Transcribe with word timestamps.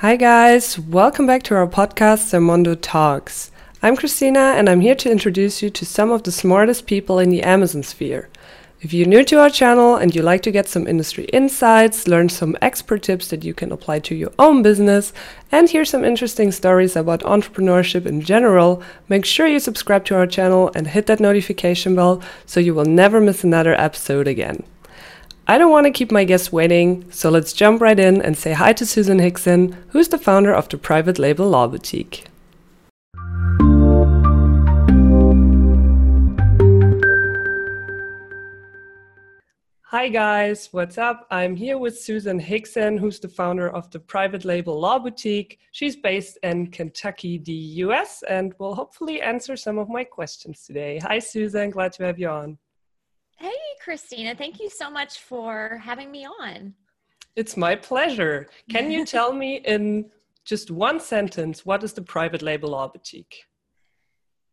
Hi, 0.00 0.16
guys. 0.16 0.78
Welcome 0.78 1.26
back 1.26 1.42
to 1.44 1.54
our 1.54 1.66
podcast, 1.66 2.28
Sermondo 2.28 2.76
Talks. 2.78 3.50
I'm 3.82 3.96
Christina, 3.96 4.52
and 4.54 4.68
I'm 4.68 4.82
here 4.82 4.94
to 4.94 5.10
introduce 5.10 5.62
you 5.62 5.70
to 5.70 5.86
some 5.86 6.10
of 6.10 6.22
the 6.22 6.30
smartest 6.30 6.86
people 6.86 7.18
in 7.18 7.30
the 7.30 7.42
Amazon 7.42 7.82
sphere. 7.82 8.28
If 8.82 8.92
you're 8.92 9.08
new 9.08 9.24
to 9.24 9.40
our 9.40 9.48
channel 9.48 9.96
and 9.96 10.14
you 10.14 10.20
like 10.20 10.42
to 10.42 10.50
get 10.50 10.68
some 10.68 10.86
industry 10.86 11.24
insights, 11.32 12.06
learn 12.06 12.28
some 12.28 12.58
expert 12.60 13.04
tips 13.04 13.28
that 13.28 13.42
you 13.42 13.54
can 13.54 13.72
apply 13.72 14.00
to 14.00 14.14
your 14.14 14.32
own 14.38 14.60
business, 14.60 15.14
and 15.50 15.70
hear 15.70 15.86
some 15.86 16.04
interesting 16.04 16.52
stories 16.52 16.94
about 16.94 17.20
entrepreneurship 17.20 18.04
in 18.04 18.20
general, 18.20 18.82
make 19.08 19.24
sure 19.24 19.46
you 19.46 19.58
subscribe 19.58 20.04
to 20.04 20.14
our 20.14 20.26
channel 20.26 20.70
and 20.74 20.88
hit 20.88 21.06
that 21.06 21.20
notification 21.20 21.94
bell 21.94 22.20
so 22.44 22.60
you 22.60 22.74
will 22.74 22.84
never 22.84 23.18
miss 23.18 23.44
another 23.44 23.72
episode 23.72 24.28
again. 24.28 24.62
I 25.48 25.58
don't 25.58 25.70
want 25.70 25.86
to 25.86 25.92
keep 25.92 26.10
my 26.10 26.24
guests 26.24 26.50
waiting, 26.50 27.08
so 27.12 27.30
let's 27.30 27.52
jump 27.52 27.80
right 27.80 28.00
in 28.00 28.20
and 28.20 28.36
say 28.36 28.52
hi 28.52 28.72
to 28.72 28.84
Susan 28.84 29.20
Hickson, 29.20 29.76
who's 29.90 30.08
the 30.08 30.18
founder 30.18 30.52
of 30.52 30.68
the 30.68 30.76
Private 30.76 31.20
Label 31.20 31.48
Law 31.48 31.68
Boutique. 31.68 32.24
Hi 39.82 40.08
guys, 40.08 40.68
what's 40.72 40.98
up? 40.98 41.28
I'm 41.30 41.54
here 41.54 41.78
with 41.78 41.96
Susan 41.96 42.40
Hickson, 42.40 42.98
who's 42.98 43.20
the 43.20 43.28
founder 43.28 43.70
of 43.70 43.88
the 43.92 44.00
Private 44.00 44.44
Label 44.44 44.80
Law 44.80 44.98
Boutique. 44.98 45.60
She's 45.70 45.94
based 45.94 46.38
in 46.42 46.72
Kentucky, 46.72 47.38
the 47.38 47.84
US, 47.84 48.24
and 48.28 48.52
will 48.58 48.74
hopefully 48.74 49.22
answer 49.22 49.56
some 49.56 49.78
of 49.78 49.88
my 49.88 50.02
questions 50.02 50.66
today. 50.66 50.98
Hi 51.04 51.20
Susan, 51.20 51.70
glad 51.70 51.92
to 51.92 52.02
have 52.02 52.18
you 52.18 52.30
on. 52.30 52.58
Hey, 53.36 53.52
Christina. 53.82 54.34
Thank 54.34 54.60
you 54.60 54.70
so 54.70 54.90
much 54.90 55.20
for 55.20 55.80
having 55.82 56.10
me 56.10 56.26
on. 56.26 56.74
It's 57.36 57.56
my 57.56 57.74
pleasure. 57.76 58.48
Can 58.70 58.90
you 58.90 59.04
tell 59.16 59.32
me 59.32 59.56
in 59.56 60.10
just 60.44 60.70
one 60.70 60.98
sentence 61.00 61.66
what 61.66 61.84
is 61.84 61.92
the 61.92 62.02
private 62.02 62.42
label 62.42 62.70
law 62.70 62.88
boutique? 62.88 63.44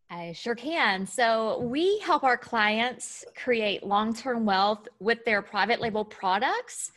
I 0.09 0.33
sure 0.33 0.53
can. 0.53 1.07
So, 1.07 1.59
we 1.61 1.97
help 1.99 2.23
our 2.23 2.37
clients 2.37 3.25
create 3.35 3.83
long 3.83 4.13
term 4.13 4.45
wealth 4.45 4.87
with 4.99 5.23
their 5.25 5.41
private 5.41 5.81
label 5.81 6.05
products 6.05 6.91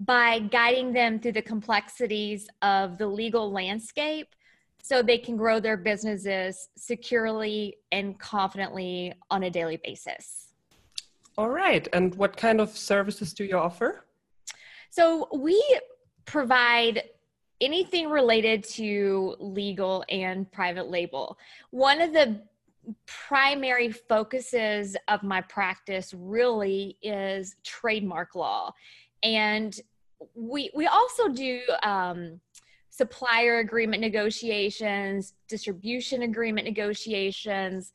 by 0.00 0.38
guiding 0.38 0.92
them 0.92 1.18
through 1.18 1.32
the 1.32 1.42
complexities 1.42 2.48
of 2.62 2.96
the 2.96 3.06
legal 3.06 3.50
landscape 3.52 4.28
so 4.82 5.02
they 5.02 5.18
can 5.18 5.36
grow 5.36 5.60
their 5.60 5.76
businesses 5.76 6.68
securely 6.76 7.76
and 7.92 8.18
confidently 8.18 9.12
on 9.30 9.44
a 9.44 9.50
daily 9.50 9.78
basis. 9.82 10.43
All 11.36 11.50
right. 11.50 11.86
And 11.92 12.14
what 12.14 12.36
kind 12.36 12.60
of 12.60 12.76
services 12.76 13.32
do 13.32 13.44
you 13.44 13.58
offer? 13.58 14.04
So 14.90 15.28
we 15.34 15.62
provide 16.24 17.02
anything 17.60 18.08
related 18.08 18.62
to 18.64 19.36
legal 19.40 20.04
and 20.08 20.50
private 20.52 20.88
label. 20.88 21.38
One 21.70 22.00
of 22.00 22.12
the 22.12 22.40
primary 23.06 23.90
focuses 23.90 24.96
of 25.08 25.22
my 25.22 25.40
practice 25.40 26.14
really 26.16 26.98
is 27.02 27.56
trademark 27.64 28.34
law. 28.34 28.72
And 29.22 29.78
we 30.34 30.70
we 30.74 30.86
also 30.86 31.28
do 31.28 31.60
um, 31.82 32.40
supplier 32.90 33.58
agreement 33.58 34.00
negotiations, 34.00 35.34
distribution 35.48 36.22
agreement 36.22 36.66
negotiations, 36.66 37.92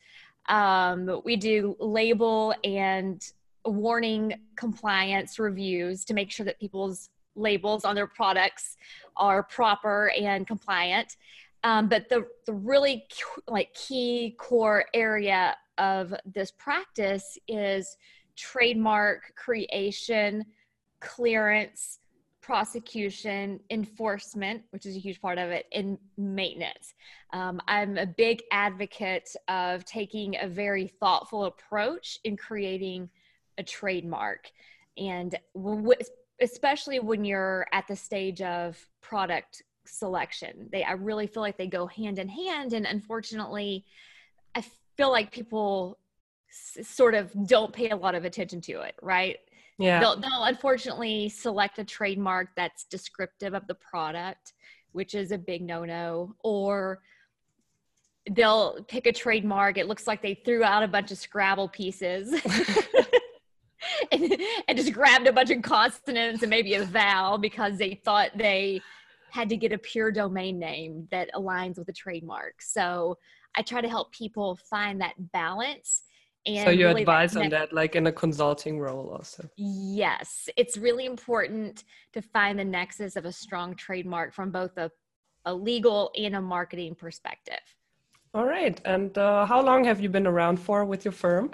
um, 0.48 1.22
we 1.26 1.36
do 1.36 1.76
label 1.80 2.54
and 2.64 3.22
warning 3.66 4.34
compliance 4.56 5.38
reviews 5.40 6.06
to 6.06 6.14
make 6.14 6.32
sure 6.32 6.46
that 6.46 6.60
people's 6.60 7.10
labels 7.36 7.86
on 7.86 7.96
their 7.96 8.08
products 8.08 8.78
are 9.18 9.44
proper 9.44 10.12
and 10.20 10.48
compliant. 10.48 11.18
Um, 11.64 11.90
but 11.90 12.08
the, 12.10 12.26
the 12.46 12.54
really 12.54 13.06
like 13.48 13.74
key 13.74 14.36
core 14.40 14.86
area 14.94 15.56
of 15.78 16.14
this 16.26 16.52
practice 16.52 17.38
is 17.48 17.98
trademark 18.36 19.34
creation, 19.36 20.46
clearance, 21.02 21.99
prosecution, 22.50 23.60
enforcement, 23.70 24.64
which 24.72 24.88
is 24.88 24.96
a 24.96 25.00
huge 25.00 25.22
part 25.22 25.38
of 25.38 25.52
it, 25.52 25.68
and 25.72 26.00
maintenance. 26.18 26.96
Um, 27.32 27.62
I'm 27.68 27.96
a 27.96 28.08
big 28.08 28.42
advocate 28.52 29.30
of 29.48 29.86
taking 29.86 30.36
a 30.36 30.48
very 30.48 30.88
thoughtful 30.88 31.46
approach 31.46 32.18
in 32.24 32.36
creating 32.36 33.08
a 33.60 33.64
trademark. 33.64 34.50
And 34.98 35.38
especially 36.42 37.00
when 37.00 37.24
you're 37.24 37.68
at 37.72 37.88
the 37.88 37.96
stage 37.96 38.42
of 38.42 38.84
product 39.00 39.62
selection, 39.86 40.70
they 40.72 40.84
I 40.84 40.94
really 40.94 41.28
feel 41.28 41.44
like 41.44 41.60
they 41.60 41.68
go 41.68 41.86
hand 41.86 42.18
in 42.18 42.30
hand. 42.30 42.74
And 42.74 42.88
unfortunately, 42.88 43.86
I 44.56 44.64
feel 44.98 45.12
like 45.12 45.32
people 45.32 46.00
sort 46.50 47.14
of 47.14 47.32
don't 47.46 47.72
pay 47.72 47.92
a 47.92 47.96
lot 47.96 48.16
of 48.16 48.26
attention 48.26 48.60
to 48.62 48.82
it, 48.82 48.96
right? 49.04 49.38
Yeah. 49.80 50.00
They'll, 50.00 50.20
they'll 50.20 50.44
unfortunately 50.44 51.30
select 51.30 51.80
a 51.80 51.84
trademark 51.84 52.50
that's 52.56 52.84
descriptive 52.84 53.54
of 53.54 53.66
the 53.68 53.76
product 53.76 54.54
which 54.92 55.16
is 55.16 55.32
a 55.32 55.38
big 55.38 55.62
no-no 55.62 56.36
or 56.44 57.00
they'll 58.32 58.84
pick 58.88 59.08
a 59.08 59.12
trademark. 59.12 59.78
It 59.78 59.88
looks 59.88 60.08
like 60.08 60.22
they 60.22 60.36
threw 60.46 60.64
out 60.64 60.84
a 60.84 60.88
bunch 60.88 61.12
of 61.12 61.18
scrabble 61.18 61.70
pieces 61.70 62.34
and, 64.12 64.38
and 64.68 64.78
just 64.78 64.94
grabbed 64.94 65.28
a 65.28 65.34
bunch 65.34 65.50
of 65.50 65.62
consonants 65.62 66.44
and 66.44 66.50
maybe 66.50 66.76
a 66.76 66.84
vowel 66.84 67.38
because 67.38 67.78
they 67.78 68.00
thought 68.04 68.32
they 68.36 68.82
had 69.32 69.50
to 69.50 69.58
get 69.58 69.72
a 69.72 69.78
pure 69.78 70.12
domain 70.12 70.60
name 70.60 71.08
that 71.12 71.30
aligns 71.34 71.78
with 71.78 71.88
the 71.88 71.94
trademark. 71.94 72.62
So 72.62 73.18
i 73.56 73.64
try 73.64 73.82
to 73.82 73.90
help 73.90 74.12
people 74.12 74.60
find 74.70 75.02
that 75.02 75.16
balance 75.32 76.04
and 76.46 76.66
so 76.66 76.70
you 76.72 76.88
really 76.88 77.02
advise 77.02 77.34
that 77.34 77.44
on 77.44 77.50
that 77.50 77.74
like 77.74 77.96
in 77.96 78.08
a 78.08 78.12
consulting 78.12 78.80
role 78.80 79.10
also? 79.10 79.50
Yes. 79.58 80.50
It's 80.58 80.78
really 80.78 81.06
important 81.06 81.84
to 82.14 82.22
find 82.22 82.58
the 82.58 82.66
nexus 82.66 83.16
of 83.16 83.26
a 83.26 83.32
strong 83.32 83.76
trademark 83.76 84.34
from 84.34 84.52
both 84.52 84.78
a, 84.78 84.92
a 85.46 85.54
legal 85.54 86.12
and 86.18 86.36
a 86.36 86.42
marketing 86.42 86.96
perspective. 86.96 87.60
All 88.34 88.46
right. 88.46 88.80
And 88.86 89.18
uh, 89.18 89.46
how 89.46 89.62
long 89.62 89.84
have 89.84 90.00
you 90.00 90.10
been 90.10 90.28
around 90.28 90.58
for 90.58 90.86
with 90.86 91.04
your 91.04 91.12
firm? 91.12 91.52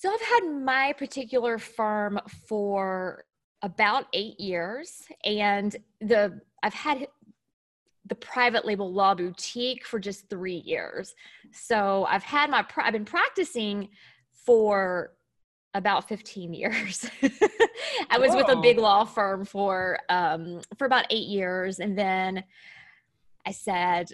So 0.00 0.10
i've 0.10 0.20
had 0.22 0.50
my 0.50 0.94
particular 0.94 1.58
firm 1.58 2.18
for 2.48 3.24
about 3.60 4.06
eight 4.14 4.40
years 4.40 5.02
and 5.26 5.76
the 6.00 6.40
i've 6.62 6.72
had 6.72 7.06
the 8.10 8.14
private 8.16 8.66
label 8.66 8.92
law 8.92 9.14
boutique 9.14 9.86
for 9.86 9.98
just 10.00 10.28
three 10.28 10.62
years. 10.66 11.14
So 11.52 12.04
I've 12.10 12.24
had 12.24 12.50
my, 12.50 12.66
I've 12.76 12.92
been 12.92 13.04
practicing 13.04 13.88
for 14.32 15.12
about 15.74 16.08
15 16.08 16.52
years. 16.52 17.08
I 18.10 18.18
was 18.18 18.32
Whoa. 18.32 18.38
with 18.38 18.48
a 18.48 18.56
big 18.56 18.78
law 18.78 19.04
firm 19.04 19.44
for, 19.44 20.00
um, 20.08 20.60
for 20.76 20.86
about 20.86 21.06
eight 21.10 21.28
years. 21.28 21.78
And 21.78 21.96
then 21.96 22.42
I 23.46 23.52
said, 23.52 24.08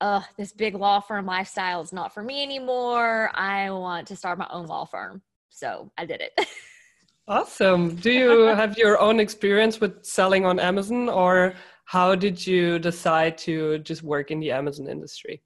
oh, 0.00 0.24
this 0.38 0.52
big 0.52 0.76
law 0.76 1.00
firm 1.00 1.26
lifestyle 1.26 1.80
is 1.80 1.92
not 1.92 2.14
for 2.14 2.22
me 2.22 2.44
anymore. 2.44 3.32
I 3.34 3.68
want 3.72 4.06
to 4.08 4.16
start 4.16 4.38
my 4.38 4.46
own 4.48 4.66
law 4.66 4.84
firm. 4.84 5.22
So 5.48 5.90
I 5.98 6.06
did 6.06 6.20
it. 6.20 6.46
awesome. 7.26 7.96
Do 7.96 8.12
you 8.12 8.42
have 8.46 8.78
your 8.78 9.00
own 9.00 9.18
experience 9.18 9.80
with 9.80 10.04
selling 10.04 10.46
on 10.46 10.60
Amazon 10.60 11.08
or 11.08 11.54
how 11.90 12.14
did 12.14 12.46
you 12.46 12.78
decide 12.78 13.36
to 13.36 13.76
just 13.80 14.04
work 14.04 14.30
in 14.30 14.38
the 14.38 14.52
Amazon 14.52 14.86
industry 14.86 15.42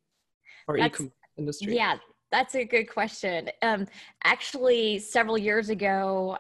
or 0.68 0.76
e-commerce 0.76 1.10
industry? 1.38 1.74
Yeah, 1.74 1.96
that's 2.30 2.54
a 2.54 2.66
good 2.66 2.84
question. 2.84 3.48
Um, 3.62 3.86
actually, 4.24 4.98
several 4.98 5.38
years 5.38 5.70
ago, 5.70 6.36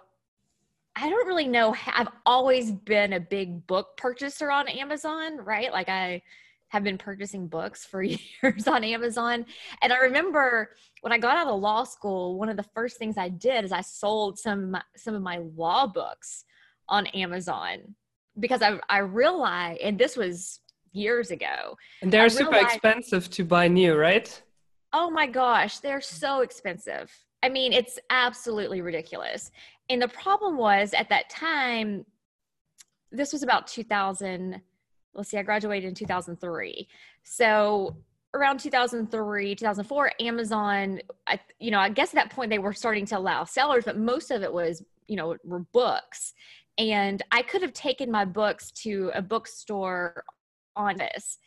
I 0.94 1.08
don't 1.08 1.26
really 1.26 1.48
know. 1.48 1.74
I've 1.86 2.10
always 2.26 2.70
been 2.70 3.14
a 3.14 3.20
big 3.20 3.66
book 3.66 3.96
purchaser 3.96 4.50
on 4.50 4.68
Amazon, 4.68 5.38
right? 5.38 5.72
Like 5.72 5.88
I 5.88 6.20
have 6.68 6.84
been 6.84 6.98
purchasing 6.98 7.48
books 7.48 7.86
for 7.86 8.02
years 8.42 8.68
on 8.68 8.84
Amazon. 8.84 9.46
And 9.80 9.90
I 9.90 9.96
remember 9.96 10.72
when 11.00 11.14
I 11.14 11.18
got 11.18 11.38
out 11.38 11.46
of 11.46 11.58
law 11.58 11.84
school, 11.84 12.38
one 12.38 12.50
of 12.50 12.58
the 12.58 12.66
first 12.74 12.98
things 12.98 13.16
I 13.16 13.30
did 13.30 13.64
is 13.64 13.72
I 13.72 13.80
sold 13.80 14.38
some 14.38 14.76
some 14.98 15.14
of 15.14 15.22
my 15.22 15.38
law 15.56 15.86
books 15.86 16.44
on 16.90 17.06
Amazon 17.06 17.94
because 18.38 18.62
I 18.62 18.78
I 18.88 18.98
realized, 18.98 19.80
and 19.80 19.98
this 19.98 20.16
was 20.16 20.60
years 20.94 21.30
ago. 21.30 21.76
And 22.02 22.12
they're 22.12 22.28
super 22.28 22.56
expensive 22.56 23.28
to 23.30 23.44
buy 23.44 23.68
new, 23.68 23.94
right? 23.96 24.42
Oh 24.92 25.10
my 25.10 25.26
gosh, 25.26 25.80
they're 25.80 26.00
so 26.00 26.40
expensive. 26.40 27.12
I 27.42 27.48
mean, 27.48 27.72
it's 27.72 27.98
absolutely 28.10 28.80
ridiculous. 28.80 29.50
And 29.90 30.00
the 30.00 30.08
problem 30.08 30.56
was 30.56 30.94
at 30.94 31.10
that 31.10 31.28
time, 31.28 32.06
this 33.10 33.32
was 33.32 33.42
about 33.42 33.66
2000. 33.66 34.60
Let's 35.14 35.28
see, 35.28 35.36
I 35.36 35.42
graduated 35.42 35.88
in 35.88 35.94
2003. 35.94 36.88
So 37.22 37.96
around 38.34 38.58
2003 38.58 39.54
2004 39.54 40.12
amazon 40.18 41.00
I, 41.28 41.38
you 41.60 41.70
know 41.70 41.78
i 41.78 41.88
guess 41.88 42.08
at 42.08 42.14
that 42.16 42.30
point 42.30 42.50
they 42.50 42.58
were 42.58 42.72
starting 42.72 43.06
to 43.06 43.16
allow 43.16 43.44
sellers 43.44 43.84
but 43.84 43.96
most 43.96 44.32
of 44.32 44.42
it 44.42 44.52
was 44.52 44.82
you 45.06 45.14
know 45.14 45.36
were 45.44 45.60
books 45.60 46.34
and 46.78 47.22
I 47.30 47.42
could 47.42 47.62
have 47.62 47.72
taken 47.72 48.10
my 48.10 48.24
books 48.24 48.70
to 48.82 49.10
a 49.14 49.22
bookstore 49.22 50.24
on 50.76 50.96
this. 50.96 51.38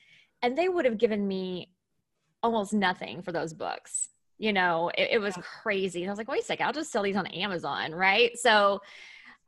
And 0.41 0.57
they 0.57 0.69
would 0.69 0.85
have 0.85 0.97
given 0.97 1.27
me 1.27 1.71
almost 2.43 2.73
nothing 2.73 3.21
for 3.21 3.31
those 3.31 3.53
books. 3.53 4.09
You 4.37 4.53
know, 4.53 4.91
it, 4.97 5.09
it 5.13 5.17
was 5.19 5.35
crazy. 5.41 6.01
And 6.01 6.09
I 6.09 6.11
was 6.11 6.17
like, 6.17 6.29
wait 6.29 6.43
a 6.43 6.45
second, 6.45 6.65
I'll 6.65 6.73
just 6.73 6.91
sell 6.91 7.03
these 7.03 7.15
on 7.15 7.27
Amazon, 7.27 7.91
right? 7.93 8.37
So 8.37 8.81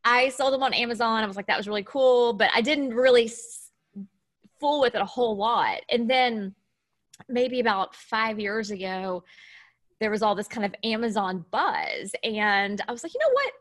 I 0.04 0.30
sold 0.30 0.54
them 0.54 0.64
on 0.64 0.74
Amazon. 0.74 1.24
I 1.24 1.28
was 1.28 1.36
like, 1.36 1.48
that 1.48 1.58
was 1.58 1.68
really 1.68 1.84
cool, 1.84 2.34
but 2.34 2.50
I 2.54 2.62
didn't 2.62 2.94
really 2.94 3.32
fool 4.60 4.82
with 4.82 4.96
it 4.96 5.02
a 5.02 5.06
whole 5.06 5.38
lot. 5.38 5.82
And 5.90 6.10
then 6.10 6.56
maybe 7.28 7.60
about 7.60 7.96
five 7.96 8.40
years 8.40 8.72
ago, 8.72 9.24
there 10.00 10.10
was 10.10 10.22
all 10.22 10.36
this 10.36 10.48
kind 10.48 10.66
of 10.66 10.74
Amazon 10.84 11.46
buzz. 11.52 12.16
And 12.24 12.82
I 12.88 12.92
was 12.92 13.04
like, 13.04 13.14
you 13.14 13.20
know 13.20 13.34
what? 13.34 13.54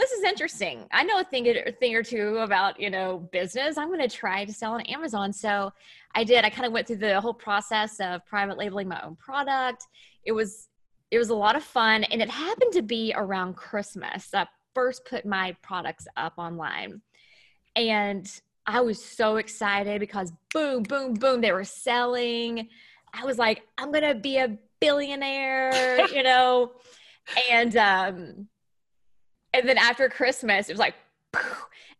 This 0.00 0.12
is 0.12 0.24
interesting. 0.24 0.86
I 0.92 1.04
know 1.04 1.20
a 1.20 1.24
thing, 1.24 1.46
a 1.46 1.72
thing 1.72 1.94
or 1.94 2.02
two 2.02 2.38
about, 2.38 2.80
you 2.80 2.88
know, 2.88 3.18
business. 3.32 3.76
I'm 3.76 3.88
going 3.88 4.00
to 4.00 4.08
try 4.08 4.46
to 4.46 4.52
sell 4.52 4.72
on 4.72 4.80
Amazon. 4.82 5.30
So 5.30 5.70
I 6.14 6.24
did. 6.24 6.42
I 6.42 6.48
kind 6.48 6.64
of 6.64 6.72
went 6.72 6.86
through 6.86 6.96
the 6.96 7.20
whole 7.20 7.34
process 7.34 8.00
of 8.00 8.24
private 8.24 8.56
labeling 8.56 8.88
my 8.88 8.98
own 9.02 9.14
product. 9.16 9.88
It 10.24 10.32
was, 10.32 10.68
it 11.10 11.18
was 11.18 11.28
a 11.28 11.34
lot 11.34 11.54
of 11.54 11.62
fun. 11.62 12.04
And 12.04 12.22
it 12.22 12.30
happened 12.30 12.72
to 12.72 12.80
be 12.80 13.12
around 13.14 13.56
Christmas. 13.56 14.32
I 14.32 14.46
first 14.74 15.04
put 15.04 15.26
my 15.26 15.54
products 15.60 16.08
up 16.16 16.32
online. 16.38 17.02
And 17.76 18.26
I 18.66 18.80
was 18.80 19.04
so 19.04 19.36
excited 19.36 20.00
because 20.00 20.32
boom, 20.54 20.82
boom, 20.82 21.12
boom, 21.12 21.42
they 21.42 21.52
were 21.52 21.62
selling. 21.62 22.70
I 23.12 23.26
was 23.26 23.36
like, 23.36 23.64
I'm 23.76 23.92
going 23.92 24.08
to 24.08 24.14
be 24.14 24.38
a 24.38 24.56
billionaire, 24.80 26.08
you 26.14 26.22
know? 26.22 26.72
And, 27.50 27.76
um, 27.76 28.48
and 29.52 29.68
then 29.68 29.78
after 29.78 30.08
Christmas, 30.08 30.68
it 30.68 30.72
was 30.72 30.78
like, 30.78 30.94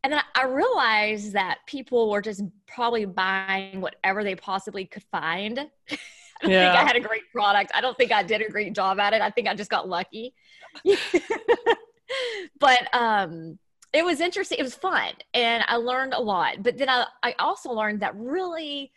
and 0.02 0.12
then 0.12 0.20
I 0.34 0.44
realized 0.44 1.32
that 1.34 1.58
people 1.66 2.10
were 2.10 2.22
just 2.22 2.42
probably 2.66 3.04
buying 3.04 3.80
whatever 3.80 4.24
they 4.24 4.34
possibly 4.34 4.84
could 4.86 5.04
find. 5.04 5.58
I 5.90 5.98
don't 6.42 6.50
yeah. 6.50 6.72
think 6.72 6.82
I 6.82 6.86
had 6.86 6.96
a 6.96 7.00
great 7.06 7.30
product. 7.32 7.70
I 7.74 7.80
don't 7.80 7.96
think 7.96 8.12
I 8.12 8.22
did 8.22 8.40
a 8.40 8.48
great 8.48 8.74
job 8.74 8.98
at 8.98 9.12
it. 9.12 9.20
I 9.20 9.30
think 9.30 9.46
I 9.46 9.54
just 9.54 9.70
got 9.70 9.88
lucky. 9.88 10.34
but 12.58 12.94
um 12.94 13.58
it 13.92 14.04
was 14.04 14.20
interesting. 14.20 14.58
It 14.58 14.62
was 14.62 14.74
fun 14.74 15.12
and 15.34 15.64
I 15.66 15.76
learned 15.76 16.14
a 16.14 16.20
lot. 16.20 16.62
But 16.62 16.78
then 16.78 16.88
I, 16.88 17.06
I 17.22 17.34
also 17.38 17.72
learned 17.72 18.00
that 18.00 18.16
really 18.16 18.90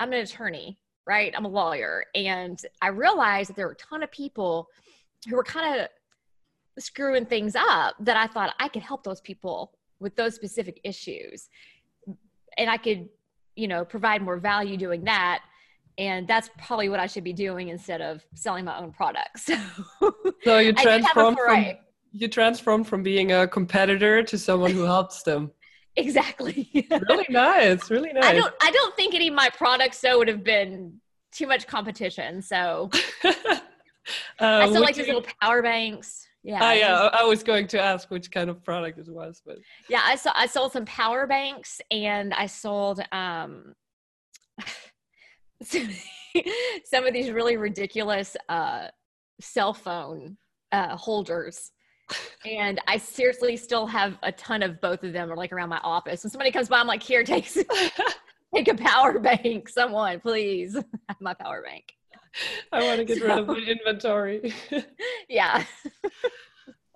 I'm 0.00 0.12
an 0.12 0.20
attorney 0.20 0.78
right? 1.08 1.32
I'm 1.34 1.46
a 1.46 1.48
lawyer. 1.48 2.04
And 2.14 2.60
I 2.82 2.88
realized 2.88 3.48
that 3.48 3.56
there 3.56 3.66
were 3.66 3.72
a 3.72 3.76
ton 3.76 4.02
of 4.02 4.12
people 4.12 4.68
who 5.26 5.34
were 5.34 5.42
kind 5.42 5.80
of 5.80 5.88
screwing 6.78 7.26
things 7.26 7.54
up 7.56 7.94
that 8.00 8.16
I 8.16 8.26
thought 8.26 8.54
I 8.58 8.68
could 8.68 8.82
help 8.82 9.04
those 9.04 9.20
people 9.20 9.72
with 10.00 10.16
those 10.16 10.34
specific 10.34 10.80
issues. 10.84 11.48
And 12.56 12.70
I 12.70 12.76
could, 12.76 13.08
you 13.56 13.68
know, 13.68 13.84
provide 13.84 14.22
more 14.22 14.38
value 14.38 14.76
doing 14.76 15.04
that. 15.04 15.40
And 15.98 16.28
that's 16.28 16.48
probably 16.58 16.88
what 16.88 17.00
I 17.00 17.06
should 17.06 17.24
be 17.24 17.32
doing 17.32 17.68
instead 17.68 18.00
of 18.00 18.24
selling 18.34 18.64
my 18.64 18.78
own 18.78 18.92
products. 18.92 19.50
so 20.44 20.58
you 20.58 20.72
transform 20.72 21.36
from 21.36 21.66
you 22.12 22.26
transformed 22.28 22.86
from 22.86 23.02
being 23.02 23.32
a 23.32 23.46
competitor 23.46 24.22
to 24.22 24.38
someone 24.38 24.70
who 24.70 24.82
helps 24.82 25.22
them. 25.22 25.50
Exactly. 25.96 26.70
really 27.08 27.26
nice. 27.28 27.90
Really 27.90 28.12
nice. 28.12 28.22
I 28.22 28.32
don't 28.32 28.54
I 28.62 28.70
don't 28.70 28.94
think 28.94 29.16
any 29.16 29.26
of 29.26 29.34
my 29.34 29.50
products 29.50 30.00
though 30.00 30.18
would 30.18 30.28
have 30.28 30.44
been 30.44 31.00
too 31.32 31.48
much 31.48 31.66
competition. 31.66 32.40
So 32.40 32.88
uh, 33.24 33.58
I 34.38 34.68
still 34.68 34.80
like 34.80 34.94
these 34.94 35.08
little 35.08 35.24
power 35.42 35.60
banks. 35.60 36.27
Yeah. 36.42 36.66
Uh, 36.66 36.72
yeah. 36.72 37.10
I 37.12 37.24
was 37.24 37.42
going 37.42 37.66
to 37.68 37.80
ask 37.80 38.10
which 38.10 38.30
kind 38.30 38.48
of 38.48 38.64
product 38.64 38.98
it 38.98 39.08
was, 39.08 39.42
but 39.44 39.58
yeah, 39.88 40.02
I 40.04 40.16
saw 40.16 40.32
I 40.34 40.46
sold 40.46 40.72
some 40.72 40.84
power 40.84 41.26
banks 41.26 41.80
and 41.90 42.32
I 42.32 42.46
sold 42.46 43.00
um 43.12 43.74
some 45.62 47.06
of 47.06 47.12
these 47.12 47.30
really 47.30 47.56
ridiculous 47.56 48.36
uh 48.48 48.88
cell 49.40 49.74
phone 49.74 50.36
uh 50.72 50.96
holders 50.96 51.72
and 52.44 52.80
I 52.86 52.98
seriously 52.98 53.56
still 53.56 53.86
have 53.86 54.18
a 54.22 54.32
ton 54.32 54.62
of 54.62 54.80
both 54.80 55.02
of 55.04 55.12
them 55.12 55.30
are 55.30 55.36
like 55.36 55.52
around 55.52 55.68
my 55.68 55.80
office. 55.82 56.24
When 56.24 56.30
somebody 56.30 56.50
comes 56.50 56.68
by, 56.68 56.78
I'm 56.78 56.86
like, 56.86 57.02
here, 57.02 57.24
take, 57.24 57.50
take 58.54 58.68
a 58.68 58.74
power 58.74 59.18
bank. 59.18 59.68
Someone, 59.68 60.20
please. 60.20 60.74
have 61.08 61.20
my 61.20 61.34
power 61.34 61.62
bank. 61.62 61.92
I 62.72 62.82
want 62.84 62.98
to 62.98 63.04
get 63.04 63.18
so, 63.18 63.26
rid 63.26 63.38
of 63.38 63.46
my 63.46 63.58
inventory. 63.58 64.52
yeah. 65.28 65.64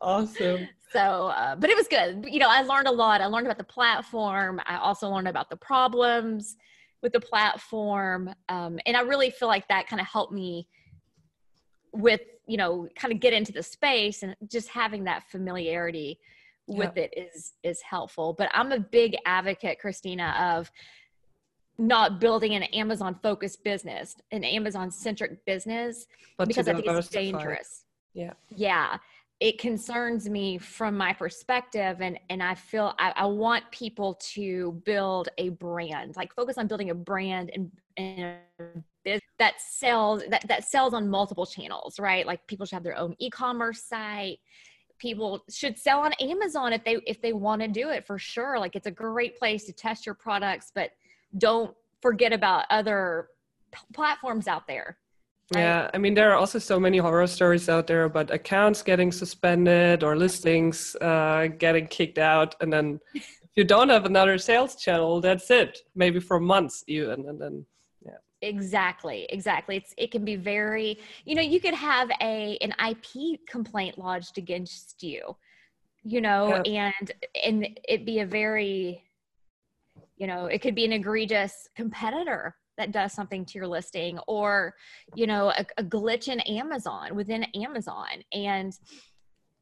awesome. 0.00 0.69
So, 0.93 0.99
uh, 1.29 1.56
but 1.56 1.70
it 1.70 1.76
was 1.76 1.88
good. 1.88 2.26
You 2.29 2.38
know, 2.38 2.49
I 2.50 2.62
learned 2.62 2.88
a 2.88 2.93
lot. 2.93 3.20
I 3.20 3.26
learned 3.26 3.46
about 3.46 3.58
the 3.58 3.64
platform. 3.64 4.61
I 4.67 4.76
also 4.76 5.08
learned 5.08 5.29
about 5.29 5.49
the 5.49 5.56
problems 5.56 6.56
with 7.02 7.12
the 7.12 7.20
platform. 7.20 8.32
Um, 8.49 8.79
and 8.87 8.96
I 8.96 9.00
really 9.00 9.31
feel 9.31 9.49
like 9.49 9.67
that 9.69 9.87
kind 9.88 10.00
of 10.00 10.06
helped 10.06 10.32
me 10.32 10.69
with 11.93 12.20
you 12.46 12.56
know 12.56 12.88
kind 12.96 13.12
of 13.12 13.20
get 13.20 13.32
into 13.32 13.52
the 13.52 13.62
space 13.62 14.23
and 14.23 14.35
just 14.46 14.69
having 14.69 15.05
that 15.05 15.25
familiarity 15.31 16.19
with 16.67 16.96
it 16.96 17.12
is 17.17 17.52
is 17.62 17.82
helpful 17.82 18.35
but 18.38 18.49
i'm 18.55 18.73
a 18.73 18.78
big 18.78 19.14
advocate 19.26 19.78
christina 19.78 20.35
of 20.40 20.70
not 21.79 22.21
building 22.21 22.55
an 22.55 22.63
amazon 22.65 23.19
focused 23.23 23.65
business 23.65 24.17
an 24.31 24.45
amazon 24.45 24.91
centric 24.91 25.45
business 25.47 26.07
but 26.37 26.47
because 26.49 26.69
i 26.69 26.75
think 26.75 26.87
it's 26.87 27.09
dangerous. 27.09 27.85
Yeah. 28.15 28.33
Yeah. 28.49 28.97
It 29.41 29.59
concerns 29.59 30.29
me 30.29 30.57
from 30.59 30.97
my 30.97 31.13
perspective 31.13 32.01
and 32.01 32.19
and 32.31 32.43
i 32.43 32.55
feel 32.55 32.95
I, 32.99 33.13
I, 33.17 33.27
want 33.27 33.65
people 33.73 34.15
to 34.35 34.81
build 34.85 35.31
a 35.39 35.49
brand 35.49 36.15
like 36.17 36.33
focus 36.33 36.59
on 36.59 36.69
building 36.69 36.91
a 36.91 36.95
brand 36.95 37.51
and, 37.53 37.71
and 37.97 38.37
that 39.39 39.61
sells 39.61 40.23
that, 40.29 40.47
that 40.47 40.65
sells 40.65 40.95
on 40.95 41.09
multiple 41.09 41.47
channels 41.47 41.99
right? 41.99 42.25
Like 42.25 42.47
people 42.47 42.67
should 42.67 42.77
have 42.77 42.85
their 42.85 42.97
own 42.97 43.17
e-commerce 43.19 43.83
site. 43.83 44.39
People 44.99 45.43
should 45.51 45.77
sell 45.77 46.01
on 46.01 46.13
amazon 46.21 46.73
if 46.73 46.85
they 46.85 46.99
if 47.07 47.21
they 47.21 47.33
want 47.33 47.63
to 47.63 47.69
do 47.69 47.89
it 47.89 48.07
for 48.07 48.19
sure. 48.19 48.61
Like 48.61 48.77
it's 48.77 48.87
a 48.87 48.93
great 48.93 49.37
place 49.37 49.65
to 49.65 49.73
test 49.73 50.07
your 50.07 50.15
products 50.15 50.71
but 50.73 50.93
don't 51.38 51.75
forget 52.00 52.32
about 52.32 52.64
other 52.70 53.29
p- 53.73 53.81
platforms 53.93 54.46
out 54.46 54.67
there 54.67 54.99
right? 55.55 55.61
yeah 55.61 55.90
i 55.94 55.99
mean 55.99 56.14
there 56.14 56.31
are 56.31 56.37
also 56.37 56.58
so 56.58 56.79
many 56.79 56.99
horror 56.99 57.26
stories 57.26 57.69
out 57.69 57.87
there 57.87 58.05
about 58.05 58.31
accounts 58.31 58.82
getting 58.82 59.11
suspended 59.12 60.02
or 60.02 60.17
listings 60.17 60.96
uh, 61.00 61.49
getting 61.58 61.87
kicked 61.87 62.19
out 62.19 62.55
and 62.61 62.73
then 62.73 63.00
if 63.14 63.56
you 63.56 63.64
don't 63.64 63.88
have 63.88 64.05
another 64.05 64.38
sales 64.38 64.76
channel 64.76 65.20
that's 65.20 65.50
it 65.50 65.79
maybe 65.94 66.20
for 66.20 66.40
months 66.40 66.84
even 66.87 67.29
and 67.29 67.40
then 67.40 67.64
yeah. 68.05 68.49
Exactly, 68.49 69.26
exactly. 69.30 69.76
It's 69.76 69.95
it 69.97 70.11
can 70.11 70.25
be 70.25 70.35
very, 70.35 70.99
you 71.25 71.37
know, 71.37 71.42
you 71.42 71.61
could 71.61 71.75
have 71.75 72.11
a 72.21 72.59
an 72.61 72.75
IP 72.90 73.47
complaint 73.47 73.99
lodged 73.99 74.37
against 74.37 75.02
you, 75.02 75.37
you 76.02 76.21
know, 76.21 76.61
yeah. 76.64 76.90
and 76.99 77.12
and 77.45 77.80
it 77.88 78.04
be 78.04 78.18
a 78.21 78.26
very, 78.26 79.04
you 80.23 80.29
know, 80.29 80.47
it 80.47 80.62
could 80.62 80.76
be 80.76 80.85
an 80.85 80.93
egregious 80.93 81.69
competitor 81.75 82.55
that 82.79 82.93
does 82.93 83.12
something 83.12 83.45
to 83.45 83.59
your 83.59 83.67
listing 83.67 84.21
or, 84.29 84.73
you 85.17 85.26
know, 85.26 85.49
a, 85.49 85.67
a 85.79 85.83
glitch 85.83 86.29
in 86.29 86.38
Amazon 86.43 87.17
within 87.17 87.43
Amazon. 87.57 88.23
And 88.33 88.73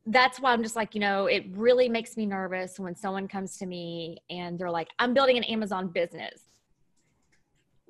that's 0.04 0.38
why 0.38 0.52
I'm 0.52 0.62
just 0.62 0.76
like, 0.76 0.94
you 0.94 1.00
know, 1.00 1.28
it 1.28 1.46
really 1.52 1.88
makes 1.88 2.14
me 2.18 2.26
nervous 2.26 2.78
when 2.78 2.94
someone 2.94 3.26
comes 3.26 3.56
to 3.56 3.64
me 3.64 4.18
and 4.28 4.58
they're 4.58 4.70
like, 4.70 4.88
I'm 4.98 5.14
building 5.14 5.38
an 5.38 5.44
Amazon 5.44 5.88
business 5.88 6.50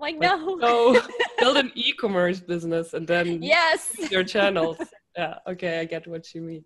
like, 0.01 0.19
no. 0.19 0.59
So 0.61 1.01
build 1.39 1.59
an 1.59 1.71
e-commerce 1.75 2.41
business 2.41 2.95
and 2.95 3.07
then 3.07 3.43
yes, 3.43 3.95
your 4.11 4.25
channels. 4.25 4.79
Yeah, 5.17 5.35
okay, 5.47 5.81
I 5.81 5.85
get 5.85 6.07
what 6.07 6.35
you 6.35 6.43
mean. 6.43 6.65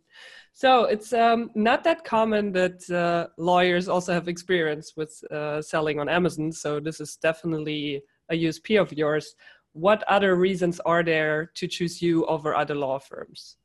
So 0.52 0.84
it's 0.84 1.12
um, 1.12 1.50
not 1.54 1.82
that 1.84 2.04
common 2.04 2.52
that 2.52 2.88
uh, 2.90 3.28
lawyers 3.38 3.88
also 3.88 4.12
have 4.12 4.28
experience 4.28 4.92
with 4.96 5.18
uh, 5.30 5.62
selling 5.62 5.98
on 5.98 6.08
Amazon. 6.08 6.52
So 6.52 6.78
this 6.80 7.00
is 7.00 7.16
definitely 7.16 8.02
a 8.30 8.34
USP 8.34 8.80
of 8.80 8.92
yours. 8.92 9.34
What 9.72 10.04
other 10.04 10.36
reasons 10.36 10.80
are 10.80 11.02
there 11.02 11.50
to 11.54 11.66
choose 11.66 12.00
you 12.00 12.24
over 12.26 12.54
other 12.54 12.74
law 12.74 12.98
firms? 12.98 13.56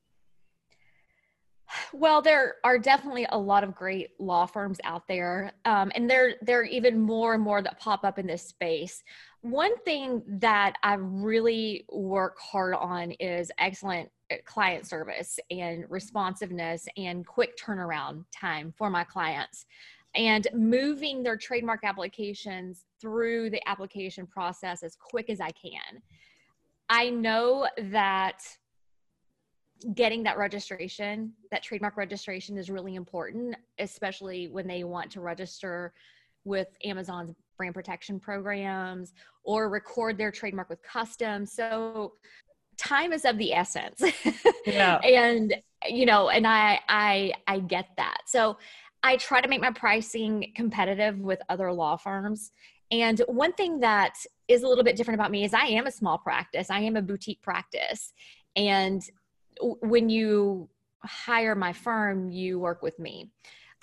Well, 1.94 2.22
there 2.22 2.56
are 2.64 2.80
definitely 2.80 3.28
a 3.30 3.38
lot 3.38 3.64
of 3.64 3.76
great 3.76 4.10
law 4.20 4.48
firms 4.48 4.80
out 4.84 5.08
there, 5.08 5.52
um, 5.66 5.92
and 5.94 6.10
there 6.10 6.34
there 6.42 6.62
are 6.62 6.64
even 6.64 7.00
more 7.00 7.36
and 7.36 7.44
more 7.44 7.62
that 7.62 7.80
pop 7.80 8.04
up 8.04 8.18
in 8.18 8.26
this 8.26 8.42
space. 8.42 9.04
One 9.42 9.78
thing 9.84 10.24
that 10.40 10.74
I 10.82 10.96
really 10.96 11.86
work 11.92 12.40
hard 12.40 12.74
on 12.74 13.12
is 13.12 13.52
excellent 13.60 14.10
Uh, 14.32 14.36
client 14.46 14.86
service 14.86 15.40
and 15.50 15.86
responsiveness 15.90 16.88
and 16.98 17.26
quick 17.26 17.58
turnaround 17.58 18.24
time 18.32 18.72
for 18.78 18.90
my 18.90 19.04
clients 19.04 19.66
and 20.16 20.48
moving 20.54 21.24
their 21.24 21.38
trademark 21.38 21.84
applications 21.84 22.86
through 23.00 23.50
the 23.50 23.62
application 23.68 24.28
process 24.28 24.84
as 24.84 24.96
quick 24.96 25.30
as 25.30 25.40
I 25.40 25.50
can. 25.52 26.02
I 26.90 27.10
know 27.10 27.68
that 27.78 28.42
getting 29.94 30.24
that 30.24 30.38
registration, 30.38 31.34
that 31.52 31.64
trademark 31.64 31.98
registration 31.98 32.58
is 32.58 32.70
really 32.70 32.96
important, 32.96 33.56
especially 33.80 34.48
when 34.48 34.68
they 34.68 34.84
want 34.84 35.12
to 35.12 35.22
register 35.22 35.94
with 36.44 36.68
Amazon's 36.84 37.34
brand 37.58 37.74
protection 37.74 38.20
programs 38.20 39.14
or 39.44 39.70
record 39.70 40.18
their 40.18 40.32
trademark 40.32 40.70
with 40.70 40.82
customs. 40.82 41.52
So 41.52 42.14
time 42.80 43.14
is 43.14 43.26
of 43.26 43.38
the 43.38 43.54
essence. 43.54 44.02
Yeah. 44.66 44.98
and 45.04 45.56
you 45.88 46.06
know, 46.06 46.30
and 46.30 46.48
I 46.48 46.80
I 46.88 47.34
I 47.48 47.60
get 47.60 47.88
that. 47.98 48.22
So 48.26 48.58
I 49.04 49.18
try 49.18 49.42
to 49.42 49.48
make 49.48 49.62
my 49.62 49.72
pricing 49.72 50.52
competitive 50.56 51.20
with 51.20 51.40
other 51.50 51.72
law 51.72 51.96
firms. 51.98 52.52
And 52.92 53.20
one 53.28 53.54
thing 53.54 53.80
that 53.82 54.16
is 54.48 54.64
a 54.64 54.68
little 54.68 54.84
bit 54.84 54.96
different 54.96 55.20
about 55.20 55.32
me 55.32 55.44
is 55.46 55.54
I 55.54 55.66
am 55.66 55.88
a 55.88 55.92
small 55.92 56.18
practice. 56.18 56.70
I 56.70 56.80
am 56.80 56.96
a 56.96 57.02
boutique 57.02 57.42
practice. 57.42 58.14
And 58.56 59.02
when 59.62 60.10
you 60.10 60.70
hire 61.04 61.56
my 61.56 61.72
firm, 61.72 62.30
you 62.30 62.60
work 62.60 62.82
with 62.82 62.98
me. 63.00 63.32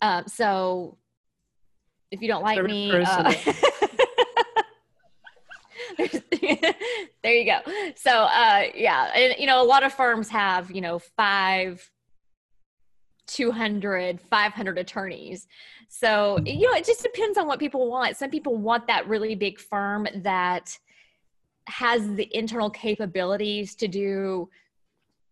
Uh, 0.03 0.25
so 0.27 0.99
if 2.11 2.21
you 2.21 2.29
don't 2.29 2.43
like 2.43 2.63
me, 2.63 2.93
uh, 2.93 3.33
there 7.23 7.35
you 7.35 7.45
go. 7.45 7.59
So 7.97 8.11
uh, 8.11 8.65
yeah, 8.75 9.13
and 9.15 9.35
you 9.39 9.47
know, 9.47 9.63
a 9.63 9.65
lot 9.65 9.83
of 9.83 9.93
firms 9.93 10.29
have 10.29 10.71
you 10.71 10.81
know 10.81 10.99
five 10.99 11.89
200 13.27 14.21
500 14.21 14.79
attorneys. 14.79 15.47
So 15.89 16.39
you 16.45 16.71
know 16.71 16.77
it 16.77 16.85
just 16.85 17.03
depends 17.03 17.39
on 17.39 17.47
what 17.47 17.59
people 17.59 17.89
want. 17.89 18.17
Some 18.17 18.31
people 18.31 18.57
want 18.57 18.87
that 18.89 19.09
really 19.09 19.35
big 19.35 19.59
firm 19.59 20.07
that 20.17 20.77
has 21.69 22.07
the 22.15 22.29
internal 22.37 22.71
capabilities 22.71 23.75
to 23.77 23.89
do 23.89 24.49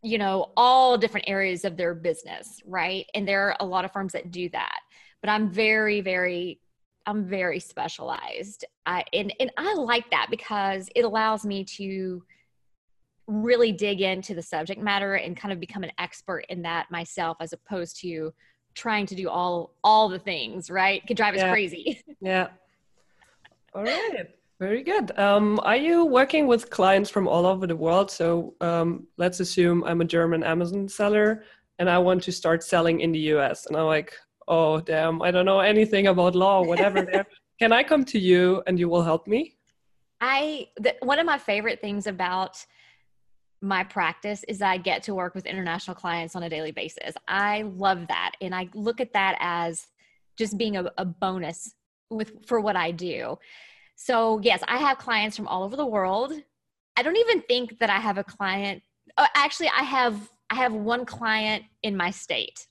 you 0.02 0.18
know 0.18 0.52
all 0.56 0.99
different 0.99 1.28
areas 1.28 1.64
of 1.64 1.76
their 1.76 1.94
business 1.94 2.61
right? 2.66 3.06
And 3.14 3.26
there 3.26 3.49
are 3.49 3.56
a 3.61 3.66
lot 3.66 3.85
of 3.85 3.92
firms 3.92 4.12
that 4.12 4.30
do 4.30 4.49
that. 4.50 4.80
But 5.21 5.30
i'm 5.30 5.49
very 5.49 6.00
very 6.02 6.61
i'm 7.06 7.25
very 7.25 7.61
specialized 7.61 8.64
i 8.87 9.04
and, 9.12 9.32
and 9.40 9.50
i 9.56 9.75
like 9.75 10.11
that 10.11 10.28
because 10.30 10.88
it 10.94 11.04
allows 11.04 11.44
me 11.44 11.64
to 11.64 12.23
really 13.26 13.73
dig 13.73 14.00
into 14.00 14.34
the 14.34 14.42
subject 14.42 14.80
matter 14.80 15.14
and 15.14 15.37
kind 15.37 15.52
of 15.52 15.61
become 15.61 15.82
an 15.82 15.92
expert 15.99 16.44
in 16.49 16.62
that 16.62 16.90
myself 16.90 17.37
as 17.40 17.52
opposed 17.52 17.99
to 18.00 18.32
trying 18.75 19.06
to 19.06 19.14
do 19.14 19.28
all 19.28 19.75
all 19.82 20.08
the 20.08 20.18
things 20.18 20.70
right? 20.70 21.02
It 21.02 21.06
could 21.06 21.16
drive 21.16 21.34
us 21.34 21.42
crazy. 21.42 22.02
Yeah. 22.20 22.49
All 23.75 23.82
right. 23.82 24.28
Very 24.61 24.82
good. 24.82 25.16
Um, 25.18 25.58
are 25.64 25.76
you 25.76 26.04
working 26.04 26.46
with 26.46 26.70
clients 26.70 27.11
from 27.11 27.26
all 27.26 27.44
over 27.44 27.66
the 27.66 27.76
world? 27.76 28.11
So 28.11 28.54
um, 28.61 29.06
let's 29.16 29.40
assume 29.40 29.84
i'm 29.84 30.00
a 30.00 30.04
german 30.04 30.42
amazon 30.42 30.88
seller 30.88 31.44
and 31.78 31.88
i 31.88 31.99
want 31.99 32.23
to 32.23 32.32
start 32.32 32.62
selling 32.62 33.00
in 33.00 33.12
the 33.12 33.20
us 33.20 33.66
and 33.66 33.76
i'm 33.76 33.87
like 33.87 34.12
oh 34.48 34.80
damn 34.80 35.22
i 35.22 35.30
don't 35.30 35.46
know 35.46 35.60
anything 35.60 36.06
about 36.08 36.34
law 36.34 36.60
or 36.60 36.66
whatever 36.66 37.24
can 37.58 37.72
i 37.72 37.82
come 37.82 38.04
to 38.04 38.18
you 38.18 38.62
and 38.66 38.78
you 38.78 38.88
will 38.88 39.02
help 39.02 39.26
me 39.26 39.56
i 40.20 40.66
the, 40.76 40.94
one 41.00 41.18
of 41.18 41.26
my 41.26 41.38
favorite 41.38 41.80
things 41.80 42.06
about 42.06 42.64
my 43.64 43.82
practice 43.82 44.44
is 44.46 44.60
I 44.60 44.76
get 44.76 45.02
to 45.04 45.14
work 45.14 45.34
with 45.34 45.46
international 45.46 45.96
clients 45.96 46.36
on 46.36 46.42
a 46.42 46.50
daily 46.50 46.70
basis. 46.70 47.14
I 47.26 47.62
love 47.62 48.06
that. 48.08 48.32
And 48.40 48.54
I 48.54 48.68
look 48.74 49.00
at 49.00 49.14
that 49.14 49.36
as 49.40 49.86
just 50.36 50.58
being 50.58 50.76
a, 50.76 50.92
a 50.98 51.04
bonus 51.04 51.74
with 52.10 52.46
for 52.46 52.60
what 52.60 52.76
I 52.76 52.90
do. 52.90 53.38
So 53.96 54.38
yes, 54.42 54.62
I 54.68 54.78
have 54.78 54.98
clients 54.98 55.36
from 55.36 55.48
all 55.48 55.64
over 55.64 55.76
the 55.76 55.86
world. 55.86 56.32
I 56.96 57.02
don't 57.02 57.16
even 57.16 57.42
think 57.42 57.78
that 57.78 57.90
I 57.90 57.98
have 57.98 58.18
a 58.18 58.24
client. 58.24 58.82
Oh, 59.16 59.26
actually, 59.34 59.68
I 59.68 59.82
have 59.82 60.30
I 60.50 60.56
have 60.56 60.74
one 60.74 61.06
client 61.06 61.64
in 61.82 61.96
my 61.96 62.10
state, 62.10 62.66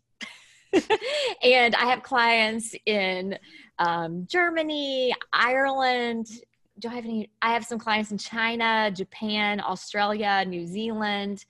and 1.43 1.75
I 1.75 1.85
have 1.85 2.03
clients 2.03 2.75
in 2.85 3.37
um, 3.79 4.27
Germany, 4.29 5.13
Ireland, 5.31 6.27
do 6.79 6.89
I 6.89 6.95
have 6.95 7.05
any? 7.05 7.29
I 7.41 7.53
have 7.53 7.65
some 7.65 7.79
clients 7.79 8.11
in 8.11 8.17
China, 8.17 8.91
Japan, 8.91 9.61
Australia, 9.61 10.43
New 10.47 10.65
Zealand, 10.65 11.45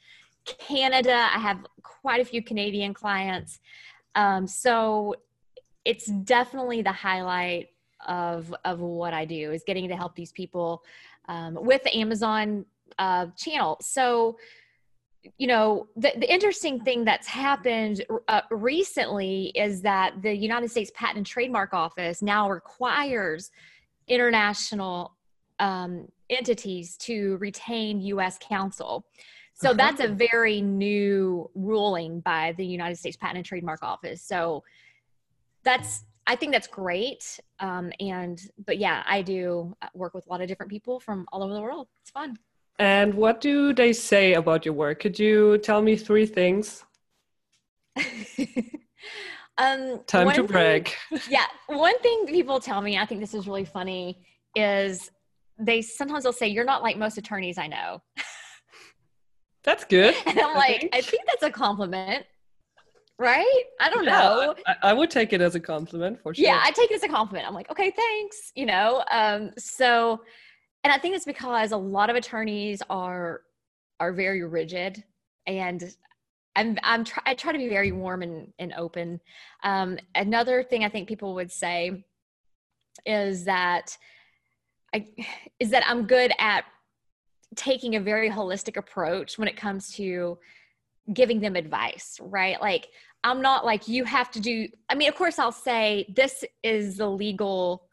Canada. 0.45 1.29
I 1.33 1.39
have 1.39 1.65
quite 1.81 2.21
a 2.21 2.25
few 2.25 2.43
Canadian 2.43 2.93
clients. 2.93 3.59
Um, 4.15 4.45
so 4.47 5.15
it's 5.85 6.07
definitely 6.07 6.81
the 6.81 6.91
highlight 6.91 7.69
of 8.05 8.53
of 8.65 8.81
what 8.81 9.13
I 9.13 9.25
do 9.25 9.51
is 9.51 9.63
getting 9.65 9.87
to 9.87 9.95
help 9.95 10.15
these 10.15 10.31
people 10.31 10.83
um, 11.29 11.57
with 11.59 11.83
the 11.83 11.95
Amazon 11.97 12.65
uh, 12.99 13.27
channel. 13.37 13.77
So 13.81 14.37
you 15.37 15.47
know 15.47 15.87
the, 15.95 16.11
the 16.17 16.31
interesting 16.31 16.81
thing 16.81 17.05
that's 17.05 17.27
happened 17.27 18.03
uh, 18.27 18.41
recently 18.51 19.51
is 19.55 19.81
that 19.81 20.21
the 20.21 20.35
united 20.35 20.69
states 20.69 20.91
patent 20.95 21.17
and 21.17 21.25
trademark 21.25 21.73
office 21.73 22.21
now 22.21 22.49
requires 22.49 23.51
international 24.07 25.15
um, 25.59 26.07
entities 26.29 26.97
to 26.97 27.37
retain 27.37 28.01
U.S. 28.01 28.37
counsel. 28.41 29.05
So 29.55 29.73
that's 29.73 30.01
a 30.01 30.07
very 30.07 30.61
new 30.61 31.49
ruling 31.53 32.19
by 32.19 32.53
the 32.57 32.65
United 32.65 32.97
States 32.97 33.15
Patent 33.15 33.37
and 33.37 33.45
Trademark 33.45 33.83
Office. 33.83 34.21
So 34.21 34.63
that's 35.63 36.03
I 36.25 36.35
think 36.35 36.53
that's 36.53 36.67
great. 36.67 37.39
Um, 37.59 37.91
and 37.99 38.41
but 38.65 38.77
yeah, 38.77 39.03
I 39.05 39.21
do 39.21 39.75
work 39.93 40.13
with 40.13 40.25
a 40.25 40.29
lot 40.29 40.41
of 40.41 40.47
different 40.47 40.71
people 40.71 40.99
from 40.99 41.25
all 41.31 41.43
over 41.43 41.53
the 41.53 41.61
world. 41.61 41.87
It's 42.01 42.11
fun. 42.11 42.37
And 42.79 43.13
what 43.13 43.39
do 43.39 43.73
they 43.73 43.93
say 43.93 44.33
about 44.33 44.65
your 44.65 44.73
work? 44.73 44.99
Could 44.99 45.19
you 45.19 45.57
tell 45.59 45.81
me 45.81 45.95
three 45.95 46.25
things? 46.25 46.83
Um, 49.57 49.99
Time 50.07 50.31
to 50.31 50.43
brag. 50.43 50.89
Thing, 51.09 51.19
yeah, 51.29 51.45
one 51.67 51.97
thing 51.99 52.25
people 52.25 52.59
tell 52.59 52.81
me, 52.81 52.97
I 52.97 53.05
think 53.05 53.21
this 53.21 53.33
is 53.33 53.47
really 53.47 53.65
funny, 53.65 54.25
is 54.55 55.11
they 55.59 55.81
sometimes 55.81 56.23
they'll 56.23 56.33
say, 56.33 56.47
"You're 56.47 56.65
not 56.65 56.81
like 56.81 56.97
most 56.97 57.17
attorneys 57.17 57.57
I 57.57 57.67
know." 57.67 58.01
That's 59.63 59.85
good. 59.85 60.15
and 60.25 60.39
I'm 60.39 60.55
like, 60.55 60.81
think. 60.81 60.95
I 60.95 61.01
think 61.01 61.23
that's 61.25 61.43
a 61.43 61.49
compliment, 61.49 62.25
right? 63.17 63.63
I 63.79 63.89
don't 63.89 64.03
yeah, 64.03 64.19
know. 64.19 64.55
I, 64.67 64.89
I, 64.89 64.93
would 64.93 65.09
take 65.09 65.31
it 65.31 65.39
as 65.39 65.55
a 65.55 65.59
compliment 65.61 66.21
for 66.21 66.33
sure. 66.33 66.43
Yeah, 66.43 66.59
I 66.61 66.71
take 66.71 66.91
it 66.91 66.95
as 66.95 67.03
a 67.03 67.07
compliment. 67.07 67.47
I'm 67.47 67.53
like, 67.53 67.71
okay, 67.71 67.89
thanks. 67.89 68.51
You 68.55 68.65
know, 68.65 69.05
um, 69.09 69.51
so, 69.57 70.19
and 70.83 70.91
I 70.91 70.97
think 70.97 71.15
it's 71.15 71.25
because 71.25 71.71
a 71.71 71.77
lot 71.77 72.09
of 72.09 72.15
attorneys 72.15 72.81
are 72.89 73.41
are 73.99 74.11
very 74.11 74.43
rigid 74.43 75.03
and 75.47 75.95
I'm 76.55 76.77
I'm 76.83 77.03
try, 77.03 77.23
I 77.25 77.33
try 77.33 77.51
to 77.51 77.57
be 77.57 77.69
very 77.69 77.91
warm 77.91 78.21
and, 78.21 78.53
and 78.59 78.73
open. 78.77 79.19
Um, 79.63 79.97
another 80.15 80.63
thing 80.63 80.83
I 80.83 80.89
think 80.89 81.07
people 81.07 81.35
would 81.35 81.51
say 81.51 82.05
is 83.05 83.45
that 83.45 83.97
I 84.93 85.07
is 85.59 85.71
that 85.71 85.83
I'm 85.87 86.05
good 86.05 86.31
at 86.37 86.65
taking 87.55 87.95
a 87.95 88.01
very 88.01 88.29
holistic 88.29 88.77
approach 88.77 89.37
when 89.37 89.47
it 89.47 89.57
comes 89.57 89.91
to 89.93 90.37
giving 91.13 91.39
them 91.39 91.55
advice, 91.55 92.19
right? 92.21 92.59
Like 92.61 92.89
I'm 93.23 93.41
not 93.41 93.65
like 93.65 93.87
you 93.87 94.03
have 94.03 94.29
to 94.31 94.39
do 94.39 94.67
I 94.89 94.95
mean 94.95 95.09
of 95.09 95.15
course 95.15 95.39
I'll 95.39 95.51
say 95.51 96.05
this 96.15 96.43
is 96.61 96.97
the 96.97 97.09
legal 97.09 97.87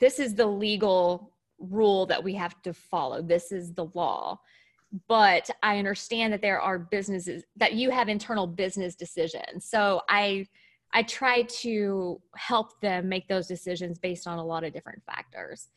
this 0.00 0.18
is 0.18 0.34
the 0.34 0.46
legal 0.46 1.32
rule 1.58 2.06
that 2.06 2.22
we 2.22 2.34
have 2.34 2.60
to 2.62 2.72
follow. 2.72 3.22
This 3.22 3.52
is 3.52 3.72
the 3.72 3.86
law 3.94 4.38
but 5.06 5.50
I 5.62 5.78
understand 5.78 6.32
that 6.32 6.40
there 6.40 6.60
are 6.60 6.78
businesses 6.78 7.44
that 7.56 7.74
you 7.74 7.90
have 7.90 8.08
internal 8.08 8.46
business 8.46 8.94
decisions. 8.94 9.66
So 9.66 10.02
I 10.08 10.46
I 10.92 11.02
try 11.02 11.42
to 11.42 12.20
help 12.34 12.80
them 12.80 13.08
make 13.08 13.28
those 13.28 13.46
decisions 13.46 13.98
based 13.98 14.26
on 14.26 14.38
a 14.38 14.44
lot 14.44 14.64
of 14.64 14.72
different 14.72 15.02
factors. 15.04 15.68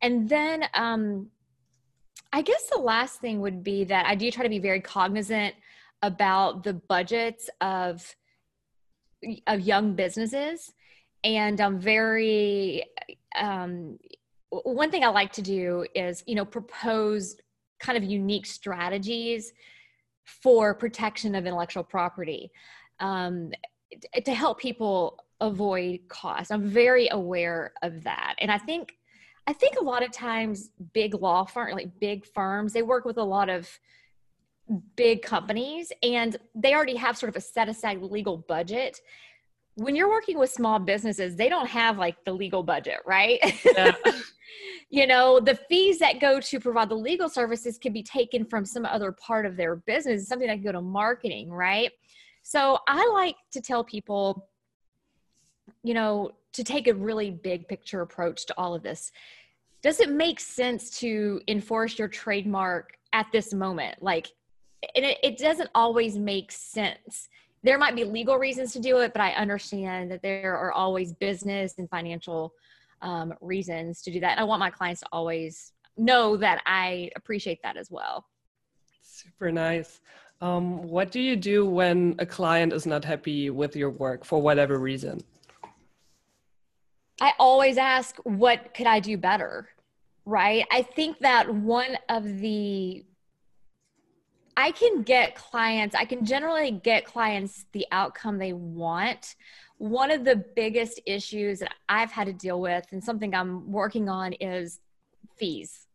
And 0.00 0.28
then 0.28 0.64
um, 0.72 1.28
I 2.32 2.40
guess 2.40 2.68
the 2.72 2.80
last 2.80 3.20
thing 3.20 3.40
would 3.40 3.62
be 3.62 3.84
that 3.84 4.06
I 4.06 4.14
do 4.14 4.30
try 4.30 4.42
to 4.42 4.48
be 4.48 4.58
very 4.58 4.80
cognizant 4.80 5.54
about 6.02 6.64
the 6.64 6.74
budgets 6.74 7.50
of 7.60 8.14
of 9.46 9.60
young 9.60 9.94
businesses, 9.94 10.72
and 11.22 11.60
I'm 11.60 11.78
very 11.78 12.84
um, 13.38 13.98
one 14.64 14.90
thing 14.90 15.04
I 15.04 15.08
like 15.08 15.32
to 15.32 15.42
do 15.42 15.86
is 15.94 16.22
you 16.26 16.34
know 16.34 16.44
propose 16.44 17.36
kind 17.80 17.98
of 17.98 18.04
unique 18.04 18.46
strategies 18.46 19.52
for 20.24 20.74
protection 20.74 21.34
of 21.34 21.46
intellectual 21.46 21.84
property 21.84 22.50
um, 23.00 23.52
to 24.24 24.32
help 24.32 24.58
people 24.58 25.18
avoid 25.40 26.00
costs. 26.08 26.50
I'm 26.50 26.66
very 26.68 27.08
aware 27.10 27.72
of 27.82 28.04
that, 28.04 28.36
and 28.38 28.50
I 28.50 28.58
think 28.58 28.94
I 29.46 29.52
think 29.52 29.76
a 29.78 29.84
lot 29.84 30.02
of 30.02 30.10
times 30.10 30.70
big 30.92 31.14
law 31.14 31.44
firm 31.44 31.72
like 31.72 32.00
big 32.00 32.24
firms 32.26 32.72
they 32.72 32.82
work 32.82 33.04
with 33.04 33.18
a 33.18 33.22
lot 33.22 33.48
of 33.48 33.68
big 34.96 35.22
companies 35.22 35.92
and 36.02 36.36
they 36.54 36.74
already 36.74 36.96
have 36.96 37.18
sort 37.18 37.28
of 37.28 37.36
a 37.36 37.40
set 37.40 37.68
aside 37.68 38.00
legal 38.00 38.38
budget 38.38 39.00
when 39.74 39.94
you're 39.94 40.08
working 40.08 40.38
with 40.38 40.50
small 40.50 40.78
businesses 40.78 41.36
they 41.36 41.50
don't 41.50 41.66
have 41.66 41.98
like 41.98 42.16
the 42.24 42.32
legal 42.32 42.62
budget 42.62 42.98
right 43.04 43.40
yeah. 43.76 43.92
you 44.94 45.08
know 45.08 45.40
the 45.40 45.56
fees 45.68 45.98
that 45.98 46.20
go 46.20 46.38
to 46.38 46.60
provide 46.60 46.88
the 46.88 46.94
legal 46.94 47.28
services 47.28 47.78
can 47.78 47.92
be 47.92 48.02
taken 48.02 48.44
from 48.44 48.64
some 48.64 48.86
other 48.86 49.10
part 49.10 49.44
of 49.44 49.56
their 49.56 49.74
business. 49.74 50.28
Something 50.28 50.46
that 50.46 50.54
can 50.54 50.62
go 50.62 50.72
to 50.72 50.80
marketing 50.80 51.50
right? 51.50 51.90
So 52.42 52.78
i 52.86 53.04
like 53.12 53.36
to 53.52 53.60
tell 53.60 53.82
people 53.82 54.48
you 55.82 55.94
know 55.94 56.30
to 56.52 56.62
take 56.62 56.86
a 56.86 56.94
really 56.94 57.32
big 57.32 57.66
picture 57.66 58.02
approach 58.02 58.46
to 58.46 58.54
all 58.56 58.74
of 58.74 58.84
this. 58.84 59.10
Does 59.82 59.98
it 59.98 60.10
make 60.10 60.38
sense 60.38 60.90
to 61.00 61.40
enforce 61.48 61.98
your 61.98 62.08
trademark 62.08 62.92
at 63.12 63.26
this 63.32 63.52
moment? 63.52 64.00
Like 64.00 64.28
and 64.94 65.04
it, 65.04 65.18
it 65.24 65.38
doesn't 65.38 65.70
always 65.74 66.16
make 66.16 66.52
sense. 66.52 67.28
There 67.64 67.78
might 67.78 67.96
be 67.96 68.04
legal 68.04 68.36
reasons 68.36 68.72
to 68.74 68.80
do 68.80 68.98
it 68.98 69.12
but 69.12 69.22
i 69.22 69.30
understand 69.32 70.12
that 70.12 70.22
there 70.22 70.56
are 70.56 70.70
always 70.70 71.12
business 71.14 71.74
and 71.78 71.90
financial 71.90 72.52
um, 73.04 73.32
reasons 73.40 74.02
to 74.02 74.10
do 74.10 74.18
that 74.20 74.32
and 74.32 74.40
i 74.40 74.44
want 74.44 74.60
my 74.60 74.70
clients 74.70 75.00
to 75.00 75.06
always 75.12 75.72
know 75.96 76.36
that 76.36 76.60
i 76.66 77.10
appreciate 77.16 77.60
that 77.62 77.76
as 77.76 77.90
well 77.90 78.26
super 79.02 79.52
nice 79.52 80.00
um, 80.40 80.82
what 80.82 81.12
do 81.12 81.20
you 81.20 81.36
do 81.36 81.64
when 81.64 82.16
a 82.18 82.26
client 82.26 82.72
is 82.72 82.86
not 82.86 83.04
happy 83.04 83.50
with 83.50 83.76
your 83.76 83.90
work 83.90 84.24
for 84.24 84.42
whatever 84.42 84.78
reason 84.78 85.22
I 87.20 87.32
always 87.38 87.78
ask, 87.78 88.16
what 88.24 88.74
could 88.74 88.86
I 88.86 89.00
do 89.00 89.16
better? 89.16 89.68
Right. 90.24 90.66
I 90.70 90.82
think 90.82 91.18
that 91.20 91.52
one 91.52 91.96
of 92.08 92.38
the, 92.38 93.04
I 94.56 94.70
can 94.70 95.02
get 95.02 95.34
clients, 95.34 95.94
I 95.94 96.04
can 96.04 96.24
generally 96.24 96.70
get 96.70 97.04
clients 97.04 97.66
the 97.72 97.86
outcome 97.90 98.38
they 98.38 98.52
want. 98.52 99.36
One 99.78 100.10
of 100.10 100.24
the 100.24 100.36
biggest 100.36 101.00
issues 101.06 101.58
that 101.58 101.74
I've 101.88 102.12
had 102.12 102.26
to 102.26 102.32
deal 102.32 102.60
with 102.60 102.86
and 102.92 103.02
something 103.02 103.34
I'm 103.34 103.70
working 103.72 104.08
on 104.08 104.32
is 104.34 104.80
fees. 105.36 105.86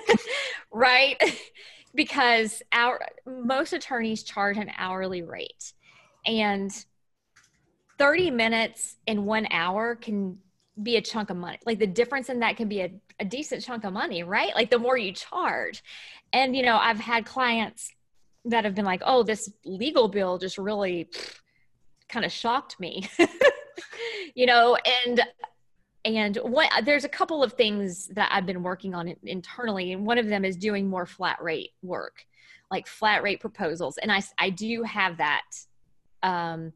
right? 0.72 1.16
because 1.94 2.62
our 2.72 3.00
most 3.26 3.72
attorneys 3.72 4.22
charge 4.22 4.56
an 4.56 4.70
hourly 4.76 5.22
rate. 5.22 5.72
And 6.26 6.70
30 7.98 8.30
minutes 8.30 8.96
in 9.06 9.24
one 9.24 9.48
hour 9.50 9.96
can 9.96 10.38
be 10.82 10.96
a 10.96 11.00
chunk 11.00 11.30
of 11.30 11.36
money. 11.36 11.58
Like 11.66 11.78
the 11.78 11.86
difference 11.86 12.28
in 12.28 12.40
that 12.40 12.56
can 12.56 12.68
be 12.68 12.80
a, 12.80 12.90
a 13.20 13.24
decent 13.24 13.64
chunk 13.64 13.84
of 13.84 13.92
money, 13.92 14.22
right? 14.22 14.54
Like 14.54 14.70
the 14.70 14.78
more 14.78 14.96
you 14.96 15.12
charge. 15.12 15.82
And, 16.32 16.54
you 16.54 16.62
know, 16.62 16.76
I've 16.76 17.00
had 17.00 17.24
clients 17.26 17.90
that 18.44 18.64
have 18.64 18.74
been 18.74 18.84
like, 18.84 19.02
oh, 19.04 19.22
this 19.22 19.50
legal 19.64 20.08
bill 20.08 20.38
just 20.38 20.58
really 20.58 21.08
kind 22.08 22.24
of 22.24 22.32
shocked 22.32 22.78
me, 22.80 23.08
you 24.34 24.46
know, 24.46 24.76
and, 25.06 25.22
and 26.04 26.36
what 26.36 26.70
there's 26.84 27.04
a 27.04 27.08
couple 27.08 27.42
of 27.42 27.54
things 27.54 28.06
that 28.08 28.30
I've 28.32 28.46
been 28.46 28.62
working 28.62 28.94
on 28.94 29.14
internally. 29.24 29.92
And 29.92 30.06
one 30.06 30.18
of 30.18 30.28
them 30.28 30.44
is 30.44 30.56
doing 30.56 30.88
more 30.88 31.06
flat 31.06 31.42
rate 31.42 31.70
work, 31.82 32.24
like 32.70 32.86
flat 32.86 33.22
rate 33.22 33.40
proposals. 33.40 33.98
And 33.98 34.12
I, 34.12 34.22
I 34.38 34.50
do 34.50 34.82
have 34.84 35.18
that, 35.18 35.42
um, 36.22 36.72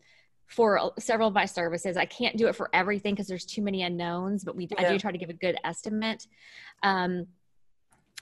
for 0.53 0.93
several 0.99 1.29
of 1.29 1.35
my 1.35 1.47
services. 1.47 1.97
I 1.97 2.05
can't 2.05 2.37
do 2.37 2.47
it 2.47 2.55
for 2.55 2.69
everything 2.75 3.15
because 3.15 3.27
there's 3.27 3.47
too 3.47 3.63
many 3.63 3.83
unknowns, 3.83 4.45
but 4.45 4.55
we 4.55 4.69
yeah. 4.71 4.87
I 4.87 4.93
do 4.93 4.99
try 4.99 5.11
to 5.11 5.17
give 5.17 5.31
a 5.31 5.35
good 5.35 5.57
estimate. 5.65 6.27
Um, 6.83 7.27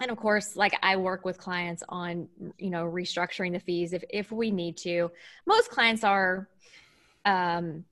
and 0.00 0.10
of 0.10 0.16
course, 0.16 0.54
like 0.54 0.74
I 0.80 0.96
work 0.96 1.24
with 1.24 1.38
clients 1.38 1.82
on, 1.88 2.28
you 2.56 2.70
know, 2.70 2.84
restructuring 2.84 3.52
the 3.52 3.58
fees 3.58 3.92
if 3.92 4.04
if 4.08 4.30
we 4.30 4.52
need 4.52 4.76
to. 4.78 5.10
Most 5.44 5.70
clients 5.70 6.04
are, 6.04 6.48
um, 7.24 7.84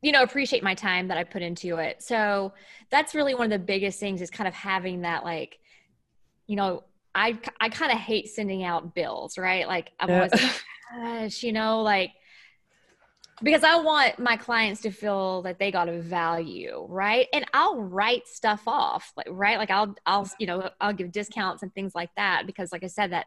you 0.00 0.12
know, 0.12 0.22
appreciate 0.22 0.62
my 0.62 0.74
time 0.74 1.08
that 1.08 1.18
I 1.18 1.24
put 1.24 1.42
into 1.42 1.76
it. 1.76 2.02
So 2.02 2.54
that's 2.90 3.14
really 3.14 3.34
one 3.34 3.52
of 3.52 3.60
the 3.60 3.64
biggest 3.64 4.00
things 4.00 4.22
is 4.22 4.30
kind 4.30 4.48
of 4.48 4.54
having 4.54 5.02
that 5.02 5.24
like, 5.24 5.58
you 6.46 6.56
know, 6.56 6.84
I 7.14 7.38
I 7.60 7.68
kind 7.68 7.92
of 7.92 7.98
hate 7.98 8.30
sending 8.30 8.64
out 8.64 8.94
bills, 8.94 9.36
right? 9.36 9.68
Like 9.68 9.92
I'm 10.00 10.08
yeah. 10.08 10.16
always 10.16 10.32
like, 10.32 10.62
gosh, 10.96 11.42
you 11.42 11.52
know, 11.52 11.82
like 11.82 12.12
because 13.42 13.64
I 13.64 13.76
want 13.76 14.18
my 14.18 14.36
clients 14.36 14.82
to 14.82 14.90
feel 14.90 15.42
that 15.42 15.58
they 15.58 15.70
got 15.70 15.88
a 15.88 16.00
value, 16.00 16.86
right? 16.88 17.26
And 17.32 17.44
I'll 17.52 17.80
write 17.80 18.28
stuff 18.28 18.62
off, 18.66 19.12
like 19.16 19.26
right, 19.30 19.58
like 19.58 19.70
I'll 19.70 19.94
I'll 20.06 20.30
you 20.38 20.46
know 20.46 20.70
I'll 20.80 20.92
give 20.92 21.10
discounts 21.12 21.62
and 21.62 21.74
things 21.74 21.94
like 21.94 22.10
that 22.16 22.46
because, 22.46 22.72
like 22.72 22.84
I 22.84 22.88
said, 22.88 23.12
that 23.12 23.26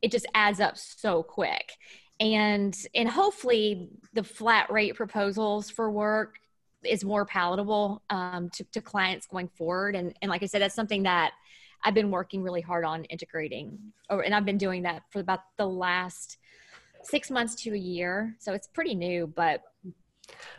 it 0.00 0.12
just 0.12 0.26
adds 0.34 0.60
up 0.60 0.78
so 0.78 1.22
quick, 1.22 1.72
and 2.20 2.76
and 2.94 3.08
hopefully 3.08 3.88
the 4.12 4.22
flat 4.22 4.70
rate 4.70 4.94
proposals 4.94 5.70
for 5.70 5.90
work 5.90 6.36
is 6.82 7.04
more 7.04 7.26
palatable 7.26 8.02
um, 8.08 8.48
to, 8.50 8.64
to 8.72 8.80
clients 8.80 9.26
going 9.26 9.48
forward, 9.48 9.96
and 9.96 10.14
and 10.22 10.30
like 10.30 10.42
I 10.42 10.46
said, 10.46 10.62
that's 10.62 10.74
something 10.74 11.02
that 11.02 11.32
I've 11.82 11.94
been 11.94 12.10
working 12.12 12.42
really 12.42 12.60
hard 12.60 12.84
on 12.84 13.04
integrating, 13.04 13.92
and 14.08 14.34
I've 14.34 14.44
been 14.44 14.58
doing 14.58 14.82
that 14.82 15.02
for 15.10 15.18
about 15.18 15.40
the 15.58 15.66
last 15.66 16.38
six 17.02 17.30
months 17.30 17.54
to 17.62 17.74
a 17.74 17.78
year. 17.78 18.36
So 18.38 18.52
it's 18.52 18.66
pretty 18.66 18.94
new, 18.94 19.26
but. 19.26 19.62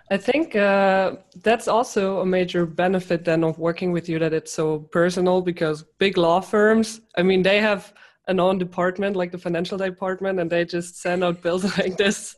I 0.10 0.17
think 0.17 0.56
uh, 0.56 1.15
that's 1.43 1.69
also 1.69 2.19
a 2.19 2.25
major 2.25 2.65
benefit 2.65 3.23
then 3.23 3.43
of 3.43 3.58
working 3.58 3.93
with 3.93 4.10
you 4.10 4.19
that 4.19 4.34
it's 4.34 4.51
so 4.51 4.80
personal 4.80 5.41
because 5.41 5.84
big 5.97 6.17
law 6.17 6.41
firms, 6.41 6.99
I 7.17 7.23
mean, 7.23 7.41
they 7.41 7.60
have 7.62 7.93
an 8.27 8.39
own 8.39 8.58
department 8.58 9.15
like 9.15 9.32
the 9.32 9.38
financial 9.38 9.77
department 9.77 10.39
and 10.39 10.49
they 10.49 10.65
just 10.65 11.01
send 11.01 11.23
out 11.23 11.41
bills 11.41 11.63
like 11.77 11.97
this. 11.97 12.36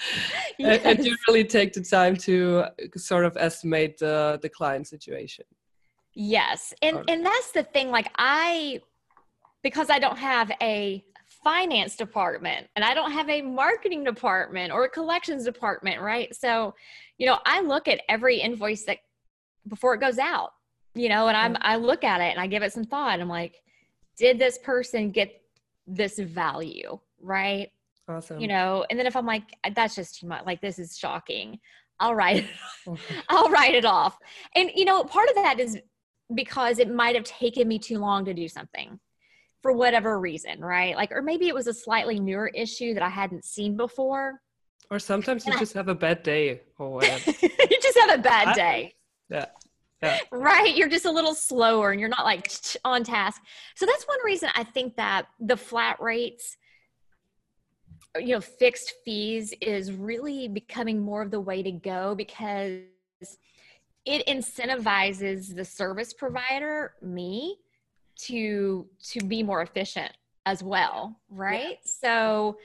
yes. 0.58 0.80
and, 0.84 1.04
you 1.04 1.16
really 1.28 1.44
take 1.44 1.72
the 1.72 1.80
time 1.80 2.16
to 2.16 2.64
sort 2.96 3.24
of 3.24 3.36
estimate 3.36 3.98
the, 3.98 4.38
the 4.42 4.48
client 4.48 4.88
situation. 4.88 5.44
Yes. 6.14 6.74
And, 6.82 7.04
and 7.08 7.24
that's 7.24 7.52
the 7.52 7.62
thing, 7.62 7.90
like 7.90 8.10
I, 8.18 8.80
because 9.62 9.90
I 9.90 9.98
don't 9.98 10.18
have 10.18 10.50
a 10.60 11.04
finance 11.44 11.96
department 11.96 12.68
and 12.76 12.84
I 12.84 12.94
don't 12.94 13.12
have 13.12 13.28
a 13.28 13.42
marketing 13.42 14.04
department 14.04 14.72
or 14.72 14.84
a 14.84 14.88
collections 14.88 15.44
department, 15.44 16.00
right? 16.00 16.34
So, 16.34 16.74
you 17.18 17.26
know, 17.26 17.38
I 17.44 17.60
look 17.60 17.88
at 17.88 18.00
every 18.08 18.38
invoice 18.38 18.84
that 18.84 18.98
before 19.68 19.94
it 19.94 20.00
goes 20.00 20.18
out, 20.18 20.52
you 20.94 21.08
know, 21.08 21.28
and 21.28 21.36
I'm 21.36 21.54
mm. 21.54 21.60
I 21.62 21.76
look 21.76 22.04
at 22.04 22.20
it 22.20 22.30
and 22.30 22.40
I 22.40 22.46
give 22.46 22.62
it 22.62 22.72
some 22.72 22.84
thought. 22.84 23.20
I'm 23.20 23.28
like, 23.28 23.62
did 24.16 24.38
this 24.38 24.58
person 24.58 25.10
get 25.10 25.40
this 25.86 26.18
value, 26.18 26.98
right? 27.20 27.70
Awesome. 28.08 28.40
You 28.40 28.48
know, 28.48 28.84
and 28.90 28.98
then 28.98 29.06
if 29.06 29.16
I'm 29.16 29.26
like, 29.26 29.44
that's 29.74 29.94
just 29.94 30.20
too 30.20 30.26
much, 30.26 30.44
like 30.44 30.60
this 30.60 30.78
is 30.78 30.98
shocking, 30.98 31.58
I'll 32.00 32.14
write 32.14 32.38
it, 32.38 32.46
oh. 32.86 32.96
I'll 33.28 33.50
write 33.50 33.74
it 33.74 33.84
off. 33.84 34.16
And 34.54 34.70
you 34.74 34.84
know, 34.84 35.04
part 35.04 35.28
of 35.28 35.36
that 35.36 35.60
is 35.60 35.78
because 36.34 36.78
it 36.78 36.92
might 36.92 37.14
have 37.14 37.24
taken 37.24 37.68
me 37.68 37.78
too 37.78 37.98
long 37.98 38.24
to 38.24 38.34
do 38.34 38.48
something 38.48 38.98
for 39.62 39.72
whatever 39.72 40.18
reason, 40.18 40.60
right? 40.60 40.96
Like, 40.96 41.12
or 41.12 41.22
maybe 41.22 41.48
it 41.48 41.54
was 41.54 41.68
a 41.68 41.74
slightly 41.74 42.18
newer 42.18 42.48
issue 42.48 42.94
that 42.94 43.02
I 43.02 43.08
hadn't 43.08 43.44
seen 43.44 43.76
before. 43.76 44.40
Or 44.90 44.98
sometimes 44.98 45.46
you 45.46 45.58
just 45.58 45.72
have 45.72 45.88
a 45.88 45.94
bad 45.94 46.22
day 46.22 46.60
oh, 46.78 46.84
or 46.84 46.90
whatever. 46.90 47.30
you 47.40 47.78
just 47.80 47.98
have 47.98 48.18
a 48.18 48.22
bad 48.22 48.54
day. 48.54 48.94
yeah. 49.30 49.46
Yeah. 50.02 50.18
Right. 50.32 50.76
You're 50.76 50.88
just 50.88 51.04
a 51.04 51.10
little 51.10 51.32
slower 51.32 51.92
and 51.92 52.00
you're 52.00 52.08
not 52.08 52.24
like 52.24 52.50
on 52.84 53.04
task. 53.04 53.40
So 53.76 53.86
that's 53.86 54.02
one 54.02 54.18
reason 54.24 54.50
I 54.56 54.64
think 54.64 54.96
that 54.96 55.26
the 55.38 55.56
flat 55.56 56.00
rates, 56.00 56.56
you 58.18 58.34
know, 58.34 58.40
fixed 58.40 58.94
fees 59.04 59.54
is 59.60 59.92
really 59.92 60.48
becoming 60.48 61.00
more 61.00 61.22
of 61.22 61.30
the 61.30 61.40
way 61.40 61.62
to 61.62 61.70
go 61.70 62.16
because 62.16 62.80
it 64.04 64.26
incentivizes 64.26 65.54
the 65.54 65.64
service 65.64 66.12
provider, 66.12 66.94
me, 67.00 67.58
to 68.26 68.86
to 69.02 69.20
be 69.20 69.42
more 69.42 69.62
efficient 69.62 70.12
as 70.46 70.62
well 70.62 71.20
right? 71.30 71.78
Yeah. 71.84 71.92
so 72.00 72.58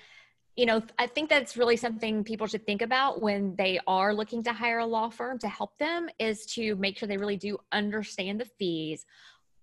you 0.55 0.65
know 0.65 0.81
i 0.97 1.05
think 1.05 1.29
that's 1.29 1.55
really 1.55 1.77
something 1.77 2.23
people 2.23 2.47
should 2.47 2.65
think 2.65 2.81
about 2.81 3.21
when 3.21 3.55
they 3.57 3.79
are 3.85 4.13
looking 4.13 4.43
to 4.43 4.51
hire 4.51 4.79
a 4.79 4.85
law 4.85 5.09
firm 5.09 5.37
to 5.39 5.47
help 5.47 5.77
them 5.77 6.09
is 6.19 6.45
to 6.47 6.75
make 6.77 6.97
sure 6.97 7.07
they 7.07 7.17
really 7.17 7.37
do 7.37 7.57
understand 7.71 8.39
the 8.39 8.45
fees. 8.45 9.05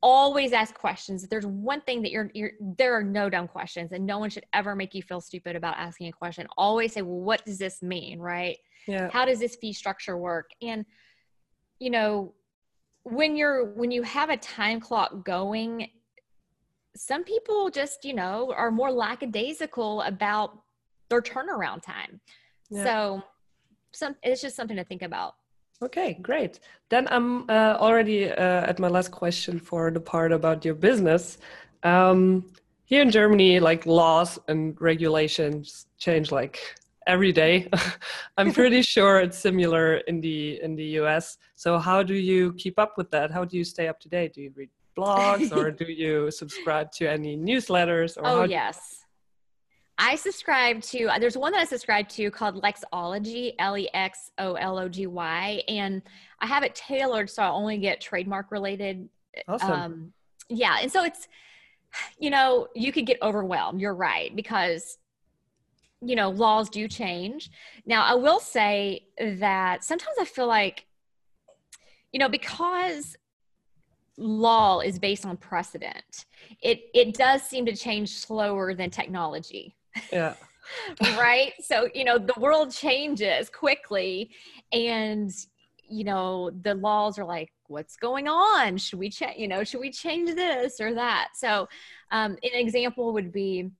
Always 0.02 0.52
ask 0.52 0.74
questions. 0.74 1.24
If 1.24 1.30
there's 1.30 1.46
one 1.46 1.80
thing 1.80 2.02
that 2.02 2.10
you're, 2.10 2.30
you're 2.34 2.52
there 2.60 2.94
are 2.94 3.02
no 3.02 3.30
dumb 3.30 3.48
questions 3.48 3.92
and 3.92 4.04
no 4.04 4.18
one 4.18 4.28
should 4.28 4.44
ever 4.52 4.76
make 4.76 4.94
you 4.94 5.02
feel 5.02 5.20
stupid 5.20 5.56
about 5.56 5.76
asking 5.78 6.08
a 6.08 6.12
question. 6.12 6.46
Always 6.58 6.92
say 6.92 7.02
well 7.02 7.20
what 7.20 7.44
does 7.46 7.58
this 7.58 7.82
mean? 7.82 8.20
Right? 8.20 8.58
Yeah. 8.86 9.08
How 9.10 9.24
does 9.24 9.40
this 9.40 9.56
fee 9.56 9.72
structure 9.72 10.16
work? 10.16 10.50
And 10.60 10.84
you 11.78 11.90
know 11.90 12.34
when 13.04 13.36
you're 13.36 13.66
when 13.74 13.90
you 13.90 14.02
have 14.02 14.30
a 14.30 14.36
time 14.36 14.80
clock 14.80 15.24
going 15.24 15.88
some 16.96 17.24
people 17.24 17.70
just 17.70 18.04
you 18.04 18.14
know 18.14 18.52
are 18.56 18.70
more 18.70 18.90
lackadaisical 18.90 20.02
about 20.02 20.58
their 21.10 21.20
turnaround 21.20 21.82
time. 21.82 22.20
Yeah. 22.70 22.84
so 22.84 23.22
some 23.92 24.16
it's 24.22 24.40
just 24.40 24.56
something 24.56 24.76
to 24.76 24.84
think 24.84 25.02
about. 25.02 25.34
Okay 25.82 26.18
great. 26.22 26.60
Then 26.88 27.06
i'm 27.10 27.48
uh, 27.50 27.76
already 27.78 28.30
uh, 28.30 28.70
at 28.70 28.78
my 28.78 28.88
last 28.88 29.10
question 29.10 29.58
for 29.58 29.90
the 29.90 30.00
part 30.00 30.32
about 30.32 30.64
your 30.64 30.74
business. 30.74 31.38
Um, 31.82 32.46
here 32.86 33.02
in 33.02 33.10
germany 33.10 33.60
like 33.60 33.86
laws 33.86 34.38
and 34.48 34.78
regulations 34.80 35.86
change 35.98 36.30
like 36.30 36.58
every 37.06 37.32
day. 37.32 37.68
I'm 38.38 38.52
pretty 38.52 38.82
sure 38.82 39.20
it's 39.20 39.38
similar 39.38 39.96
in 40.08 40.20
the 40.20 40.60
in 40.62 40.74
the 40.76 40.84
US. 41.00 41.38
So 41.54 41.78
how 41.78 42.02
do 42.02 42.14
you 42.14 42.52
keep 42.54 42.78
up 42.78 42.94
with 42.96 43.10
that? 43.10 43.30
How 43.30 43.44
do 43.44 43.56
you 43.56 43.64
stay 43.64 43.88
up 43.88 44.00
to 44.00 44.08
date? 44.08 44.34
Do 44.34 44.42
you 44.42 44.52
read 44.54 44.70
blogs 44.96 45.54
or 45.54 45.70
do 45.82 45.90
you 45.90 46.30
subscribe 46.30 46.92
to 46.92 47.10
any 47.10 47.36
newsletters 47.36 48.16
or 48.16 48.22
Oh 48.24 48.44
yes. 48.44 49.04
I 49.96 50.16
subscribe 50.16 50.82
to, 50.82 51.08
there's 51.20 51.36
one 51.36 51.52
that 51.52 51.60
I 51.60 51.64
subscribe 51.64 52.08
to 52.10 52.30
called 52.30 52.60
Lexology, 52.62 53.54
L 53.58 53.78
E 53.78 53.88
X 53.94 54.32
O 54.38 54.54
L 54.54 54.78
O 54.78 54.88
G 54.88 55.06
Y. 55.06 55.62
And 55.68 56.02
I 56.40 56.46
have 56.46 56.64
it 56.64 56.74
tailored 56.74 57.30
so 57.30 57.42
I 57.42 57.48
only 57.48 57.78
get 57.78 58.00
trademark 58.00 58.50
related. 58.50 59.08
Awesome. 59.46 59.70
Um, 59.70 60.12
yeah. 60.48 60.78
And 60.82 60.90
so 60.90 61.04
it's, 61.04 61.28
you 62.18 62.30
know, 62.30 62.66
you 62.74 62.90
could 62.90 63.06
get 63.06 63.18
overwhelmed. 63.22 63.80
You're 63.80 63.94
right. 63.94 64.34
Because, 64.34 64.98
you 66.00 66.16
know, 66.16 66.30
laws 66.30 66.68
do 66.68 66.88
change. 66.88 67.50
Now, 67.86 68.04
I 68.04 68.14
will 68.14 68.40
say 68.40 69.06
that 69.18 69.84
sometimes 69.84 70.16
I 70.20 70.24
feel 70.24 70.46
like, 70.46 70.86
you 72.12 72.18
know, 72.18 72.28
because 72.28 73.16
law 74.16 74.80
is 74.80 74.98
based 74.98 75.26
on 75.26 75.36
precedent, 75.36 76.26
it, 76.62 76.82
it 76.94 77.14
does 77.14 77.42
seem 77.42 77.66
to 77.66 77.74
change 77.74 78.10
slower 78.10 78.74
than 78.74 78.90
technology. 78.90 79.76
Yeah. 80.12 80.34
right. 81.18 81.52
So, 81.60 81.88
you 81.94 82.04
know, 82.04 82.18
the 82.18 82.34
world 82.38 82.72
changes 82.72 83.50
quickly 83.50 84.30
and, 84.72 85.30
you 85.88 86.04
know, 86.04 86.50
the 86.62 86.74
laws 86.74 87.18
are 87.18 87.24
like, 87.24 87.50
what's 87.66 87.96
going 87.96 88.28
on? 88.28 88.76
Should 88.76 88.98
we 88.98 89.10
change, 89.10 89.38
you 89.38 89.48
know, 89.48 89.64
should 89.64 89.80
we 89.80 89.90
change 89.90 90.34
this 90.34 90.80
or 90.80 90.94
that? 90.94 91.28
So, 91.34 91.68
um, 92.10 92.32
an 92.42 92.50
example 92.54 93.12
would 93.12 93.32
be 93.32 93.70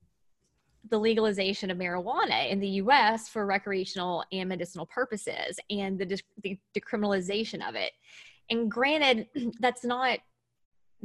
the 0.89 0.97
legalization 0.97 1.71
of 1.71 1.77
marijuana 1.77 2.49
in 2.49 2.59
the 2.59 2.67
US 2.67 3.29
for 3.29 3.45
recreational 3.45 4.23
and 4.31 4.49
medicinal 4.49 4.85
purposes 4.85 5.59
and 5.69 5.97
the, 5.97 6.19
the 6.43 6.57
decriminalization 6.77 7.67
of 7.67 7.75
it. 7.75 7.91
And 8.49 8.69
granted, 8.69 9.27
that's 9.59 9.83
not 9.83 10.19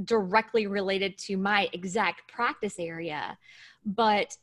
directly 0.04 0.66
related 0.66 1.18
to 1.18 1.36
my 1.36 1.68
exact 1.72 2.30
practice 2.30 2.76
area, 2.78 3.36
but 3.84 4.36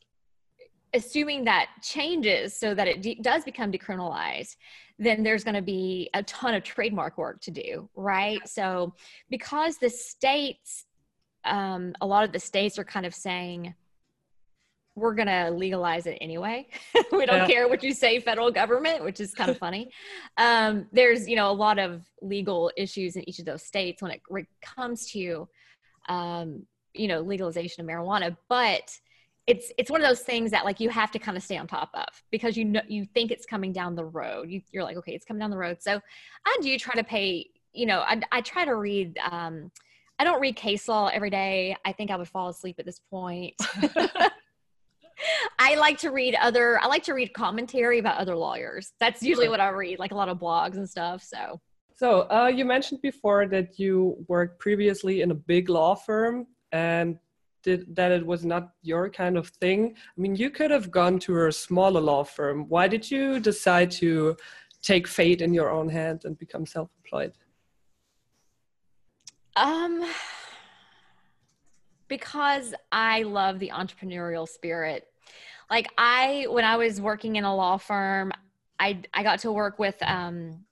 assuming 0.93 1.43
that 1.45 1.69
changes 1.82 2.58
so 2.58 2.73
that 2.73 2.88
it 2.88 3.02
de- 3.02 3.19
does 3.21 3.43
become 3.43 3.71
decriminalized 3.71 4.56
then 5.00 5.21
there's 5.21 5.43
going 5.43 5.54
to 5.56 5.62
be 5.62 6.10
a 6.15 6.23
ton 6.23 6.56
of 6.56 6.63
trademark 6.63 7.17
work 7.17 7.41
to 7.41 7.52
do 7.52 7.89
right 7.95 8.39
so 8.47 8.93
because 9.30 9.78
the 9.78 9.89
states 9.89 10.86
um, 11.43 11.93
a 12.02 12.06
lot 12.06 12.23
of 12.23 12.32
the 12.32 12.39
states 12.39 12.80
are 12.80 12.84
kind 12.84 13.06
of 13.06 13.13
saying 13.13 13.73
we're 14.97 15.13
going 15.13 15.27
to 15.27 15.51
legalize 15.51 16.07
it 16.07 16.17
anyway. 16.19 16.67
We 17.12 17.25
don't 17.25 17.38
yeah. 17.38 17.47
care 17.47 17.69
what 17.69 17.83
you 17.83 17.93
say 17.93 18.19
federal 18.19 18.51
government 18.51 19.03
which 19.03 19.19
is 19.19 19.33
kind 19.33 19.49
of 19.49 19.57
funny. 19.57 19.91
Um, 20.38 20.88
there's 20.91 21.27
you 21.27 21.36
know 21.36 21.49
a 21.49 21.53
lot 21.53 21.79
of 21.79 22.03
legal 22.21 22.71
issues 22.75 23.15
in 23.15 23.27
each 23.29 23.39
of 23.39 23.45
those 23.45 23.63
states 23.63 24.01
when 24.01 24.12
it 24.12 24.47
comes 24.62 25.10
to 25.12 25.47
um, 26.10 26.65
you 26.93 27.07
know 27.07 27.21
legalization 27.21 27.83
of 27.83 27.89
marijuana 27.89 28.36
but 28.49 28.91
it's 29.45 29.71
it's 29.77 29.89
one 29.89 30.01
of 30.01 30.07
those 30.07 30.21
things 30.21 30.51
that 30.51 30.65
like 30.65 30.79
you 30.79 30.89
have 30.89 31.12
to 31.12 31.19
kind 31.19 31.38
of 31.38 31.43
stay 31.43 31.57
on 31.57 31.67
top 31.67 31.89
of 31.93 32.07
because 32.31 32.57
you 32.57 32.65
know 32.65 32.81
you 32.88 33.05
think 33.05 33.31
it's 33.31 33.45
coming 33.45 33.71
down 33.71 33.95
the 33.95 34.05
road. 34.05 34.49
You, 34.49 34.62
you're 34.71 34.83
like 34.83 34.97
okay 34.97 35.13
it's 35.13 35.25
coming 35.25 35.39
down 35.39 35.51
the 35.51 35.57
road. 35.57 35.77
So 35.79 36.01
i 36.45 36.57
do 36.62 36.77
try 36.77 36.95
to 36.95 37.03
pay 37.03 37.47
you 37.73 37.86
know 37.86 37.99
i, 37.99 38.19
I 38.31 38.41
try 38.41 38.65
to 38.65 38.75
read 38.75 39.17
um, 39.31 39.71
i 40.19 40.23
don't 40.23 40.41
read 40.41 40.55
case 40.55 40.88
law 40.88 41.07
every 41.07 41.29
day. 41.29 41.75
I 41.86 41.93
think 41.93 42.12
i 42.12 42.15
would 42.15 42.27
fall 42.27 42.49
asleep 42.49 42.75
at 42.79 42.86
this 42.86 42.99
point 43.10 43.55
i 45.60 45.75
like 45.75 45.97
to 45.97 46.12
read 46.12 46.36
other 46.41 46.80
i 46.82 46.88
like 46.88 47.03
to 47.03 47.13
read 47.13 47.34
commentary 47.34 47.99
about 47.99 48.17
other 48.17 48.36
lawyers 48.36 48.93
that's 48.99 49.21
usually 49.23 49.49
what 49.49 49.60
i 49.60 49.69
read 49.69 49.99
like 49.99 50.12
a 50.12 50.15
lot 50.15 50.30
of 50.30 50.38
blogs 50.38 50.75
and 50.75 50.89
stuff 50.89 51.23
so 51.23 51.60
so 51.95 52.30
uh, 52.30 52.51
you 52.53 52.63
mentioned 52.63 53.01
before 53.01 53.47
that 53.47 53.80
you 53.80 54.23
worked 54.27 54.60
previously 54.60 55.21
in 55.21 55.32
a 55.32 55.34
big 55.34 55.67
law 55.67 55.95
firm 55.95 56.45
and 56.71 57.17
did, 57.63 57.95
that 57.95 58.12
it 58.12 58.25
was 58.25 58.45
not 58.45 58.69
your 58.84 59.10
kind 59.10 59.36
of 59.36 59.47
thing. 59.47 59.95
I 59.95 60.21
mean, 60.21 60.36
you 60.36 60.51
could 60.51 60.69
have 60.69 60.91
gone 60.91 61.17
to 61.19 61.47
a 61.47 61.51
smaller 61.51 61.99
law 61.99 62.23
firm. 62.23 62.69
Why 62.69 62.88
did 62.88 63.10
you 63.10 63.39
decide 63.39 63.89
to 63.91 64.38
take 64.84 65.08
fate 65.08 65.41
in 65.41 65.56
your 65.56 65.71
own 65.71 65.89
hand 65.89 66.21
and 66.25 66.38
become 66.38 66.67
self-employed? 66.67 67.34
Um, 69.56 70.06
because 72.08 72.75
I 72.91 73.23
love 73.23 73.58
the 73.58 73.71
entrepreneurial 73.73 74.47
spirit. 74.47 75.07
Like 75.69 75.89
I, 75.97 76.47
when 76.49 76.65
I 76.65 76.77
was 76.77 77.01
working 77.01 77.35
in 77.35 77.43
a 77.43 77.55
law 77.55 77.77
firm, 77.77 78.31
I 78.79 79.01
I 79.13 79.23
got 79.23 79.39
to 79.39 79.51
work 79.51 79.79
with 79.79 79.95
um, 80.01 80.65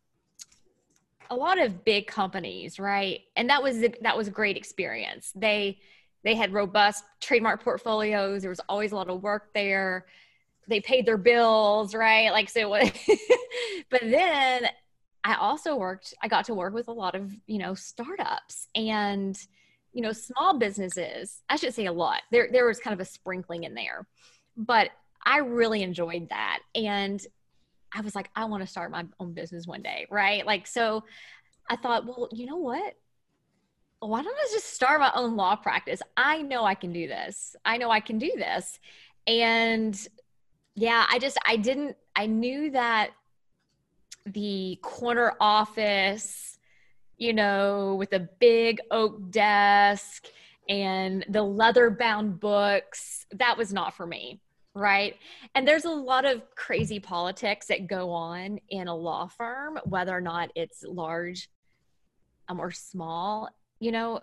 a 1.30 1.36
lot 1.36 1.60
of 1.60 1.84
big 1.84 2.08
companies, 2.08 2.80
right? 2.80 3.22
And 3.36 3.50
that 3.50 3.62
was 3.62 3.84
that 4.02 4.18
was 4.18 4.28
a 4.28 4.32
great 4.32 4.58
experience. 4.58 5.32
They 5.36 5.80
they 6.24 6.36
had 6.36 6.54
robust 6.54 7.04
trademark 7.22 7.64
portfolios. 7.64 8.42
There 8.42 8.50
was 8.50 8.62
always 8.68 8.92
a 8.92 8.96
lot 8.96 9.10
of 9.10 9.22
work 9.22 9.54
there. 9.54 10.06
They 10.68 10.82
paid 10.82 11.06
their 11.06 11.18
bills, 11.18 11.94
right? 11.94 12.32
Like 12.32 12.50
so. 12.50 12.70
but 13.90 14.02
then 14.02 14.68
I 15.24 15.36
also 15.36 15.76
worked. 15.76 16.14
I 16.22 16.28
got 16.28 16.46
to 16.46 16.54
work 16.54 16.74
with 16.74 16.88
a 16.88 16.94
lot 16.94 17.16
of 17.16 17.32
you 17.48 17.58
know 17.58 17.74
startups 17.74 18.68
and 18.76 19.38
you 19.94 20.02
know 20.02 20.12
small 20.12 20.58
businesses. 20.58 21.42
I 21.50 21.56
should 21.56 21.74
say 21.74 21.86
a 21.86 21.94
lot. 21.94 22.22
There 22.32 22.50
there 22.52 22.66
was 22.66 22.80
kind 22.80 22.94
of 22.94 23.00
a 23.00 23.06
sprinkling 23.06 23.64
in 23.64 23.74
there, 23.74 24.08
but 24.56 24.90
I 25.26 25.40
really 25.40 25.84
enjoyed 25.84 26.30
that 26.30 26.60
and. 26.74 27.22
I 27.98 28.02
was 28.02 28.14
like, 28.14 28.30
I 28.36 28.44
want 28.44 28.62
to 28.62 28.68
start 28.68 28.92
my 28.92 29.06
own 29.22 29.32
business 29.32 29.68
one 29.68 29.82
day, 29.82 30.06
right? 30.12 30.46
Like, 30.46 30.68
so 30.68 31.06
I 31.70 31.78
thought, 31.78 32.06
well, 32.06 32.28
you 32.34 32.46
know 32.46 32.58
what? 32.58 32.94
why 34.08 34.22
don't 34.22 34.36
I 34.36 34.48
just 34.52 34.74
start 34.74 35.00
my 35.00 35.12
own 35.16 35.36
law 35.36 35.56
practice? 35.56 36.02
I 36.18 36.42
know 36.42 36.64
I 36.64 36.76
can 36.76 36.94
do 36.94 37.08
this. 37.08 37.56
I 37.66 37.78
know 37.78 37.90
I 37.90 38.00
can 38.00 38.18
do 38.18 38.32
this. 38.36 38.80
And 39.28 40.08
yeah, 40.76 41.06
I 41.10 41.20
just, 41.20 41.38
I 41.46 41.58
didn't, 41.58 41.96
I 42.16 42.28
knew 42.28 42.72
that 42.72 43.12
the 44.26 44.80
corner 44.82 45.34
office, 45.40 46.58
you 47.18 47.34
know, 47.34 47.96
with 47.98 48.14
a 48.14 48.28
big 48.40 48.80
oak 48.92 49.32
desk 49.32 50.26
and 50.68 51.26
the 51.30 51.44
leather 51.44 51.90
bound 51.90 52.40
books, 52.40 53.26
that 53.34 53.58
was 53.58 53.72
not 53.74 53.96
for 53.96 54.06
me. 54.06 54.42
Right. 54.76 55.16
And 55.56 55.66
there's 55.66 55.86
a 55.86 55.90
lot 55.90 56.26
of 56.26 56.42
crazy 56.56 57.00
politics 57.00 57.68
that 57.68 57.88
go 57.88 58.12
on 58.12 58.60
in 58.70 58.90
a 58.90 58.96
law 58.96 59.28
firm, 59.28 59.80
whether 59.86 60.16
or 60.16 60.20
not 60.20 60.52
it's 60.54 60.84
large 60.84 61.50
um, 62.50 62.60
or 62.60 62.72
small 62.72 63.50
you 63.80 63.92
know 63.92 64.20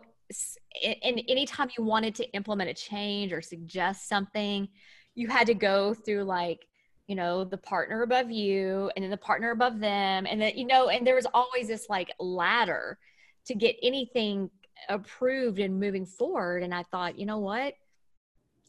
and 1.05 1.23
anytime 1.29 1.69
you 1.77 1.85
wanted 1.85 2.15
to 2.15 2.31
implement 2.33 2.71
a 2.71 2.75
change 2.75 3.33
or 3.33 3.43
suggest 3.43 4.09
something 4.09 4.69
you 5.15 5.29
had 5.29 5.47
to 5.47 5.55
go 5.55 5.93
through 5.93 6.25
like 6.25 6.67
you 7.07 7.15
know 7.15 7.45
the 7.45 7.59
partner 7.59 8.03
above 8.03 8.31
you 8.31 8.91
and 8.97 9.03
then 9.03 9.11
the 9.11 9.17
partner 9.17 9.51
above 9.51 9.79
them 9.79 10.27
and 10.29 10.41
then 10.41 10.57
you 10.57 10.67
know 10.67 10.89
and 10.89 11.07
there 11.07 11.15
was 11.15 11.27
always 11.35 11.69
this 11.69 11.87
like 11.91 12.11
ladder 12.19 12.99
to 13.45 13.55
get 13.55 13.77
anything 13.83 14.49
approved 14.89 15.59
and 15.59 15.79
moving 15.79 16.07
forward 16.07 16.63
and 16.63 16.75
i 16.75 16.83
thought 16.85 17.19
you 17.19 17.27
know 17.27 17.39
what 17.39 17.75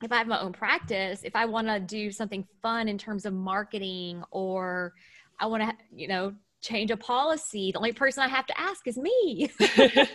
if 0.06 0.12
i 0.12 0.18
have 0.18 0.28
my 0.28 0.39
own 0.39 0.54
practice 0.54 1.22
if 1.24 1.36
i 1.36 1.46
want 1.46 1.68
to 1.68 1.80
do 1.80 2.12
something 2.12 2.46
fun 2.62 2.88
in 2.88 2.98
terms 2.98 3.26
of 3.26 3.34
marketing 3.34 4.24
or 4.32 4.94
i 5.39 5.46
want 5.46 5.63
to 5.63 5.74
you 5.96 6.08
know 6.08 6.34
change 6.62 6.92
a 6.92 6.98
policy 6.98 7.72
the 7.72 7.78
only 7.78 7.92
person 7.92 8.24
i 8.24 8.28
have 8.28 8.46
to 8.46 8.60
ask 8.60 8.88
is 8.88 8.98
me 8.98 9.50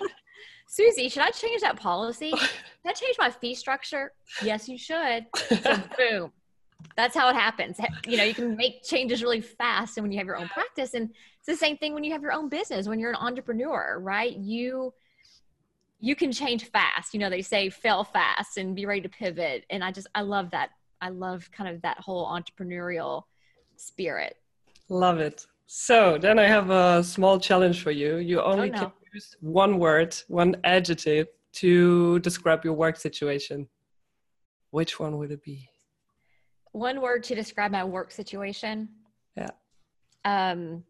Susie, 0.69 1.09
should 1.09 1.23
I 1.23 1.31
change 1.31 1.63
that 1.63 1.77
policy? 1.77 2.31
Should 2.37 2.51
I 2.87 2.93
change 2.93 3.17
my 3.19 3.31
fee 3.31 3.55
structure? 3.55 4.13
Yes, 4.43 4.69
you 4.69 4.79
should. 4.79 5.27
So 5.35 5.83
boom. 5.99 6.33
That's 6.97 7.17
how 7.17 7.29
it 7.29 7.35
happens. 7.35 7.79
You 8.07 8.19
know, 8.19 8.23
you 8.23 8.35
can 8.35 8.57
make 8.57 8.85
changes 8.85 9.23
really 9.23 9.41
fast 9.41 9.97
and 9.97 10.05
when 10.05 10.13
you 10.13 10.19
have 10.19 10.27
your 10.27 10.37
own 10.37 10.49
practice. 10.49 10.95
And 10.95 11.11
it's 11.11 11.47
the 11.47 11.57
same 11.57 11.77
thing 11.77 11.93
when 11.93 12.05
you 12.05 12.13
have 12.13 12.23
your 12.23 12.33
own 12.33 12.49
business, 12.49 12.87
when 12.87 13.01
you're 13.01 13.11
an 13.11 13.17
entrepreneur, 13.17 13.99
right? 14.01 14.37
You 14.37 14.93
you 16.01 16.15
can 16.15 16.33
change 16.33 16.65
fast. 16.65 17.13
You 17.13 17.21
know, 17.21 17.31
they 17.31 17.43
say 17.43 17.71
fail 17.71 18.05
fast 18.05 18.57
and 18.57 18.75
be 18.75 18.87
ready 18.87 19.01
to 19.01 19.09
pivot. 19.09 19.65
And 19.71 19.83
I 19.83 19.91
just 19.91 20.07
I 20.15 20.23
love 20.23 20.51
that. 20.51 20.71
I 21.01 21.11
love 21.11 21.51
kind 21.53 21.75
of 21.75 21.83
that 21.83 21.99
whole 21.99 22.27
entrepreneurial 22.27 23.25
spirit. 23.77 24.37
Love 24.89 25.19
it. 25.19 25.47
So 25.67 26.19
then 26.19 26.39
I 26.39 26.47
have 26.47 26.71
a 26.71 27.05
small 27.05 27.39
challenge 27.39 27.83
for 27.83 27.91
you. 27.91 28.17
You 28.17 28.41
only 28.41 28.71
oh, 28.71 28.75
no. 28.75 28.79
can 28.79 28.93
use 29.13 29.37
one 29.41 29.79
word, 29.79 30.17
one 30.29 30.57
adjective 30.65 31.29
to 31.55 32.19
describe 32.21 32.65
your 32.65 32.75
work 32.75 32.97
situation, 32.97 33.69
which 34.71 34.99
one 34.99 35.19
would 35.19 35.31
it 35.31 35.43
be? 35.43 35.69
One 36.73 37.01
word 37.01 37.23
to 37.25 37.35
describe 37.35 37.71
my 37.71 37.85
work 37.85 38.13
situation. 38.13 38.89
Yeah. 39.37 39.51
Um, 40.25 40.85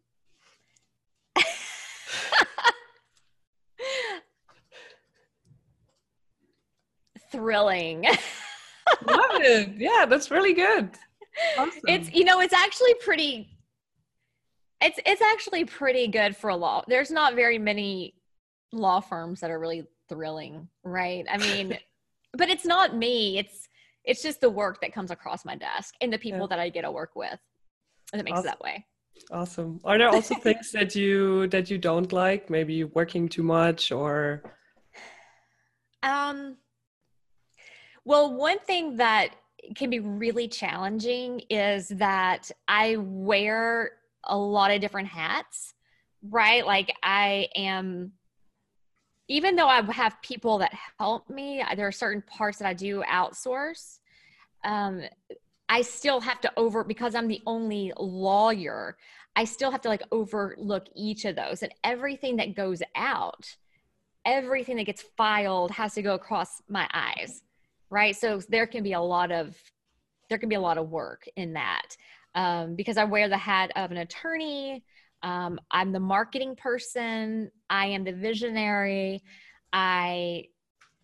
thrilling. 7.31 8.03
Love 9.05 9.41
it. 9.41 9.69
Yeah, 9.77 10.05
that's 10.07 10.31
really 10.31 10.53
good. 10.53 10.91
Awesome. 11.57 11.79
It's 11.87 12.11
you 12.11 12.23
know, 12.25 12.39
it's 12.39 12.53
actually 12.53 12.93
pretty 12.95 13.49
it's 14.81 14.99
it's 15.05 15.21
actually 15.21 15.65
pretty 15.65 16.07
good 16.07 16.35
for 16.35 16.49
a 16.49 16.55
law. 16.55 16.83
There's 16.87 17.11
not 17.11 17.35
very 17.35 17.57
many 17.59 18.15
law 18.71 18.99
firms 18.99 19.39
that 19.41 19.51
are 19.51 19.59
really 19.59 19.85
thrilling, 20.07 20.67
right? 20.83 21.25
I 21.29 21.37
mean, 21.37 21.77
but 22.33 22.49
it's 22.49 22.65
not 22.65 22.95
me. 22.95 23.37
It's 23.37 23.67
it's 24.05 24.23
just 24.23 24.41
the 24.41 24.49
work 24.49 24.81
that 24.81 24.93
comes 24.93 25.11
across 25.11 25.45
my 25.45 25.55
desk 25.55 25.93
and 26.01 26.11
the 26.11 26.17
people 26.17 26.41
Yeah. 26.41 26.47
that 26.49 26.59
I 26.59 26.69
get 26.69 26.81
to 26.83 26.91
work 26.91 27.11
with. 27.15 27.37
And 28.11 28.19
it 28.19 28.23
makes 28.23 28.39
Awesome. 28.39 28.47
it 28.47 28.51
that 28.51 28.61
way. 28.61 28.85
Awesome. 29.31 29.79
Are 29.83 29.97
there 29.97 30.09
also 30.09 30.33
things 30.41 30.71
that 30.71 30.95
you 30.95 31.47
that 31.49 31.69
you 31.69 31.77
don't 31.77 32.11
like? 32.11 32.49
Maybe 32.49 32.85
working 32.85 33.29
too 33.29 33.43
much 33.43 33.91
or 33.91 34.41
Um, 36.01 36.57
well, 38.05 38.33
one 38.33 38.59
thing 38.59 38.97
that 38.97 39.35
can 39.75 39.89
be 39.89 39.99
really 39.99 40.47
challenging 40.47 41.41
is 41.49 41.89
that 41.89 42.49
I 42.67 42.97
wear 42.97 43.91
a 44.23 44.37
lot 44.37 44.71
of 44.71 44.81
different 44.81 45.07
hats, 45.07 45.73
right? 46.21 46.65
Like 46.65 46.91
I 47.03 47.49
am, 47.55 48.13
even 49.27 49.55
though 49.55 49.67
I 49.67 49.81
have 49.91 50.21
people 50.21 50.59
that 50.59 50.73
help 50.97 51.29
me, 51.29 51.63
there 51.75 51.87
are 51.87 51.91
certain 51.91 52.23
parts 52.23 52.57
that 52.59 52.67
I 52.67 52.73
do 52.73 53.03
outsource. 53.03 53.99
Um, 54.63 55.03
I 55.67 55.83
still 55.83 56.19
have 56.19 56.41
to 56.41 56.51
over 56.57 56.83
because 56.83 57.13
I'm 57.13 57.27
the 57.27 57.41
only 57.45 57.93
lawyer. 57.97 58.97
I 59.35 59.43
still 59.43 59.71
have 59.71 59.81
to 59.81 59.89
like 59.89 60.01
overlook 60.11 60.87
each 60.95 61.25
of 61.25 61.35
those 61.35 61.61
and 61.61 61.73
everything 61.83 62.37
that 62.37 62.55
goes 62.55 62.81
out 62.95 63.55
everything 64.25 64.75
that 64.75 64.83
gets 64.83 65.03
filed 65.17 65.71
has 65.71 65.93
to 65.93 66.01
go 66.01 66.13
across 66.13 66.61
my 66.67 66.87
eyes 66.93 67.41
right? 67.89 68.15
So 68.15 68.39
there 68.49 68.67
can 68.67 68.83
be 68.83 68.93
a 68.93 69.01
lot 69.01 69.31
of 69.31 69.55
there 70.29 70.37
can 70.37 70.49
be 70.49 70.55
a 70.55 70.61
lot 70.61 70.77
of 70.77 70.89
work 70.89 71.27
in 71.35 71.53
that 71.53 71.97
um, 72.35 72.75
because 72.75 72.97
i 72.97 73.03
wear 73.03 73.27
the 73.27 73.37
hat 73.37 73.71
of 73.75 73.91
an 73.91 73.97
attorney. 73.97 74.83
Um, 75.23 75.59
i'm 75.71 75.91
the 75.91 75.99
marketing 75.99 76.55
person. 76.55 77.51
I 77.69 77.87
am 77.87 78.03
the 78.03 78.13
visionary. 78.13 79.23
I 79.73 80.45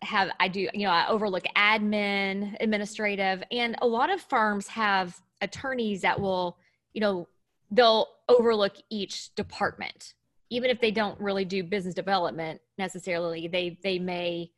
have 0.02 0.30
i 0.38 0.46
do 0.46 0.68
you 0.74 0.86
know 0.86 0.90
i 0.90 1.08
overlook 1.08 1.44
admin 1.56 2.54
administrative 2.60 3.42
and 3.50 3.76
a 3.80 3.86
lot 3.86 4.12
of 4.12 4.20
firms 4.20 4.66
have 4.68 5.18
attorneys 5.40 6.02
that 6.02 6.20
will 6.20 6.58
you 6.92 7.00
know 7.00 7.26
they'll 7.70 8.06
overlook 8.28 8.76
each 8.90 9.34
department. 9.34 10.14
Even 10.50 10.70
if 10.70 10.80
they 10.80 10.90
don't 10.90 11.18
really 11.20 11.44
do 11.44 11.64
business 11.64 11.94
development 11.94 12.60
necessarily 12.78 13.48
they 13.48 13.78
they 13.82 13.98
may 13.98 14.50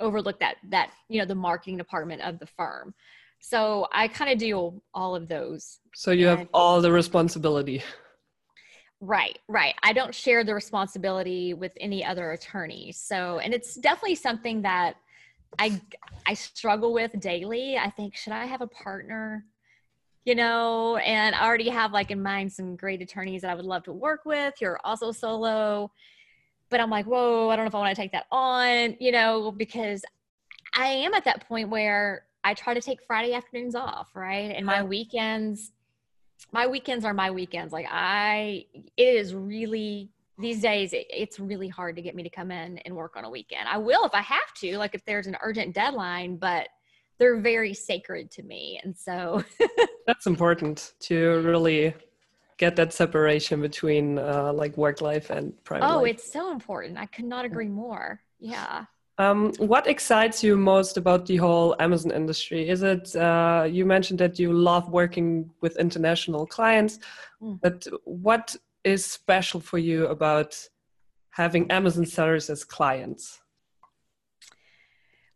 overlook 0.00 0.38
that 0.40 0.56
that 0.68 0.90
you 1.08 1.18
know 1.18 1.26
the 1.26 1.34
marketing 1.34 1.76
department 1.76 2.22
of 2.22 2.38
the 2.38 2.46
firm. 2.46 2.94
So 3.38 3.86
i 3.92 4.08
kind 4.08 4.32
of 4.32 4.38
do 4.38 4.80
all 4.94 5.14
of 5.14 5.28
those. 5.28 5.80
So 5.94 6.10
you 6.10 6.26
have 6.26 6.48
all 6.52 6.80
the 6.80 6.92
responsibility. 6.92 7.82
right 9.00 9.38
right. 9.48 9.74
I 9.82 9.92
don't 9.92 10.14
share 10.14 10.44
the 10.44 10.54
responsibility 10.54 11.54
with 11.54 11.72
any 11.80 12.04
other 12.04 12.32
attorney. 12.32 12.92
So 12.92 13.38
and 13.38 13.52
it's 13.54 13.74
definitely 13.74 14.16
something 14.16 14.62
that 14.62 14.96
i 15.58 15.80
i 16.26 16.34
struggle 16.34 16.92
with 16.92 17.18
daily. 17.20 17.76
I 17.76 17.90
think 17.90 18.16
should 18.16 18.32
i 18.32 18.46
have 18.46 18.62
a 18.62 18.66
partner? 18.66 19.44
You 20.24 20.34
know 20.34 20.96
and 20.96 21.34
i 21.36 21.46
already 21.46 21.68
have 21.68 21.92
like 21.92 22.10
in 22.10 22.20
mind 22.22 22.52
some 22.52 22.74
great 22.74 23.00
attorneys 23.00 23.42
that 23.42 23.50
i 23.50 23.54
would 23.54 23.64
love 23.64 23.84
to 23.84 23.92
work 23.92 24.24
with. 24.24 24.54
You're 24.60 24.80
also 24.84 25.12
solo 25.12 25.92
but 26.70 26.80
i'm 26.80 26.90
like 26.90 27.06
whoa 27.06 27.48
i 27.48 27.56
don't 27.56 27.64
know 27.64 27.68
if 27.68 27.74
i 27.74 27.78
want 27.78 27.94
to 27.94 28.00
take 28.00 28.12
that 28.12 28.26
on 28.30 28.96
you 29.00 29.12
know 29.12 29.52
because 29.52 30.04
i 30.76 30.86
am 30.86 31.14
at 31.14 31.24
that 31.24 31.46
point 31.48 31.68
where 31.68 32.26
i 32.44 32.54
try 32.54 32.74
to 32.74 32.80
take 32.80 33.02
friday 33.02 33.32
afternoons 33.32 33.74
off 33.74 34.10
right? 34.14 34.52
And 34.56 34.64
my 34.66 34.82
weekends 34.82 35.72
my 36.52 36.66
weekends 36.66 37.04
are 37.04 37.14
my 37.14 37.30
weekends. 37.30 37.72
Like 37.72 37.86
i 37.90 38.64
it 38.96 39.14
is 39.14 39.34
really 39.34 40.10
these 40.38 40.60
days 40.60 40.92
it, 40.92 41.06
it's 41.10 41.40
really 41.40 41.68
hard 41.68 41.96
to 41.96 42.02
get 42.02 42.14
me 42.14 42.22
to 42.22 42.30
come 42.30 42.50
in 42.50 42.78
and 42.78 42.94
work 42.94 43.16
on 43.16 43.24
a 43.24 43.30
weekend. 43.30 43.68
I 43.68 43.78
will 43.78 44.04
if 44.04 44.14
i 44.14 44.20
have 44.20 44.52
to 44.60 44.78
like 44.78 44.94
if 44.94 45.04
there's 45.04 45.26
an 45.26 45.36
urgent 45.42 45.74
deadline 45.74 46.36
but 46.36 46.68
they're 47.18 47.40
very 47.40 47.72
sacred 47.72 48.30
to 48.32 48.42
me 48.42 48.78
and 48.84 48.96
so 48.96 49.42
That's 50.06 50.26
important 50.26 50.92
to 51.00 51.40
really 51.40 51.94
get 52.58 52.76
that 52.76 52.92
separation 52.92 53.60
between 53.60 54.18
uh, 54.18 54.52
like 54.52 54.76
work 54.76 55.00
life 55.00 55.30
and 55.30 55.44
private 55.64 55.86
oh 55.86 55.98
life. 56.00 56.12
it's 56.14 56.32
so 56.32 56.50
important 56.52 56.96
i 56.98 57.06
could 57.06 57.24
not 57.34 57.44
agree 57.44 57.68
more 57.68 58.20
yeah 58.40 58.84
Um, 59.18 59.40
what 59.72 59.84
excites 59.94 60.44
you 60.46 60.54
most 60.74 60.94
about 61.02 61.24
the 61.24 61.38
whole 61.44 61.70
Amazon 61.86 62.12
industry? 62.20 62.60
Is 62.74 62.82
it 62.82 63.04
uh, 63.16 63.62
you 63.76 63.84
mentioned 63.94 64.20
that 64.24 64.34
you 64.42 64.48
love 64.52 64.84
working 65.00 65.28
with 65.64 65.74
international 65.86 66.44
clients, 66.56 66.94
Mm. 67.42 67.56
but 67.64 67.78
what 68.26 68.46
is 68.92 69.00
special 69.20 69.60
for 69.70 69.78
you 69.88 69.98
about 70.16 70.50
having 71.40 71.64
Amazon 71.78 72.04
sellers 72.16 72.46
as 72.54 72.60
clients? 72.76 73.40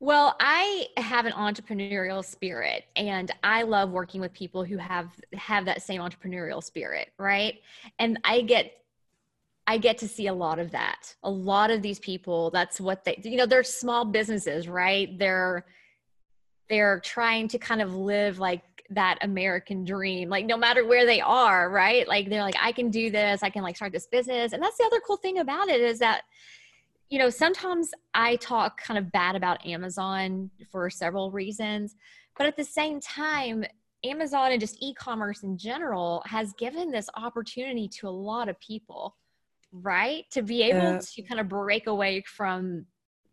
Well, 0.02 0.34
I 0.40 0.86
have 0.96 1.26
an 1.26 1.32
entrepreneurial 1.32 2.24
spirit 2.24 2.84
and 2.96 3.30
I 3.44 3.62
love 3.62 3.90
working 3.90 4.22
with 4.22 4.32
people 4.32 4.64
who 4.64 4.78
have 4.78 5.10
have 5.34 5.66
that 5.66 5.82
same 5.82 6.00
entrepreneurial 6.00 6.64
spirit, 6.64 7.10
right? 7.18 7.60
And 7.98 8.18
I 8.24 8.40
get 8.40 8.72
I 9.66 9.76
get 9.76 9.98
to 9.98 10.08
see 10.08 10.28
a 10.28 10.32
lot 10.32 10.58
of 10.58 10.70
that. 10.70 11.14
A 11.22 11.30
lot 11.30 11.70
of 11.70 11.82
these 11.82 11.98
people, 11.98 12.50
that's 12.50 12.80
what 12.80 13.04
they 13.04 13.20
you 13.22 13.36
know, 13.36 13.44
they're 13.44 13.62
small 13.62 14.06
businesses, 14.06 14.68
right? 14.68 15.18
They're 15.18 15.66
they're 16.70 17.00
trying 17.00 17.48
to 17.48 17.58
kind 17.58 17.82
of 17.82 17.94
live 17.94 18.38
like 18.38 18.62
that 18.88 19.18
American 19.20 19.84
dream, 19.84 20.30
like 20.30 20.46
no 20.46 20.56
matter 20.56 20.86
where 20.86 21.04
they 21.04 21.20
are, 21.20 21.68
right? 21.68 22.08
Like 22.08 22.30
they're 22.30 22.42
like, 22.42 22.56
I 22.58 22.72
can 22.72 22.90
do 22.90 23.10
this, 23.10 23.42
I 23.42 23.50
can 23.50 23.62
like 23.62 23.76
start 23.76 23.92
this 23.92 24.06
business. 24.06 24.54
And 24.54 24.62
that's 24.62 24.78
the 24.78 24.84
other 24.84 25.00
cool 25.06 25.18
thing 25.18 25.38
about 25.38 25.68
it 25.68 25.82
is 25.82 25.98
that 25.98 26.22
you 27.10 27.18
know, 27.18 27.28
sometimes 27.28 27.90
I 28.14 28.36
talk 28.36 28.80
kind 28.80 28.96
of 28.96 29.10
bad 29.10 29.34
about 29.34 29.64
Amazon 29.66 30.48
for 30.70 30.88
several 30.88 31.32
reasons, 31.32 31.96
but 32.38 32.46
at 32.46 32.56
the 32.56 32.64
same 32.64 33.00
time, 33.00 33.64
Amazon 34.04 34.52
and 34.52 34.60
just 34.60 34.76
e 34.80 34.94
commerce 34.94 35.42
in 35.42 35.58
general 35.58 36.22
has 36.24 36.52
given 36.54 36.90
this 36.90 37.10
opportunity 37.16 37.88
to 37.88 38.08
a 38.08 38.10
lot 38.10 38.48
of 38.48 38.58
people, 38.60 39.16
right? 39.72 40.24
To 40.30 40.42
be 40.42 40.62
able 40.62 40.92
Yeah. 40.94 41.00
to 41.00 41.22
kind 41.22 41.40
of 41.40 41.48
break 41.48 41.88
away 41.88 42.22
from 42.22 42.86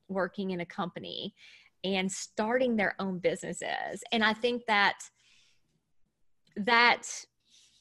working 0.09 0.51
in 0.51 0.59
a 0.61 0.65
company 0.65 1.35
and 1.83 2.11
starting 2.11 2.75
their 2.75 2.95
own 2.99 3.19
businesses. 3.19 4.03
And 4.11 4.25
I 4.25 4.33
think 4.33 4.65
that 4.65 4.97
that 6.57 7.25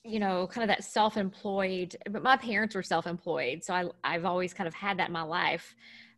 you 0.07 0.19
know 0.21 0.47
kind 0.47 0.62
of 0.62 0.69
that 0.69 0.85
self-employed 0.85 1.97
but 2.11 2.23
my 2.23 2.37
parents 2.37 2.75
were 2.75 2.83
self-employed 2.83 3.62
so 3.64 3.75
I, 3.75 3.85
i've 4.05 4.25
always 4.25 4.55
kind 4.55 4.69
of 4.69 4.75
had 4.75 4.99
that 4.99 5.09
in 5.09 5.12
my 5.12 5.23
life 5.23 5.75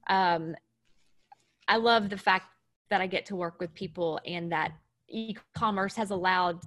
um, 0.08 0.54
i 1.66 1.76
love 1.76 2.08
the 2.10 2.16
fact 2.16 2.46
that 2.90 3.00
i 3.00 3.06
get 3.06 3.26
to 3.26 3.36
work 3.36 3.60
with 3.60 3.72
people 3.74 4.20
and 4.26 4.52
that 4.52 4.72
e-commerce 5.08 5.94
has 5.96 6.10
allowed 6.10 6.60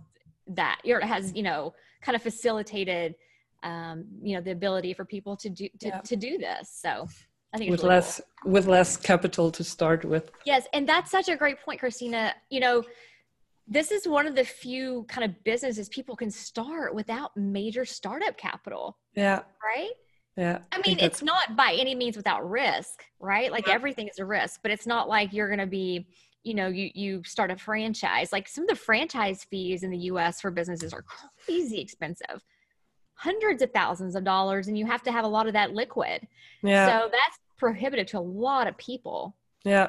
that 0.48 0.80
or 0.86 1.00
has 1.02 1.34
you 1.36 1.44
know 1.44 1.74
kind 2.02 2.16
of 2.16 2.22
facilitated 2.22 3.16
um, 3.64 4.06
you 4.24 4.36
know 4.36 4.42
the 4.42 4.52
ability 4.52 4.94
for 4.94 5.06
people 5.06 5.36
to 5.38 5.50
do 5.50 5.68
to, 5.80 5.88
Yeah. 5.88 6.02
to 6.02 6.16
do 6.16 6.38
this 6.38 6.70
so 6.82 7.08
i 7.54 7.58
think 7.58 7.70
With 7.70 7.82
really 7.84 7.90
cool. 7.90 7.90
less 7.90 8.22
with 8.46 8.66
less 8.68 8.98
capital 8.98 9.52
to 9.52 9.64
start 9.64 10.04
with. 10.04 10.32
Yes, 10.46 10.66
and 10.74 10.90
that's 10.90 11.12
such 11.12 11.30
a 11.30 11.36
great 11.36 11.62
point, 11.64 11.80
Christina. 11.80 12.34
You 12.50 12.60
know, 12.60 12.84
this 13.72 13.90
is 13.90 14.06
one 14.08 14.28
of 14.28 14.36
the 14.36 14.44
few 14.44 15.06
kind 15.08 15.24
of 15.24 15.44
businesses 15.46 15.88
people 15.90 16.16
can 16.16 16.30
start 16.30 16.94
without 16.94 17.36
major 17.38 17.86
startup 17.86 18.38
capital, 18.38 18.98
Yeah, 19.16 19.44
right? 19.64 19.92
yeah. 20.36 20.60
I 20.74 20.78
mean, 20.86 20.98
that's- 20.98 21.04
it's 21.04 21.24
not 21.24 21.56
by 21.56 21.74
any 21.80 21.96
means 21.96 22.18
without 22.18 22.48
risk, 22.50 23.06
right? 23.20 23.50
Like 23.52 23.68
Yeah. 23.68 23.74
everything 23.74 24.10
is 24.10 24.20
a 24.20 24.26
risk, 24.26 24.60
but 24.62 24.72
it's 24.72 24.86
not 24.86 25.08
like 25.08 25.32
you're 25.32 25.48
going 25.48 25.60
to 25.60 25.66
be, 25.68 26.06
you 26.44 26.54
know, 26.54 26.68
you 26.68 26.92
you 26.94 27.24
start 27.24 27.50
a 27.50 27.56
franchise. 27.56 28.34
Like 28.34 28.48
some 28.50 28.66
of 28.66 28.70
the 28.70 28.76
franchise 28.76 29.46
fees 29.46 29.84
in 29.84 29.90
the 29.90 29.98
US 30.12 30.42
for 30.42 30.52
businesses 30.52 30.92
are 30.94 31.04
crazy 31.46 31.80
expensive. 31.80 32.44
Hundreds 33.14 33.62
of 33.62 33.72
thousands 33.72 34.16
of 34.16 34.24
dollars 34.24 34.68
and 34.68 34.78
you 34.78 34.86
have 34.86 35.04
to 35.04 35.12
have 35.14 35.24
a 35.24 35.28
lot 35.28 35.48
of 35.48 35.54
that 35.54 35.74
liquid. 35.74 36.28
yeah. 36.62 36.88
So 36.88 37.10
that's 37.10 37.38
prohibitive 37.58 38.08
to 38.08 38.18
a 38.18 38.28
lot 38.46 38.68
of 38.68 38.76
people. 38.78 39.38
Yeah. 39.64 39.88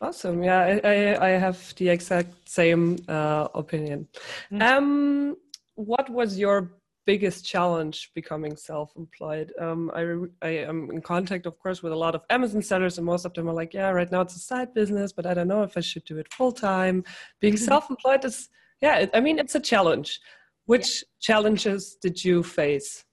Awesome. 0.00 0.42
Yeah, 0.42 0.60
I, 0.60 0.80
I, 0.84 1.26
I 1.26 1.30
have 1.30 1.74
the 1.76 1.88
exact 1.88 2.48
same 2.48 2.98
uh, 3.08 3.48
opinion. 3.54 4.08
Mm. 4.52 4.62
Um, 4.62 5.36
what 5.74 6.08
was 6.10 6.38
your 6.38 6.72
biggest 7.06 7.46
challenge 7.46 8.10
becoming 8.14 8.56
self-employed? 8.56 9.52
Um, 9.58 9.90
I, 9.94 10.00
re- 10.00 10.28
I 10.42 10.48
am 10.48 10.90
in 10.90 11.00
contact, 11.00 11.46
of 11.46 11.58
course, 11.58 11.82
with 11.82 11.92
a 11.92 11.96
lot 11.96 12.14
of 12.14 12.22
Amazon 12.28 12.60
sellers, 12.60 12.98
and 12.98 13.06
most 13.06 13.24
of 13.24 13.32
them 13.32 13.48
are 13.48 13.54
like, 13.54 13.72
"Yeah, 13.72 13.88
right 13.90 14.10
now 14.10 14.20
it's 14.20 14.36
a 14.36 14.40
side 14.40 14.74
business, 14.74 15.12
but 15.12 15.24
I 15.24 15.32
don't 15.32 15.48
know 15.48 15.62
if 15.62 15.78
I 15.78 15.80
should 15.80 16.04
do 16.04 16.18
it 16.18 16.32
full 16.32 16.52
time." 16.52 17.02
Being 17.40 17.54
Mhm. 17.54 17.58
self-employed 17.70 18.24
is, 18.26 18.50
yeah, 18.82 18.96
it, 18.98 19.10
I 19.14 19.20
mean, 19.20 19.38
it's 19.38 19.54
a 19.54 19.60
challenge. 19.60 20.20
Which 20.66 21.04
challenges 21.20 21.96
did 22.02 22.22
you 22.22 22.42
face 22.42 23.04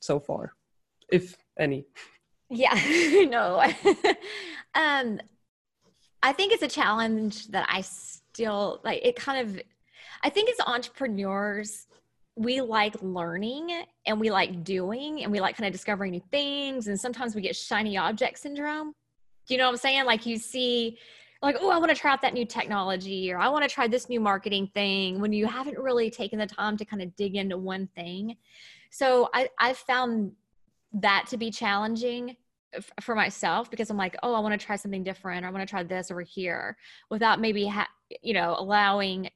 so 0.00 0.18
far, 0.18 0.54
if 1.12 1.36
any? 1.58 1.84
Yeah, 2.48 2.74
no. 3.30 3.62
um, 4.74 5.20
I 6.22 6.32
think 6.32 6.52
it's 6.52 6.62
a 6.62 6.68
challenge 6.68 7.48
that 7.48 7.66
I 7.70 7.80
still 7.80 8.80
like. 8.84 9.00
It 9.04 9.16
kind 9.16 9.48
of, 9.48 9.60
I 10.22 10.30
think 10.30 10.50
as 10.50 10.60
entrepreneurs, 10.66 11.86
we 12.36 12.60
like 12.60 12.94
learning 13.02 13.84
and 14.06 14.20
we 14.20 14.30
like 14.30 14.64
doing 14.64 15.22
and 15.22 15.32
we 15.32 15.40
like 15.40 15.56
kind 15.56 15.66
of 15.66 15.72
discovering 15.72 16.12
new 16.12 16.22
things. 16.30 16.86
And 16.86 16.98
sometimes 16.98 17.34
we 17.34 17.42
get 17.42 17.56
shiny 17.56 17.96
object 17.96 18.38
syndrome. 18.38 18.92
Do 19.46 19.54
you 19.54 19.58
know 19.58 19.66
what 19.66 19.72
I'm 19.72 19.76
saying? 19.78 20.04
Like 20.04 20.26
you 20.26 20.38
see 20.38 20.98
like, 21.42 21.56
oh, 21.60 21.70
I 21.70 21.78
want 21.78 21.90
to 21.90 21.96
try 21.96 22.12
out 22.12 22.22
that 22.22 22.34
new 22.34 22.44
technology 22.44 23.32
or 23.32 23.38
I 23.38 23.48
want 23.48 23.64
to 23.64 23.70
try 23.70 23.88
this 23.88 24.08
new 24.08 24.20
marketing 24.20 24.70
thing 24.74 25.20
when 25.20 25.32
you 25.32 25.46
haven't 25.46 25.78
really 25.78 26.10
taken 26.10 26.38
the 26.38 26.46
time 26.46 26.76
to 26.76 26.84
kind 26.84 27.02
of 27.02 27.16
dig 27.16 27.36
into 27.36 27.56
one 27.56 27.88
thing. 27.96 28.36
So 28.90 29.30
I, 29.32 29.48
I've 29.58 29.78
found 29.78 30.32
that 30.92 31.26
to 31.28 31.36
be 31.36 31.50
challenging 31.50 32.36
for 33.00 33.14
myself 33.14 33.70
because 33.70 33.90
I'm 33.90 33.96
like, 33.96 34.16
oh, 34.22 34.34
I 34.34 34.40
want 34.40 34.58
to 34.58 34.64
try 34.64 34.76
something 34.76 35.02
different. 35.02 35.44
Or 35.44 35.48
I 35.48 35.50
want 35.50 35.66
to 35.66 35.70
try 35.70 35.82
this 35.82 36.10
over 36.10 36.22
here 36.22 36.76
without 37.10 37.40
maybe, 37.40 37.66
ha- 37.66 37.88
you 38.22 38.34
know, 38.34 38.54
allowing, 38.58 39.30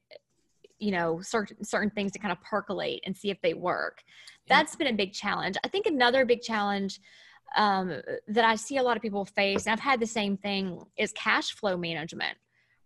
you 0.78 0.92
know, 0.92 1.20
certain 1.20 1.64
certain 1.64 1.90
things 1.90 2.12
to 2.12 2.18
kind 2.18 2.32
of 2.32 2.40
percolate 2.42 3.00
and 3.04 3.16
see 3.16 3.30
if 3.30 3.40
they 3.42 3.54
work. 3.54 4.02
Yeah. 4.46 4.58
That's 4.58 4.76
been 4.76 4.88
a 4.88 4.92
big 4.92 5.12
challenge. 5.12 5.56
I 5.64 5.68
think 5.68 5.86
another 5.86 6.24
big 6.24 6.42
challenge 6.42 7.00
um, 7.56 8.00
that 8.28 8.44
I 8.44 8.56
see 8.56 8.78
a 8.78 8.82
lot 8.82 8.96
of 8.96 9.02
people 9.02 9.24
face, 9.24 9.66
and 9.66 9.72
I've 9.72 9.80
had 9.80 10.00
the 10.00 10.06
same 10.06 10.36
thing, 10.36 10.80
is 10.96 11.12
cash 11.12 11.52
flow 11.52 11.76
management. 11.76 12.36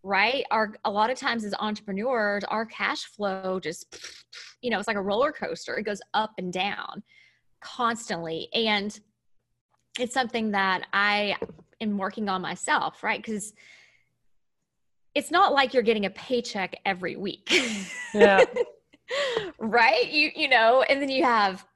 Right? 0.05 0.45
Our 0.51 0.75
a 0.85 0.91
lot 0.91 1.11
of 1.11 1.19
times 1.19 1.45
as 1.45 1.55
entrepreneurs, 1.59 2.45
our 2.45 2.65
cash 2.65 3.05
flow 3.05 3.61
just, 3.61 3.99
you 4.63 4.71
know, 4.71 4.79
it's 4.79 4.89
like 4.89 4.97
a 4.97 5.03
roller 5.03 5.33
coaster. 5.33 5.77
It 5.77 5.83
goes 5.83 6.01
up 6.15 6.33
and 6.39 6.53
down 6.53 7.03
constantly, 7.61 8.49
and 8.55 8.99
it's 9.99 10.15
something 10.15 10.53
that 10.53 10.87
I 10.93 11.37
am 11.81 11.99
working 11.99 12.29
on 12.29 12.43
myself. 12.43 13.03
Right? 13.03 13.23
Because 13.23 13.53
it's 15.15 15.31
not 15.31 15.53
like 15.53 15.75
you're 15.75 15.83
getting 15.83 16.07
a 16.07 16.11
paycheck 16.11 16.77
every 16.85 17.17
week. 17.17 17.53
Yeah. 18.15 18.45
right? 19.59 20.09
You 20.11 20.31
you 20.35 20.49
know, 20.49 20.83
and 20.83 21.01
then 21.01 21.09
you 21.09 21.25
have 21.25 21.67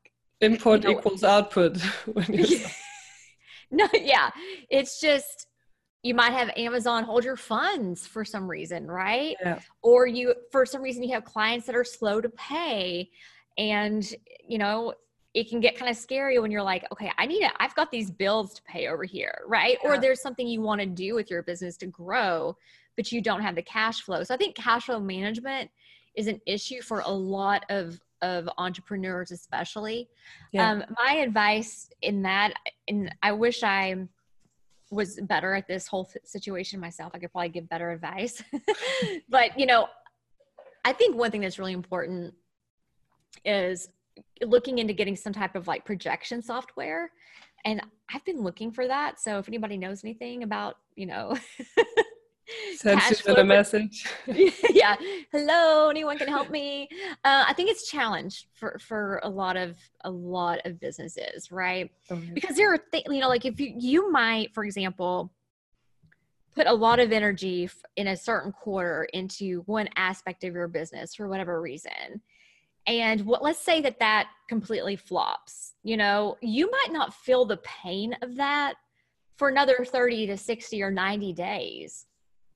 input 0.40 0.82
you 0.82 0.90
know, 0.90 0.98
equals 0.98 1.24
output. 1.24 1.78
no, 3.70 3.88
yeah. 3.94 4.30
It's 4.70 5.00
just 5.00 5.46
you 6.02 6.14
might 6.14 6.32
have 6.32 6.50
Amazon 6.56 7.04
hold 7.04 7.24
your 7.24 7.36
funds 7.36 8.06
for 8.06 8.24
some 8.24 8.48
reason, 8.48 8.86
right? 8.88 9.36
Yeah. 9.40 9.60
Or 9.82 10.06
you 10.06 10.34
for 10.50 10.66
some 10.66 10.82
reason 10.82 11.02
you 11.02 11.14
have 11.14 11.24
clients 11.24 11.66
that 11.66 11.76
are 11.76 11.84
slow 11.84 12.20
to 12.20 12.28
pay 12.30 13.10
and 13.58 14.08
you 14.46 14.58
know 14.58 14.94
it 15.34 15.48
can 15.48 15.60
get 15.60 15.76
kind 15.76 15.90
of 15.90 15.96
scary 15.96 16.38
when 16.38 16.50
you're 16.50 16.62
like, 16.62 16.84
okay, 16.92 17.10
I 17.16 17.26
need 17.26 17.42
it. 17.42 17.52
I've 17.58 17.74
got 17.74 17.90
these 17.90 18.10
bills 18.10 18.52
to 18.54 18.62
pay 18.64 18.88
over 18.88 19.04
here, 19.04 19.42
right? 19.46 19.78
Yeah. 19.82 19.90
Or 19.90 19.98
there's 19.98 20.20
something 20.20 20.46
you 20.46 20.60
want 20.60 20.80
to 20.80 20.86
do 20.86 21.14
with 21.14 21.30
your 21.30 21.42
business 21.42 21.76
to 21.78 21.86
grow, 21.86 22.56
but 22.96 23.10
you 23.10 23.22
don't 23.22 23.40
have 23.40 23.54
the 23.54 23.62
cash 23.62 24.02
flow. 24.02 24.22
So 24.24 24.34
I 24.34 24.36
think 24.36 24.56
cash 24.56 24.84
flow 24.84 25.00
management 25.00 25.70
is 26.14 26.26
an 26.26 26.40
issue 26.46 26.82
for 26.82 27.00
a 27.00 27.10
lot 27.10 27.64
of 27.70 28.00
of 28.20 28.48
entrepreneurs 28.56 29.32
especially 29.32 30.08
yeah. 30.52 30.70
um, 30.70 30.84
my 30.96 31.14
advice 31.14 31.90
in 32.02 32.22
that 32.22 32.52
and 32.86 33.12
i 33.20 33.32
wish 33.32 33.64
i 33.64 33.96
was 34.90 35.18
better 35.22 35.54
at 35.54 35.66
this 35.66 35.88
whole 35.88 36.08
situation 36.24 36.78
myself 36.78 37.10
i 37.14 37.18
could 37.18 37.32
probably 37.32 37.48
give 37.48 37.68
better 37.68 37.90
advice 37.90 38.40
but 39.28 39.58
you 39.58 39.66
know 39.66 39.88
i 40.84 40.92
think 40.92 41.16
one 41.16 41.32
thing 41.32 41.40
that's 41.40 41.58
really 41.58 41.72
important 41.72 42.32
is 43.44 43.88
looking 44.42 44.78
into 44.78 44.92
getting 44.92 45.16
some 45.16 45.32
type 45.32 45.54
of 45.54 45.66
like 45.66 45.84
projection 45.84 46.42
software 46.42 47.10
and 47.64 47.80
i've 48.12 48.24
been 48.24 48.42
looking 48.42 48.70
for 48.70 48.86
that 48.86 49.20
so 49.20 49.38
if 49.38 49.48
anybody 49.48 49.76
knows 49.76 50.04
anything 50.04 50.42
about 50.42 50.76
you 50.96 51.06
know 51.06 51.36
Send 52.76 53.00
Susan 53.02 53.38
a 53.38 53.44
message. 53.44 54.06
yeah. 54.70 54.96
Hello, 55.30 55.88
anyone 55.88 56.18
can 56.18 56.28
help 56.28 56.50
me? 56.50 56.88
Uh, 57.24 57.44
I 57.46 57.52
think 57.54 57.70
it's 57.70 57.90
challenge 57.90 58.48
for 58.54 58.78
for 58.78 59.20
a 59.22 59.28
lot 59.28 59.56
of 59.56 59.76
a 60.04 60.10
lot 60.10 60.60
of 60.64 60.80
businesses, 60.80 61.50
right? 61.50 61.90
Mm-hmm. 62.10 62.34
Because 62.34 62.56
there 62.56 62.72
are 62.72 62.78
things, 62.90 63.04
you 63.08 63.20
know, 63.20 63.28
like 63.28 63.44
if 63.44 63.60
you 63.60 63.74
you 63.78 64.10
might, 64.10 64.52
for 64.52 64.64
example, 64.64 65.32
put 66.54 66.66
a 66.66 66.72
lot 66.72 66.98
of 66.98 67.12
energy 67.12 67.70
in 67.96 68.08
a 68.08 68.16
certain 68.16 68.52
quarter 68.52 69.08
into 69.12 69.62
one 69.66 69.88
aspect 69.96 70.44
of 70.44 70.54
your 70.54 70.68
business 70.68 71.14
for 71.14 71.28
whatever 71.28 71.60
reason. 71.60 72.20
And 72.86 73.20
what 73.22 73.42
let's 73.42 73.60
say 73.60 73.80
that 73.80 73.98
that 74.00 74.28
completely 74.48 74.96
flops. 74.96 75.74
You 75.82 75.96
know, 75.96 76.36
you 76.40 76.70
might 76.70 76.92
not 76.92 77.14
feel 77.14 77.44
the 77.44 77.58
pain 77.58 78.16
of 78.22 78.36
that 78.36 78.74
for 79.36 79.48
another 79.48 79.84
30 79.84 80.26
to 80.28 80.36
60 80.36 80.82
or 80.82 80.90
90 80.90 81.32
days 81.32 82.06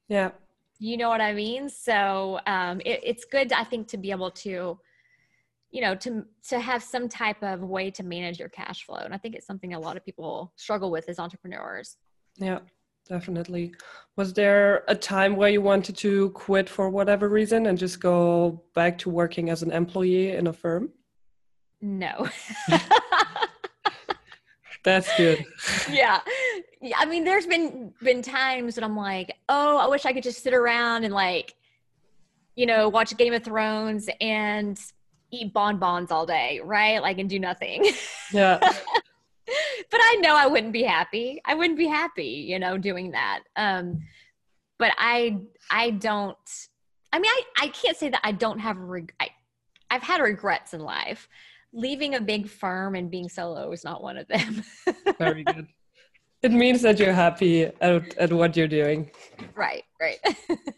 yeah. 0.08 0.30
You 0.78 0.96
know 0.96 1.08
what 1.08 1.20
I 1.20 1.32
mean? 1.32 1.68
So 1.68 2.40
um, 2.46 2.80
it, 2.80 3.00
it's 3.02 3.24
good, 3.24 3.52
I 3.52 3.64
think, 3.64 3.88
to 3.88 3.96
be 3.96 4.10
able 4.10 4.30
to, 4.32 4.78
you 5.70 5.80
know, 5.80 5.94
to 5.96 6.24
to 6.48 6.60
have 6.60 6.82
some 6.82 7.08
type 7.08 7.42
of 7.42 7.62
way 7.62 7.90
to 7.92 8.02
manage 8.02 8.38
your 8.38 8.50
cash 8.50 8.84
flow. 8.84 8.98
And 8.98 9.14
I 9.14 9.16
think 9.16 9.34
it's 9.34 9.46
something 9.46 9.74
a 9.74 9.80
lot 9.80 9.96
of 9.96 10.04
people 10.04 10.52
struggle 10.56 10.90
with 10.90 11.08
as 11.08 11.18
entrepreneurs. 11.18 11.96
Yeah, 12.36 12.60
definitely. 13.08 13.74
Was 14.16 14.32
there 14.32 14.84
a 14.88 14.94
time 14.94 15.36
where 15.36 15.50
you 15.50 15.60
wanted 15.60 15.96
to 15.98 16.30
quit 16.30 16.68
for 16.68 16.88
whatever 16.88 17.28
reason 17.28 17.66
and 17.66 17.78
just 17.78 18.00
go 18.00 18.62
back 18.74 18.98
to 18.98 19.10
working 19.10 19.50
as 19.50 19.62
an 19.62 19.72
employee 19.72 20.32
in 20.32 20.46
a 20.46 20.52
firm? 20.52 20.90
No. 21.80 22.28
That's 24.84 25.14
good. 25.16 25.44
yeah. 25.90 26.20
Yeah. 26.80 26.96
I 26.98 27.06
mean, 27.06 27.24
there's 27.24 27.46
been 27.46 27.92
been 28.00 28.22
times 28.22 28.76
that 28.76 28.84
I'm 28.84 28.96
like, 28.96 29.36
oh, 29.48 29.78
I 29.78 29.88
wish 29.88 30.04
I 30.04 30.12
could 30.12 30.22
just 30.22 30.42
sit 30.42 30.54
around 30.54 31.04
and 31.04 31.12
like, 31.12 31.54
you 32.54 32.66
know, 32.66 32.88
watch 32.88 33.16
Game 33.16 33.34
of 33.34 33.42
Thrones 33.42 34.08
and 34.20 34.80
eat 35.32 35.52
bonbons 35.52 36.10
all 36.10 36.24
day, 36.24 36.60
right? 36.64 37.02
Like 37.02 37.18
and 37.18 37.28
do 37.28 37.38
nothing. 37.38 37.84
Yeah. 38.32 38.60
but 39.90 40.00
I 40.02 40.16
know 40.20 40.36
I 40.36 40.46
wouldn't 40.46 40.72
be 40.72 40.82
happy. 40.82 41.40
I 41.44 41.54
wouldn't 41.54 41.78
be 41.78 41.86
happy, 41.86 42.46
you 42.48 42.58
know, 42.58 42.78
doing 42.78 43.12
that. 43.12 43.40
Um, 43.56 44.00
but 44.78 44.92
I 44.98 45.38
I 45.70 45.90
don't 45.90 46.36
I 47.12 47.18
mean 47.18 47.30
I, 47.30 47.64
I 47.64 47.68
can't 47.68 47.96
say 47.96 48.08
that 48.10 48.20
I 48.24 48.32
don't 48.32 48.58
have 48.58 48.78
reg- 48.78 49.14
I, 49.20 49.28
I've 49.90 50.02
had 50.02 50.20
regrets 50.20 50.74
in 50.74 50.80
life 50.80 51.28
leaving 51.72 52.14
a 52.14 52.20
big 52.20 52.48
firm 52.48 52.94
and 52.94 53.10
being 53.10 53.28
solo 53.28 53.70
is 53.70 53.84
not 53.84 54.02
one 54.02 54.16
of 54.16 54.26
them. 54.28 54.64
Very 55.18 55.44
good. 55.44 55.68
It 56.42 56.52
means 56.52 56.82
that 56.82 56.98
you're 56.98 57.12
happy 57.12 57.64
at, 57.64 58.16
at 58.16 58.32
what 58.32 58.56
you're 58.56 58.68
doing. 58.68 59.10
Right, 59.54 59.84
right. 60.00 60.18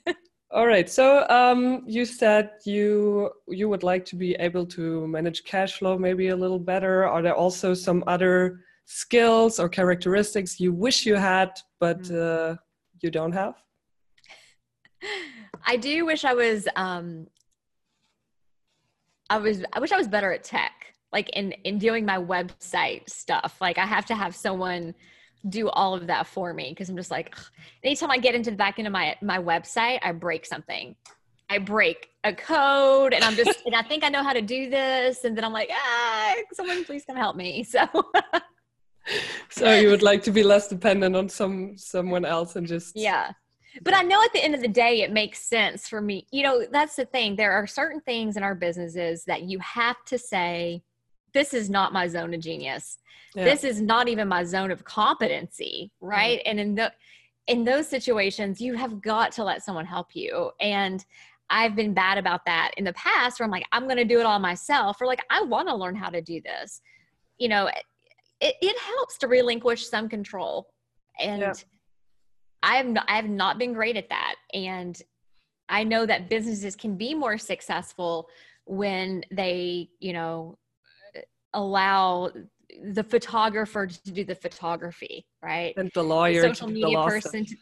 All 0.51 0.67
right. 0.67 0.89
So 0.89 1.29
um, 1.29 1.83
you 1.87 2.07
said 2.07 2.53
you 2.65 3.31
you 3.49 3.69
would 3.69 3.83
like 3.83 4.05
to 4.07 4.17
be 4.17 4.35
able 4.35 4.65
to 4.67 5.07
manage 5.07 5.45
cash 5.45 5.79
flow 5.79 5.99
maybe 5.99 6.29
a 6.29 6.37
little 6.37 6.59
better. 6.59 7.07
Are 7.07 7.21
there 7.21 7.35
also 7.35 7.75
some 7.75 8.03
other 8.07 8.61
skills 8.87 9.61
or 9.61 9.69
characteristics 9.69 10.59
you 10.59 10.73
wish 10.73 11.05
you 11.05 11.17
had 11.17 11.51
but 11.79 12.01
mm. 12.05 12.53
uh, 12.53 12.57
you 13.03 13.11
don't 13.11 13.33
have? 13.33 13.55
I 15.67 15.77
do 15.77 16.07
wish 16.07 16.25
I 16.25 16.35
was 16.35 16.67
um, 16.77 17.27
I 19.29 19.39
was 19.39 19.65
I 19.73 19.81
wish 19.81 19.93
I 19.93 19.99
was 19.99 20.09
better 20.09 20.33
at 20.33 20.45
tech, 20.45 20.95
like 21.13 21.29
in 21.31 21.53
in 21.65 21.79
doing 21.79 22.07
my 22.07 22.19
website 22.19 23.09
stuff. 23.11 23.59
Like 23.61 23.77
I 23.77 23.85
have 23.85 24.07
to 24.07 24.15
have 24.15 24.35
someone 24.35 24.95
do 25.49 25.69
all 25.69 25.95
of 25.95 26.07
that 26.07 26.27
for 26.27 26.53
me 26.53 26.71
because 26.71 26.89
I'm 26.89 26.97
just 26.97 27.11
like 27.11 27.35
ugh. 27.37 27.45
anytime 27.85 28.11
I 28.11 28.19
get 28.19 28.35
into 28.35 28.51
the 28.51 28.57
back 28.57 28.79
end 28.79 28.87
of 28.87 28.93
my 28.93 29.17
my 29.23 29.39
website, 29.39 29.99
I 30.03 30.13
break 30.13 30.47
something. 30.47 30.97
I 31.51 31.59
break 31.59 32.11
a 32.25 32.33
code 32.35 33.15
and 33.15 33.25
I'm 33.25 33.35
just 33.35 33.61
and 33.67 33.75
I 33.75 33.83
think 33.83 34.05
I 34.05 34.09
know 34.09 34.23
how 34.23 34.33
to 34.33 34.43
do 34.43 34.69
this 34.69 35.25
and 35.25 35.37
then 35.37 35.45
I'm 35.45 35.53
like, 35.53 35.71
ah, 35.73 36.35
someone 36.53 36.85
please 36.85 37.05
come 37.05 37.17
help 37.17 37.37
me. 37.37 37.67
So 37.75 37.87
So 39.49 39.73
you 39.75 39.89
would 39.89 40.03
like 40.03 40.23
to 40.25 40.31
be 40.31 40.43
less 40.43 40.69
dependent 40.69 41.17
on 41.17 41.31
some 41.31 41.79
someone 41.79 42.27
else 42.27 42.57
and 42.57 42.67
just 42.67 42.95
Yeah 42.95 43.33
but 43.83 43.95
I 43.95 44.03
know 44.03 44.23
at 44.23 44.33
the 44.33 44.43
end 44.43 44.55
of 44.55 44.61
the 44.61 44.69
day, 44.69 45.03
it 45.03 45.13
makes 45.13 45.43
sense 45.43 45.89
for 45.89 46.01
me. 46.01 46.27
You 46.31 46.43
know, 46.43 46.67
that's 46.71 46.97
the 46.97 47.05
thing. 47.05 47.37
There 47.37 47.53
are 47.53 47.67
certain 47.67 48.01
things 48.01 48.37
in 48.37 48.43
our 48.43 48.55
businesses 48.55 49.25
that 49.25 49.43
you 49.43 49.59
have 49.61 49.97
to 50.07 50.19
say, 50.19 50.83
this 51.33 51.55
is 51.55 51.69
not 51.69 51.93
my 51.93 52.09
zone 52.09 52.35
of 52.35 52.41
genius. 52.41 52.99
Yeah. 53.35 53.45
This 53.45 53.65
is 53.65 53.81
not 53.81 54.09
even 54.09 54.29
my 54.29 54.45
zone 54.45 54.71
of 54.71 54.85
competency, 54.85 55.91
right? 56.01 56.39
Mm-hmm. 56.41 56.51
And 56.51 56.61
in 56.61 56.75
the 56.75 56.93
in 57.47 57.65
those 57.65 57.89
situations, 57.89 58.61
you 58.61 58.75
have 58.75 59.01
got 59.01 59.33
to 59.33 59.45
let 59.45 59.63
someone 59.63 59.87
help 59.87 60.09
you. 60.15 60.51
And 60.61 61.05
I've 61.49 61.75
been 61.75 61.95
bad 61.95 62.19
about 62.19 62.45
that 62.45 62.73
in 62.77 62.85
the 62.85 62.93
past 62.93 63.41
where 63.41 63.45
I'm 63.47 63.51
like, 63.51 63.65
I'm 63.73 63.85
going 63.85 63.97
to 63.97 64.05
do 64.05 64.21
it 64.21 64.27
all 64.27 64.39
myself, 64.39 65.01
or 65.01 65.07
like, 65.07 65.25
I 65.31 65.43
want 65.43 65.69
to 65.69 65.75
learn 65.75 65.97
how 65.97 66.11
to 66.11 66.21
do 66.21 66.43
this. 66.43 66.83
You 67.39 67.49
know, 67.49 67.69
it, 67.69 68.55
it 68.61 68.79
helps 68.79 69.17
to 69.19 69.29
relinquish 69.29 69.89
some 69.89 70.09
control. 70.11 70.69
And 71.19 71.41
yeah 71.41 71.53
I 72.63 72.77
have 72.77 72.87
not, 72.87 73.05
I 73.09 73.17
have 73.17 73.29
not 73.29 73.59
been 73.59 73.73
great 73.73 73.97
at 73.97 74.09
that. 74.09 74.37
And 74.53 75.01
I 75.69 75.85
know 75.85 76.07
that 76.07 76.29
businesses 76.29 76.75
can 76.75 76.97
be 76.97 77.15
more 77.15 77.39
successful 77.39 78.29
when 78.65 79.25
they, 79.31 79.91
you 80.01 80.13
know, 80.13 80.59
allow 81.55 82.31
the 82.93 83.03
photographer 83.03 83.87
to 83.87 84.11
do 84.11 84.25
the 84.25 84.35
photography, 84.35 85.27
right? 85.43 85.75
And 85.77 85.91
the 85.95 86.03
lawyer, 86.03 86.43
the 86.43 86.55
social 86.55 86.69
media 86.69 87.03
person. 87.03 87.45
To, 87.45 87.57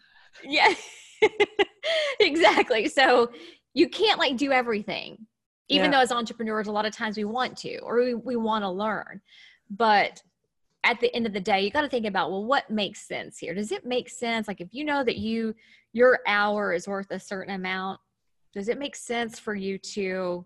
yeah, 0.44 0.74
exactly. 2.20 2.88
So 2.88 3.30
you 3.74 3.88
can't 3.88 4.18
like 4.18 4.36
do 4.36 4.52
everything, 4.52 5.26
even 5.68 5.86
yeah. 5.86 5.98
though 5.98 6.02
as 6.02 6.12
entrepreneurs, 6.12 6.66
a 6.66 6.72
lot 6.72 6.86
of 6.86 6.94
times 6.94 7.16
we 7.16 7.24
want 7.24 7.56
to, 7.58 7.78
or 7.78 8.02
we, 8.02 8.14
we 8.14 8.36
want 8.36 8.64
to 8.64 8.70
learn. 8.70 9.20
But 9.70 10.22
at 10.84 11.00
the 11.00 11.14
end 11.14 11.26
of 11.26 11.32
the 11.32 11.40
day, 11.40 11.62
you 11.62 11.70
got 11.70 11.82
to 11.82 11.88
think 11.88 12.06
about 12.06 12.30
well, 12.30 12.44
what 12.44 12.70
makes 12.70 13.06
sense 13.06 13.38
here? 13.38 13.54
Does 13.54 13.72
it 13.72 13.84
make 13.84 14.08
sense? 14.08 14.48
Like 14.48 14.60
if 14.60 14.68
you 14.72 14.84
know 14.84 15.02
that 15.04 15.16
you 15.16 15.54
your 15.92 16.20
hour 16.26 16.72
is 16.72 16.86
worth 16.86 17.10
a 17.10 17.18
certain 17.18 17.54
amount, 17.54 17.98
does 18.52 18.68
it 18.68 18.78
make 18.78 18.96
sense 18.96 19.38
for 19.38 19.54
you 19.54 19.78
to, 19.78 20.44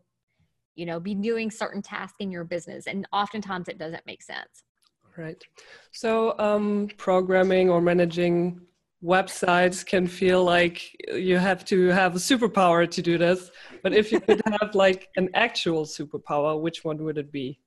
you 0.75 0.87
know, 0.87 1.01
be 1.01 1.15
doing 1.15 1.51
certain 1.51 1.83
tasks 1.83 2.17
in 2.21 2.31
your 2.31 2.45
business? 2.45 2.87
And 2.87 3.07
oftentimes 3.13 3.69
it 3.69 3.79
doesn't 3.79 4.07
make 4.07 4.23
sense. 4.23 4.65
Right. 5.17 5.43
So 5.93 6.39
um, 6.39 6.89
programming 6.97 7.69
or 7.69 7.81
managing 7.81 8.61
websites 9.03 9.85
can 9.85 10.07
feel 10.07 10.45
like 10.45 10.95
you 11.13 11.39
have 11.39 11.65
to 11.67 11.89
have 11.89 12.15
a 12.15 12.19
superpower 12.19 12.89
to 12.91 13.03
do 13.03 13.19
this. 13.19 13.51
But 13.83 13.95
if 13.95 14.13
you 14.13 14.21
could 14.21 14.41
have 14.61 14.75
like 14.75 15.09
an 15.17 15.31
actual 15.35 15.85
superpower, 15.85 16.61
which 16.61 16.85
one 16.85 17.03
would 17.05 17.19
it 17.19 17.33
be? 17.33 17.61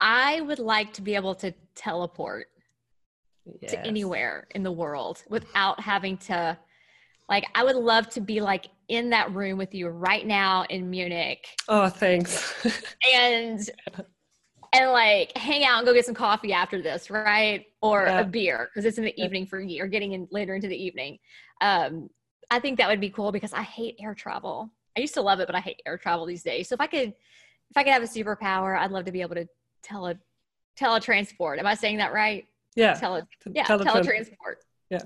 I 0.00 0.40
would 0.40 0.58
like 0.58 0.92
to 0.94 1.02
be 1.02 1.14
able 1.14 1.34
to 1.36 1.54
teleport 1.74 2.48
yes. 3.60 3.72
to 3.72 3.86
anywhere 3.86 4.46
in 4.54 4.62
the 4.62 4.72
world 4.72 5.22
without 5.28 5.80
having 5.80 6.16
to 6.18 6.58
like 7.28 7.44
I 7.54 7.64
would 7.64 7.76
love 7.76 8.08
to 8.10 8.20
be 8.20 8.40
like 8.40 8.66
in 8.88 9.10
that 9.10 9.32
room 9.32 9.58
with 9.58 9.74
you 9.74 9.88
right 9.88 10.26
now 10.26 10.64
in 10.68 10.90
Munich. 10.90 11.46
Oh, 11.68 11.88
thanks. 11.88 12.54
and 13.14 13.70
and 14.72 14.90
like 14.90 15.36
hang 15.36 15.64
out 15.64 15.78
and 15.78 15.86
go 15.86 15.94
get 15.94 16.04
some 16.04 16.14
coffee 16.14 16.52
after 16.52 16.82
this, 16.82 17.10
right? 17.10 17.66
Or 17.80 18.04
yeah. 18.06 18.20
a 18.20 18.24
beer 18.24 18.68
because 18.72 18.84
it's 18.84 18.98
in 18.98 19.04
the 19.04 19.22
evening 19.22 19.46
for 19.46 19.60
you 19.60 19.82
or 19.82 19.86
getting 19.86 20.12
in 20.12 20.28
later 20.30 20.54
into 20.54 20.68
the 20.68 20.82
evening. 20.82 21.18
Um, 21.60 22.10
I 22.50 22.60
think 22.60 22.78
that 22.78 22.88
would 22.88 23.00
be 23.00 23.10
cool 23.10 23.32
because 23.32 23.52
I 23.52 23.62
hate 23.62 23.96
air 24.00 24.14
travel. 24.14 24.70
I 24.96 25.00
used 25.00 25.14
to 25.14 25.22
love 25.22 25.40
it, 25.40 25.46
but 25.46 25.56
I 25.56 25.60
hate 25.60 25.80
air 25.86 25.96
travel 25.96 26.26
these 26.26 26.42
days. 26.42 26.68
So 26.68 26.74
if 26.74 26.80
I 26.80 26.86
could, 26.86 27.08
if 27.70 27.76
I 27.76 27.84
could 27.84 27.92
have 27.92 28.02
a 28.02 28.06
superpower, 28.06 28.78
I'd 28.78 28.90
love 28.90 29.06
to 29.06 29.12
be 29.12 29.22
able 29.22 29.36
to 29.36 29.48
tele 29.82 30.18
teletransport. 30.78 31.58
Am 31.58 31.66
I 31.66 31.74
saying 31.74 31.98
that 31.98 32.12
right? 32.12 32.46
Yeah. 32.74 32.94
Tele, 32.94 33.26
yeah. 33.46 33.64
Teletransport. 33.64 34.56
Yeah. 34.90 35.02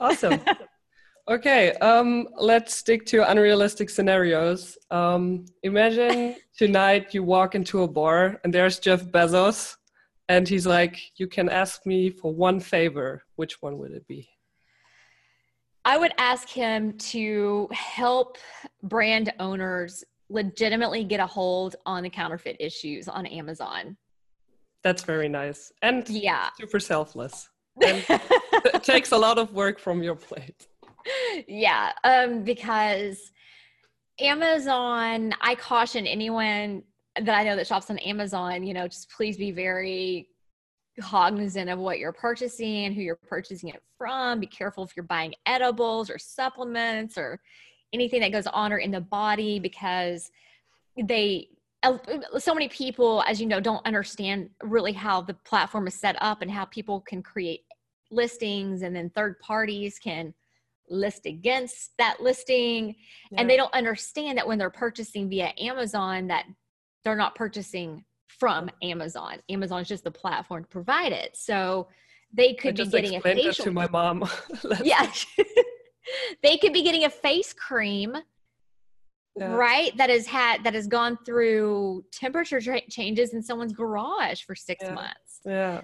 Awesome. 0.00 0.40
okay. 1.28 1.72
Um, 1.74 2.28
let's 2.38 2.74
stick 2.74 3.06
to 3.06 3.28
unrealistic 3.30 3.90
scenarios. 3.90 4.78
Um, 4.90 5.46
imagine 5.62 6.36
tonight 6.56 7.14
you 7.14 7.22
walk 7.22 7.54
into 7.54 7.82
a 7.82 7.88
bar 7.88 8.40
and 8.44 8.52
there's 8.52 8.78
Jeff 8.78 9.02
Bezos, 9.04 9.76
and 10.28 10.48
he's 10.48 10.66
like, 10.66 11.00
"You 11.16 11.26
can 11.26 11.48
ask 11.48 11.86
me 11.86 12.10
for 12.10 12.32
one 12.32 12.60
favor. 12.60 13.24
Which 13.36 13.62
one 13.62 13.78
would 13.78 13.92
it 13.92 14.06
be?" 14.06 14.28
I 15.84 15.98
would 15.98 16.12
ask 16.16 16.48
him 16.48 16.96
to 16.98 17.68
help 17.72 18.38
brand 18.82 19.32
owners 19.40 20.04
legitimately 20.28 21.04
get 21.04 21.20
a 21.20 21.26
hold 21.26 21.76
on 21.84 22.04
the 22.04 22.10
counterfeit 22.10 22.56
issues 22.60 23.08
on 23.08 23.26
Amazon. 23.26 23.96
That's 24.82 25.02
very 25.02 25.28
nice. 25.28 25.72
And 25.82 26.08
yeah, 26.08 26.50
super 26.58 26.80
selfless. 26.80 27.48
And 27.82 28.04
it 28.08 28.84
takes 28.84 29.12
a 29.12 29.16
lot 29.16 29.38
of 29.38 29.54
work 29.54 29.78
from 29.78 30.02
your 30.02 30.14
plate. 30.14 30.66
Yeah, 31.48 31.92
um, 32.04 32.42
because 32.44 33.32
Amazon, 34.20 35.32
I 35.40 35.54
caution 35.54 36.06
anyone 36.06 36.82
that 37.16 37.34
I 37.34 37.44
know 37.44 37.56
that 37.56 37.66
shops 37.66 37.90
on 37.90 37.98
Amazon, 37.98 38.62
you 38.62 38.74
know, 38.74 38.88
just 38.88 39.10
please 39.10 39.36
be 39.36 39.50
very 39.50 40.28
cognizant 41.00 41.70
of 41.70 41.78
what 41.78 41.98
you're 41.98 42.12
purchasing, 42.12 42.92
who 42.92 43.00
you're 43.00 43.16
purchasing 43.16 43.70
it 43.70 43.82
from. 43.98 44.40
Be 44.40 44.46
careful 44.46 44.84
if 44.84 44.96
you're 44.96 45.04
buying 45.04 45.34
edibles 45.46 46.10
or 46.10 46.18
supplements 46.18 47.16
or 47.16 47.40
anything 47.92 48.20
that 48.20 48.32
goes 48.32 48.46
on 48.46 48.72
or 48.72 48.78
in 48.78 48.90
the 48.90 49.00
body 49.00 49.58
because 49.58 50.30
they 51.06 51.48
so 52.38 52.54
many 52.54 52.68
people 52.68 53.24
as 53.26 53.40
you 53.40 53.46
know 53.46 53.58
don't 53.58 53.84
understand 53.84 54.48
really 54.62 54.92
how 54.92 55.20
the 55.20 55.34
platform 55.34 55.88
is 55.88 55.94
set 55.94 56.16
up 56.20 56.40
and 56.40 56.50
how 56.50 56.64
people 56.66 57.00
can 57.00 57.22
create 57.22 57.64
listings 58.10 58.82
and 58.82 58.94
then 58.94 59.10
third 59.10 59.38
parties 59.40 59.98
can 59.98 60.32
list 60.88 61.26
against 61.26 61.92
that 61.98 62.20
listing. 62.20 62.94
Yeah. 63.30 63.40
and 63.40 63.50
they 63.50 63.56
don't 63.56 63.72
understand 63.74 64.38
that 64.38 64.46
when 64.46 64.58
they're 64.58 64.70
purchasing 64.70 65.28
via 65.28 65.52
amazon 65.58 66.28
that 66.28 66.44
they're 67.04 67.16
not 67.16 67.34
purchasing 67.34 68.04
from 68.28 68.70
amazon 68.82 69.38
amazon. 69.48 69.82
Is 69.82 69.88
just 69.88 70.04
the 70.04 70.10
platform 70.10 70.64
to 70.64 70.68
provide 70.68 71.12
it. 71.12 71.36
So 71.36 71.88
they 72.32 72.54
could 72.54 72.76
be 72.76 72.86
getting 72.86 73.16
a 73.16 73.20
facial 73.20 73.64
to 73.64 73.70
my 73.70 73.88
mom. 73.88 74.28
Yeah. 74.82 75.10
they 76.42 76.56
could 76.56 76.72
be 76.72 76.82
getting 76.82 77.04
a 77.04 77.10
face 77.10 77.52
cream 77.52 78.16
yeah. 79.36 79.52
right 79.54 79.96
that 79.96 80.10
has 80.10 80.26
had 80.26 80.64
that 80.64 80.74
has 80.74 80.86
gone 80.86 81.16
through 81.24 82.04
temperature 82.12 82.60
tra- 82.60 82.86
changes 82.90 83.34
in 83.34 83.42
someone's 83.42 83.72
garage 83.72 84.42
for 84.42 84.54
six 84.54 84.82
yeah. 84.84 84.94
months. 84.94 85.40
Yeah 85.44 85.82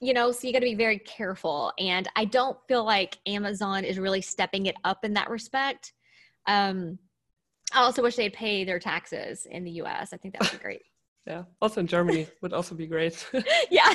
you 0.00 0.12
know 0.12 0.32
so 0.32 0.46
you 0.46 0.52
got 0.52 0.60
to 0.60 0.64
be 0.66 0.74
very 0.74 0.98
careful 0.98 1.72
and 1.78 2.08
i 2.16 2.24
don't 2.24 2.58
feel 2.68 2.84
like 2.84 3.18
amazon 3.26 3.84
is 3.84 3.98
really 3.98 4.20
stepping 4.20 4.66
it 4.66 4.76
up 4.84 5.04
in 5.04 5.14
that 5.14 5.30
respect. 5.30 5.92
Um 6.46 6.98
i 7.72 7.80
also 7.80 8.02
wish 8.02 8.16
they'd 8.16 8.32
pay 8.32 8.64
their 8.64 8.78
taxes 8.78 9.46
in 9.50 9.64
the 9.64 9.72
us 9.72 10.12
i 10.12 10.16
think 10.16 10.34
that 10.34 10.42
would 10.42 10.58
be 10.58 10.62
great. 10.62 10.82
Yeah 11.26 11.44
also 11.62 11.80
in 11.80 11.86
germany 11.86 12.26
would 12.42 12.52
also 12.52 12.74
be 12.74 12.86
great. 12.86 13.26
Yeah. 13.70 13.94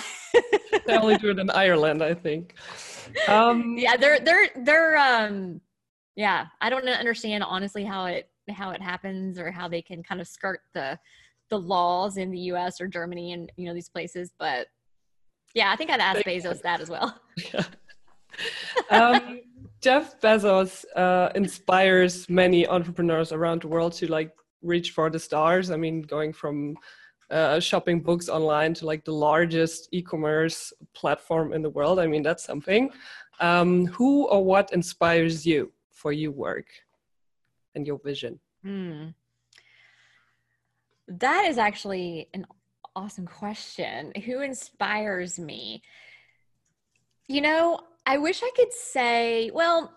They 0.87 0.97
only 0.97 1.17
do 1.17 1.29
it 1.29 1.39
in 1.39 1.49
ireland 1.51 2.03
i 2.03 2.13
think. 2.13 2.55
Um 3.27 3.75
yeah 3.77 3.97
they're 3.97 4.19
they're 4.19 4.49
they're 4.63 4.97
um 4.97 5.61
yeah 6.15 6.47
i 6.61 6.69
don't 6.69 6.87
understand 6.87 7.43
honestly 7.43 7.83
how 7.83 8.05
it 8.05 8.29
how 8.49 8.71
it 8.71 8.81
happens 8.81 9.37
or 9.37 9.51
how 9.51 9.67
they 9.67 9.81
can 9.81 10.01
kind 10.01 10.21
of 10.21 10.27
skirt 10.27 10.61
the 10.73 10.97
the 11.49 11.59
laws 11.59 12.17
in 12.17 12.31
the 12.31 12.39
US 12.53 12.79
or 12.79 12.87
Germany 12.87 13.33
and 13.33 13.51
you 13.57 13.67
know 13.67 13.73
these 13.73 13.89
places 13.89 14.31
but 14.39 14.67
yeah 15.53 15.71
I 15.71 15.75
think 15.75 15.89
I'd 15.89 15.99
ask 15.99 16.21
Bezos 16.25 16.61
that 16.61 16.81
as 16.81 16.89
well 16.89 17.19
yeah. 17.53 17.63
um, 18.89 19.41
Jeff 19.81 20.19
Bezos 20.19 20.85
uh, 20.95 21.29
inspires 21.35 22.29
many 22.29 22.67
entrepreneurs 22.67 23.31
around 23.31 23.61
the 23.61 23.67
world 23.67 23.93
to 23.93 24.07
like 24.07 24.31
reach 24.61 24.91
for 24.91 25.09
the 25.09 25.19
stars 25.19 25.71
I 25.71 25.77
mean 25.77 26.01
going 26.01 26.33
from 26.33 26.75
uh, 27.31 27.59
shopping 27.59 28.01
books 28.01 28.27
online 28.27 28.73
to 28.73 28.85
like 28.85 29.05
the 29.05 29.13
largest 29.13 29.89
e-commerce 29.91 30.73
platform 30.93 31.53
in 31.53 31.61
the 31.61 31.69
world 31.69 31.99
I 31.99 32.07
mean 32.07 32.23
that's 32.23 32.43
something 32.43 32.91
um, 33.39 33.85
who 33.87 34.27
or 34.27 34.43
what 34.43 34.73
inspires 34.73 35.45
you 35.45 35.71
for 35.91 36.11
your 36.11 36.31
work 36.31 36.67
and 37.75 37.85
your 37.85 37.99
vision? 37.99 38.39
Hmm. 38.63 39.07
That 41.07 41.45
is 41.45 41.57
actually 41.57 42.29
an 42.33 42.45
awesome 42.95 43.25
question. 43.25 44.11
Who 44.25 44.41
inspires 44.41 45.39
me? 45.39 45.81
You 47.27 47.41
know, 47.41 47.79
I 48.05 48.17
wish 48.17 48.41
I 48.43 48.51
could 48.55 48.73
say, 48.73 49.51
well, 49.53 49.93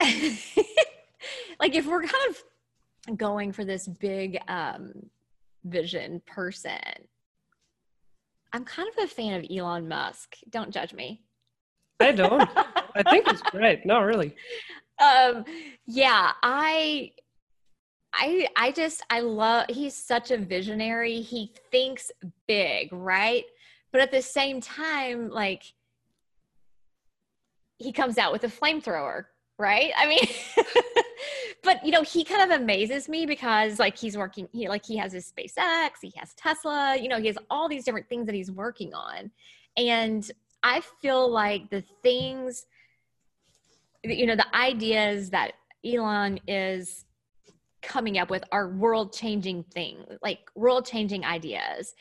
like 0.00 1.74
if 1.74 1.86
we're 1.86 2.02
kind 2.02 2.30
of 2.30 3.16
going 3.16 3.52
for 3.52 3.64
this 3.64 3.86
big 3.86 4.38
um, 4.48 4.92
vision 5.64 6.22
person, 6.26 6.78
I'm 8.52 8.64
kind 8.64 8.88
of 8.88 9.04
a 9.04 9.08
fan 9.08 9.34
of 9.34 9.46
Elon 9.50 9.88
Musk. 9.88 10.36
Don't 10.50 10.70
judge 10.70 10.94
me. 10.94 11.22
I 12.00 12.12
don't. 12.12 12.48
I 12.94 13.02
think 13.10 13.26
it's 13.28 13.42
great. 13.42 13.84
No, 13.84 14.00
really. 14.00 14.34
Um, 15.00 15.44
yeah, 15.86 16.32
I 16.42 17.12
I 18.12 18.48
I 18.56 18.72
just 18.72 19.02
I 19.10 19.20
love 19.20 19.66
he's 19.68 19.96
such 19.96 20.30
a 20.30 20.38
visionary. 20.38 21.20
He 21.20 21.52
thinks 21.70 22.10
big, 22.46 22.92
right? 22.92 23.44
But 23.92 24.00
at 24.00 24.10
the 24.10 24.22
same 24.22 24.60
time, 24.60 25.30
like 25.30 25.62
he 27.78 27.92
comes 27.92 28.18
out 28.18 28.32
with 28.32 28.44
a 28.44 28.48
flamethrower, 28.48 29.26
right? 29.58 29.92
I 29.96 30.06
mean 30.06 30.26
but 31.62 31.84
you 31.84 31.92
know, 31.92 32.02
he 32.02 32.24
kind 32.24 32.50
of 32.50 32.60
amazes 32.60 33.08
me 33.08 33.26
because 33.26 33.78
like 33.78 33.96
he's 33.96 34.16
working 34.16 34.48
he 34.52 34.68
like 34.68 34.84
he 34.84 34.96
has 34.96 35.12
his 35.12 35.30
SpaceX, 35.30 35.90
he 36.02 36.12
has 36.16 36.34
Tesla, 36.34 36.96
you 37.00 37.08
know, 37.08 37.18
he 37.18 37.26
has 37.26 37.38
all 37.50 37.68
these 37.68 37.84
different 37.84 38.08
things 38.08 38.26
that 38.26 38.34
he's 38.34 38.50
working 38.50 38.94
on. 38.94 39.30
And 39.76 40.28
I 40.62 40.80
feel 41.00 41.30
like 41.30 41.70
the 41.70 41.84
things, 42.02 42.66
you 44.02 44.26
know, 44.26 44.36
the 44.36 44.56
ideas 44.56 45.30
that 45.30 45.52
Elon 45.84 46.40
is 46.48 47.04
coming 47.82 48.18
up 48.18 48.30
with 48.30 48.44
are 48.52 48.68
world 48.68 49.12
changing 49.12 49.64
things, 49.64 50.04
like 50.22 50.40
world 50.54 50.86
changing 50.86 51.24
ideas. 51.24 51.94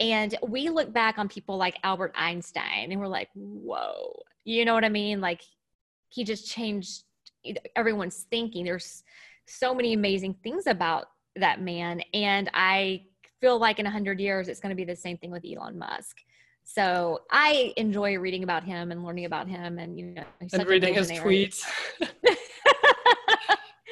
And 0.00 0.36
we 0.46 0.68
look 0.68 0.92
back 0.92 1.18
on 1.18 1.28
people 1.28 1.56
like 1.56 1.78
Albert 1.84 2.12
Einstein 2.16 2.90
and 2.90 3.00
we're 3.00 3.06
like, 3.06 3.28
whoa, 3.34 4.22
you 4.44 4.64
know 4.64 4.74
what 4.74 4.84
I 4.84 4.88
mean? 4.88 5.20
Like 5.20 5.42
he 6.08 6.24
just 6.24 6.48
changed 6.48 7.04
everyone's 7.76 8.26
thinking. 8.30 8.64
There's 8.64 9.04
so 9.46 9.74
many 9.74 9.92
amazing 9.92 10.34
things 10.42 10.66
about 10.66 11.06
that 11.36 11.60
man. 11.60 12.02
And 12.14 12.50
I 12.54 13.04
feel 13.40 13.58
like 13.58 13.78
in 13.78 13.86
a 13.86 13.90
hundred 13.90 14.20
years, 14.20 14.48
it's 14.48 14.60
going 14.60 14.70
to 14.70 14.76
be 14.76 14.84
the 14.84 14.96
same 14.96 15.18
thing 15.18 15.30
with 15.30 15.44
Elon 15.44 15.78
Musk. 15.78 16.18
So 16.64 17.22
I 17.30 17.72
enjoy 17.76 18.18
reading 18.18 18.44
about 18.44 18.62
him 18.64 18.92
and 18.92 19.04
learning 19.04 19.24
about 19.24 19.48
him, 19.48 19.78
and 19.78 19.98
you 19.98 20.06
know, 20.06 20.22
and 20.40 20.66
reading 20.66 20.94
his 20.94 21.10
tweets. 21.10 21.64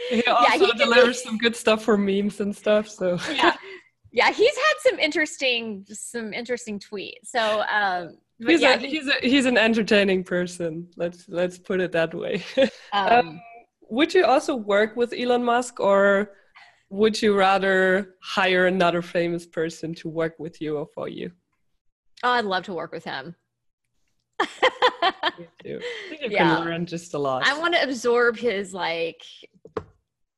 he 0.08 0.24
also 0.24 0.64
yeah, 0.64 0.66
he 0.66 0.72
delivers 0.78 1.22
be... 1.22 1.28
some 1.28 1.38
good 1.38 1.56
stuff 1.56 1.84
for 1.84 1.96
memes 1.96 2.40
and 2.40 2.54
stuff. 2.54 2.88
So 2.88 3.18
yeah, 3.32 3.56
yeah, 4.12 4.30
he's 4.30 4.56
had 4.56 4.74
some 4.78 4.98
interesting 4.98 5.86
some 5.90 6.32
interesting 6.32 6.78
tweets. 6.78 7.26
So 7.26 7.62
um, 7.62 8.18
he's, 8.38 8.60
yeah, 8.60 8.74
a, 8.74 8.78
he's 8.78 9.08
a 9.08 9.14
he's 9.22 9.46
an 9.46 9.58
entertaining 9.58 10.24
person. 10.24 10.88
Let's 10.96 11.28
let's 11.28 11.58
put 11.58 11.80
it 11.80 11.92
that 11.92 12.14
way. 12.14 12.42
um, 12.92 13.08
um, 13.12 13.40
would 13.88 14.14
you 14.14 14.24
also 14.24 14.54
work 14.54 14.96
with 14.96 15.12
Elon 15.12 15.44
Musk, 15.44 15.80
or 15.80 16.32
would 16.90 17.20
you 17.20 17.36
rather 17.36 18.14
hire 18.22 18.66
another 18.66 19.02
famous 19.02 19.46
person 19.46 19.94
to 19.96 20.08
work 20.08 20.34
with 20.38 20.60
you 20.60 20.76
or 20.76 20.86
for 20.94 21.08
you? 21.08 21.30
Oh, 22.22 22.30
I'd 22.30 22.44
love 22.44 22.64
to 22.64 22.74
work 22.74 22.92
with 22.92 23.04
him. 23.04 23.34
I 24.40 25.32
think 25.36 25.50
you 25.64 25.80
yeah. 26.30 26.56
can 26.56 26.64
learn 26.64 26.86
just 26.86 27.14
a 27.14 27.18
lot. 27.18 27.46
I 27.46 27.58
want 27.58 27.74
to 27.74 27.82
absorb 27.82 28.36
his 28.36 28.74
like 28.74 29.22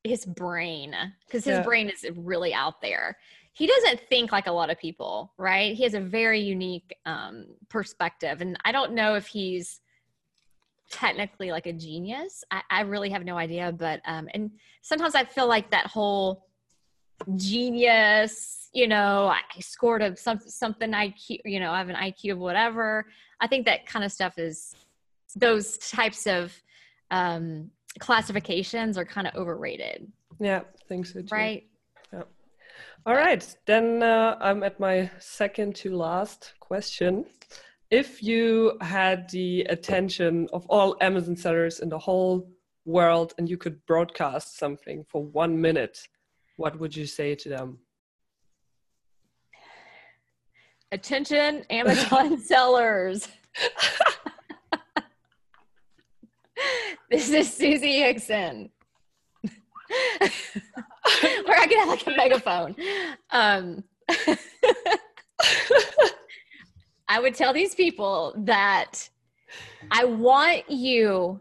his 0.03 0.25
brain 0.25 0.95
because 1.25 1.45
his 1.45 1.57
yeah. 1.57 1.63
brain 1.63 1.89
is 1.89 2.05
really 2.15 2.53
out 2.53 2.81
there. 2.81 3.17
He 3.53 3.67
doesn't 3.67 3.99
think 4.09 4.31
like 4.31 4.47
a 4.47 4.51
lot 4.51 4.69
of 4.69 4.79
people, 4.79 5.31
right? 5.37 5.75
He 5.75 5.83
has 5.83 5.93
a 5.93 5.99
very 5.99 6.39
unique 6.39 6.95
um, 7.05 7.45
perspective, 7.69 8.41
and 8.41 8.57
I 8.65 8.71
don't 8.71 8.93
know 8.93 9.15
if 9.15 9.27
he's 9.27 9.79
technically 10.89 11.51
like 11.51 11.65
a 11.65 11.73
genius. 11.73 12.43
I, 12.51 12.61
I 12.69 12.81
really 12.81 13.09
have 13.11 13.23
no 13.23 13.37
idea, 13.37 13.71
but 13.71 14.01
um, 14.05 14.27
and 14.33 14.51
sometimes 14.81 15.15
I 15.15 15.23
feel 15.23 15.47
like 15.47 15.69
that 15.71 15.87
whole 15.87 16.45
genius 17.35 18.69
you 18.73 18.87
know 18.87 19.27
i 19.27 19.59
scored 19.59 20.01
a 20.01 20.15
some, 20.17 20.39
something 20.45 20.91
iq 20.91 21.39
you 21.45 21.59
know 21.59 21.71
i 21.71 21.77
have 21.77 21.89
an 21.89 21.95
iq 21.95 22.31
of 22.31 22.37
whatever 22.37 23.05
i 23.39 23.47
think 23.47 23.65
that 23.65 23.85
kind 23.85 24.03
of 24.03 24.11
stuff 24.11 24.37
is 24.37 24.75
those 25.35 25.77
types 25.77 26.27
of 26.27 26.53
um 27.11 27.69
classifications 27.99 28.97
are 28.97 29.05
kind 29.05 29.27
of 29.27 29.35
overrated. 29.35 30.11
Yeah 30.39 30.61
thanks 30.89 31.13
so 31.13 31.21
too. 31.21 31.27
right? 31.31 31.63
Yeah. 32.11 32.23
All 33.05 33.15
right 33.15 33.43
then 33.65 34.03
uh, 34.03 34.37
i'm 34.41 34.63
at 34.63 34.79
my 34.79 35.09
second 35.19 35.75
to 35.77 35.95
last 35.95 36.53
question. 36.59 37.25
If 37.89 38.23
you 38.23 38.77
had 38.81 39.29
the 39.29 39.61
attention 39.69 40.47
of 40.51 40.65
all 40.67 40.97
amazon 41.01 41.35
sellers 41.35 41.79
in 41.79 41.89
the 41.89 41.99
whole 41.99 42.49
world 42.85 43.33
and 43.37 43.49
you 43.49 43.57
could 43.57 43.85
broadcast 43.85 44.57
something 44.57 45.05
for 45.09 45.23
one 45.23 45.59
minute 45.59 45.99
what 46.57 46.79
would 46.79 46.95
you 46.95 47.05
say 47.05 47.35
to 47.35 47.49
them? 47.49 47.79
Attention, 50.91 51.63
Amazon 51.69 52.39
sellers. 52.51 53.27
this 57.13 57.29
is 57.29 57.53
Susie 57.53 57.99
Hickson. 57.99 58.71
Where 59.43 60.29
I 61.59 61.67
can 61.67 61.77
have 61.77 61.89
like 61.89 62.07
a 62.07 62.11
megaphone. 62.11 62.75
Um, 63.29 63.83
I 67.07 67.19
would 67.19 67.35
tell 67.35 67.53
these 67.53 67.75
people 67.75 68.33
that 68.45 69.07
I 69.91 70.05
want 70.05 70.67
you 70.71 71.39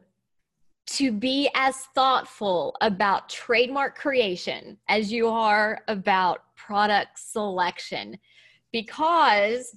to 0.89 1.11
be 1.11 1.49
as 1.55 1.77
thoughtful 1.95 2.77
about 2.83 3.31
trademark 3.31 3.97
creation 3.97 4.77
as 4.91 5.11
you 5.11 5.29
are 5.29 5.81
about 5.89 6.41
product 6.55 7.19
selection 7.19 8.19
because 8.73 9.75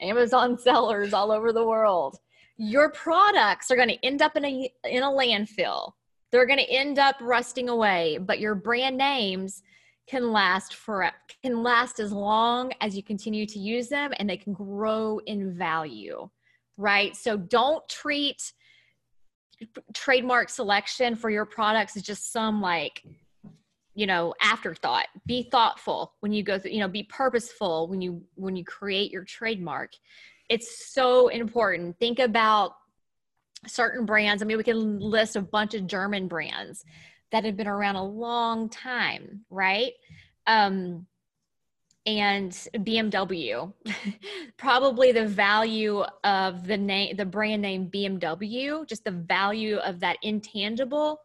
Amazon 0.00 0.56
sellers 0.62 1.12
all 1.12 1.32
over 1.32 1.52
the 1.52 1.66
world, 1.66 2.16
your 2.62 2.90
products 2.90 3.72
are 3.72 3.76
going 3.76 3.88
to 3.88 4.06
end 4.06 4.22
up 4.22 4.36
in 4.36 4.44
a 4.44 4.72
in 4.84 5.02
a 5.02 5.10
landfill. 5.10 5.92
They're 6.30 6.46
going 6.46 6.60
to 6.60 6.70
end 6.70 6.98
up 6.98 7.16
rusting 7.20 7.68
away, 7.68 8.18
but 8.20 8.38
your 8.38 8.54
brand 8.54 8.96
names 8.96 9.62
can 10.06 10.30
last 10.30 10.74
for 10.74 11.10
can 11.42 11.64
last 11.64 11.98
as 11.98 12.12
long 12.12 12.72
as 12.80 12.96
you 12.96 13.02
continue 13.02 13.46
to 13.46 13.58
use 13.58 13.88
them 13.88 14.12
and 14.16 14.30
they 14.30 14.36
can 14.36 14.52
grow 14.52 15.18
in 15.26 15.52
value. 15.52 16.28
Right? 16.76 17.16
So 17.16 17.36
don't 17.36 17.86
treat 17.88 18.52
trademark 19.92 20.48
selection 20.48 21.16
for 21.16 21.30
your 21.30 21.44
products 21.44 21.96
as 21.96 22.02
just 22.02 22.32
some 22.32 22.60
like 22.60 23.02
you 23.94 24.06
know 24.06 24.34
afterthought 24.40 25.06
be 25.26 25.44
thoughtful 25.44 26.14
when 26.20 26.32
you 26.32 26.42
go 26.42 26.58
through 26.58 26.72
you 26.72 26.80
know 26.80 26.88
be 26.88 27.04
purposeful 27.04 27.86
when 27.86 28.00
you 28.00 28.22
when 28.34 28.56
you 28.56 28.64
create 28.64 29.12
your 29.12 29.22
trademark 29.22 29.92
it's 30.52 30.92
so 30.92 31.28
important 31.28 31.98
think 31.98 32.18
about 32.18 32.72
certain 33.66 34.04
brands 34.04 34.42
i 34.42 34.46
mean 34.46 34.56
we 34.56 34.62
can 34.62 34.98
list 34.98 35.36
a 35.36 35.40
bunch 35.40 35.74
of 35.74 35.86
german 35.86 36.28
brands 36.28 36.84
that 37.30 37.44
have 37.44 37.56
been 37.56 37.66
around 37.66 37.96
a 37.96 38.04
long 38.04 38.68
time 38.68 39.44
right 39.50 39.92
um 40.46 41.06
and 42.06 42.50
BMW. 42.74 43.72
Probably 44.56 45.12
the 45.12 45.26
value 45.26 46.02
of 46.24 46.66
the 46.66 46.76
name, 46.76 47.16
the 47.16 47.24
brand 47.24 47.62
name 47.62 47.90
BMW, 47.90 48.86
just 48.88 49.04
the 49.04 49.12
value 49.12 49.76
of 49.76 50.00
that 50.00 50.16
intangible 50.22 51.20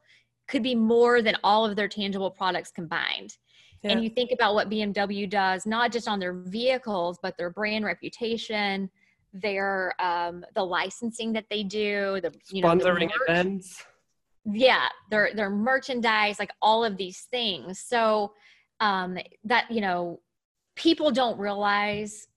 could 0.47 0.63
be 0.63 0.75
more 0.75 1.21
than 1.21 1.35
all 1.43 1.65
of 1.65 1.75
their 1.75 1.87
tangible 1.87 2.31
products 2.31 2.71
combined. 2.71 3.37
Yeah. 3.83 3.91
And 3.91 4.03
you 4.03 4.09
think 4.09 4.31
about 4.31 4.53
what 4.53 4.69
BMW 4.69 5.29
does, 5.29 5.65
not 5.65 5.91
just 5.91 6.07
on 6.07 6.19
their 6.19 6.33
vehicles, 6.33 7.19
but 7.21 7.37
their 7.37 7.49
brand 7.49 7.85
reputation, 7.85 8.89
their 9.33 9.93
um, 9.99 10.45
the 10.55 10.63
licensing 10.63 11.33
that 11.33 11.45
they 11.49 11.63
do, 11.63 12.19
the 12.21 12.33
you 12.51 12.63
sponsoring 12.63 13.09
know, 13.09 13.25
events. 13.27 13.83
Yeah, 14.45 14.87
their 15.09 15.31
their 15.33 15.49
merchandise, 15.49 16.39
like 16.39 16.51
all 16.61 16.83
of 16.85 16.97
these 16.97 17.27
things. 17.31 17.79
So 17.79 18.33
um, 18.79 19.17
that 19.43 19.69
you 19.69 19.81
know, 19.81 20.21
people 20.75 21.11
don't 21.11 21.37
realize 21.37 22.27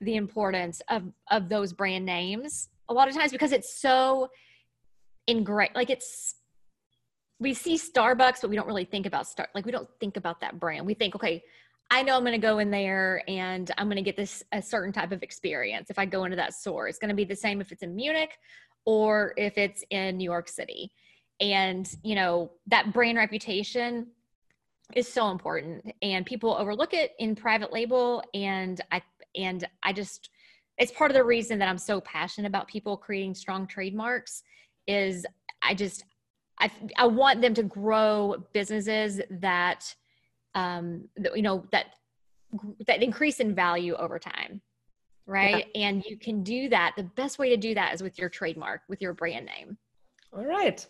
the 0.00 0.16
importance 0.16 0.80
of 0.88 1.02
of 1.30 1.48
those 1.48 1.72
brand 1.72 2.06
names 2.06 2.68
a 2.88 2.94
lot 2.94 3.08
of 3.08 3.14
times 3.14 3.32
because 3.32 3.52
it's 3.52 3.80
so 3.80 4.28
ingrained. 5.26 5.74
Like 5.74 5.90
it's 5.90 6.36
we 7.40 7.54
see 7.54 7.76
Starbucks, 7.76 8.40
but 8.40 8.50
we 8.50 8.56
don't 8.56 8.66
really 8.66 8.84
think 8.84 9.06
about 9.06 9.26
Star. 9.26 9.48
Like 9.54 9.64
we 9.64 9.72
don't 9.72 9.88
think 10.00 10.16
about 10.16 10.40
that 10.40 10.58
brand. 10.58 10.84
We 10.86 10.94
think, 10.94 11.14
okay, 11.14 11.42
I 11.90 12.02
know 12.02 12.16
I'm 12.16 12.22
going 12.22 12.32
to 12.32 12.38
go 12.38 12.58
in 12.58 12.70
there 12.70 13.22
and 13.28 13.70
I'm 13.78 13.86
going 13.86 13.96
to 13.96 14.02
get 14.02 14.16
this 14.16 14.42
a 14.52 14.60
certain 14.60 14.92
type 14.92 15.10
of 15.10 15.22
experience. 15.22 15.88
If 15.90 15.98
I 15.98 16.04
go 16.04 16.24
into 16.24 16.36
that 16.36 16.52
store, 16.54 16.86
it's 16.86 16.98
going 16.98 17.08
to 17.08 17.14
be 17.14 17.24
the 17.24 17.36
same 17.36 17.60
if 17.60 17.72
it's 17.72 17.82
in 17.82 17.96
Munich 17.96 18.38
or 18.84 19.32
if 19.36 19.56
it's 19.56 19.84
in 19.90 20.18
New 20.18 20.24
York 20.24 20.48
City. 20.48 20.92
And 21.40 21.88
you 22.02 22.14
know 22.14 22.52
that 22.66 22.92
brand 22.92 23.16
reputation 23.16 24.08
is 24.94 25.06
so 25.06 25.30
important, 25.30 25.92
and 26.02 26.26
people 26.26 26.56
overlook 26.58 26.94
it 26.94 27.12
in 27.18 27.34
private 27.36 27.72
label. 27.72 28.22
And 28.34 28.80
I 28.90 29.02
and 29.36 29.66
I 29.82 29.92
just 29.92 30.30
it's 30.78 30.92
part 30.92 31.10
of 31.10 31.16
the 31.16 31.24
reason 31.24 31.58
that 31.58 31.68
I'm 31.68 31.78
so 31.78 32.00
passionate 32.00 32.48
about 32.48 32.68
people 32.68 32.96
creating 32.96 33.34
strong 33.34 33.66
trademarks. 33.66 34.42
Is 34.86 35.24
I 35.62 35.74
just 35.74 36.04
I, 36.60 36.70
I 36.96 37.06
want 37.06 37.40
them 37.40 37.54
to 37.54 37.62
grow 37.62 38.44
businesses 38.52 39.20
that, 39.30 39.94
um, 40.58 40.84
that, 41.22 41.32
you 41.38 41.44
know, 41.48 41.56
that, 41.74 41.86
that 42.88 43.02
increase 43.08 43.38
in 43.44 43.50
value 43.54 43.94
over 44.04 44.18
time. 44.18 44.52
Right. 45.26 45.66
Yeah. 45.74 45.86
And 45.86 45.96
you 46.08 46.16
can 46.26 46.36
do 46.42 46.60
that. 46.76 46.88
The 46.96 47.08
best 47.22 47.34
way 47.40 47.48
to 47.54 47.58
do 47.68 47.74
that 47.74 47.88
is 47.94 48.00
with 48.06 48.16
your 48.20 48.30
trademark, 48.38 48.80
with 48.88 49.00
your 49.04 49.14
brand 49.20 49.46
name. 49.54 49.76
All 50.34 50.46
right. 50.58 50.80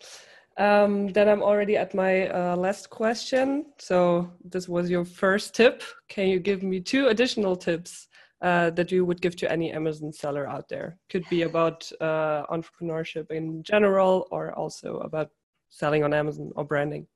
Um, 0.67 0.93
then 1.17 1.27
I'm 1.29 1.43
already 1.51 1.77
at 1.77 1.91
my 1.95 2.13
uh, 2.29 2.57
last 2.57 2.85
question. 3.01 3.47
So 3.79 4.31
this 4.55 4.69
was 4.69 4.85
your 4.95 5.05
first 5.05 5.55
tip. 5.55 5.77
Can 6.09 6.27
you 6.33 6.41
give 6.51 6.63
me 6.63 6.81
two 6.81 7.05
additional 7.09 7.57
tips 7.57 8.09
uh, 8.49 8.71
that 8.79 8.91
you 8.93 9.05
would 9.05 9.21
give 9.21 9.37
to 9.37 9.47
any 9.57 9.73
Amazon 9.73 10.13
seller 10.13 10.45
out 10.55 10.67
there? 10.69 10.89
Could 11.11 11.27
be 11.29 11.43
about 11.43 11.91
uh, 12.01 12.41
entrepreneurship 12.57 13.27
in 13.31 13.63
general, 13.63 14.27
or 14.31 14.45
also 14.63 14.99
about 15.09 15.29
selling 15.69 16.03
on 16.05 16.13
Amazon 16.13 16.51
or 16.57 16.65
branding? 16.65 17.07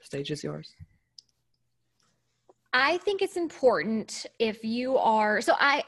Stage 0.00 0.30
is 0.30 0.42
yours. 0.42 0.68
I 2.78 2.98
think 2.98 3.22
it's 3.22 3.38
important 3.38 4.26
if 4.38 4.62
you 4.62 4.98
are 4.98 5.40
so 5.40 5.54
I 5.58 5.82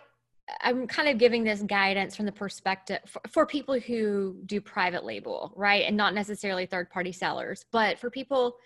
I'm 0.62 0.86
kind 0.86 1.06
of 1.10 1.18
giving 1.18 1.44
this 1.44 1.60
guidance 1.60 2.16
from 2.16 2.24
the 2.24 2.32
perspective 2.32 3.00
for, 3.06 3.20
for, 3.28 3.44
people 3.44 3.78
who 3.78 4.34
do 4.46 4.62
private 4.62 5.04
label, 5.04 5.52
right? 5.54 5.84
And 5.86 5.94
not 5.94 6.14
necessarily 6.14 6.64
third 6.64 6.88
party 6.88 7.12
sellers, 7.12 7.66
but 7.70 7.98
for 7.98 8.08
people 8.08 8.56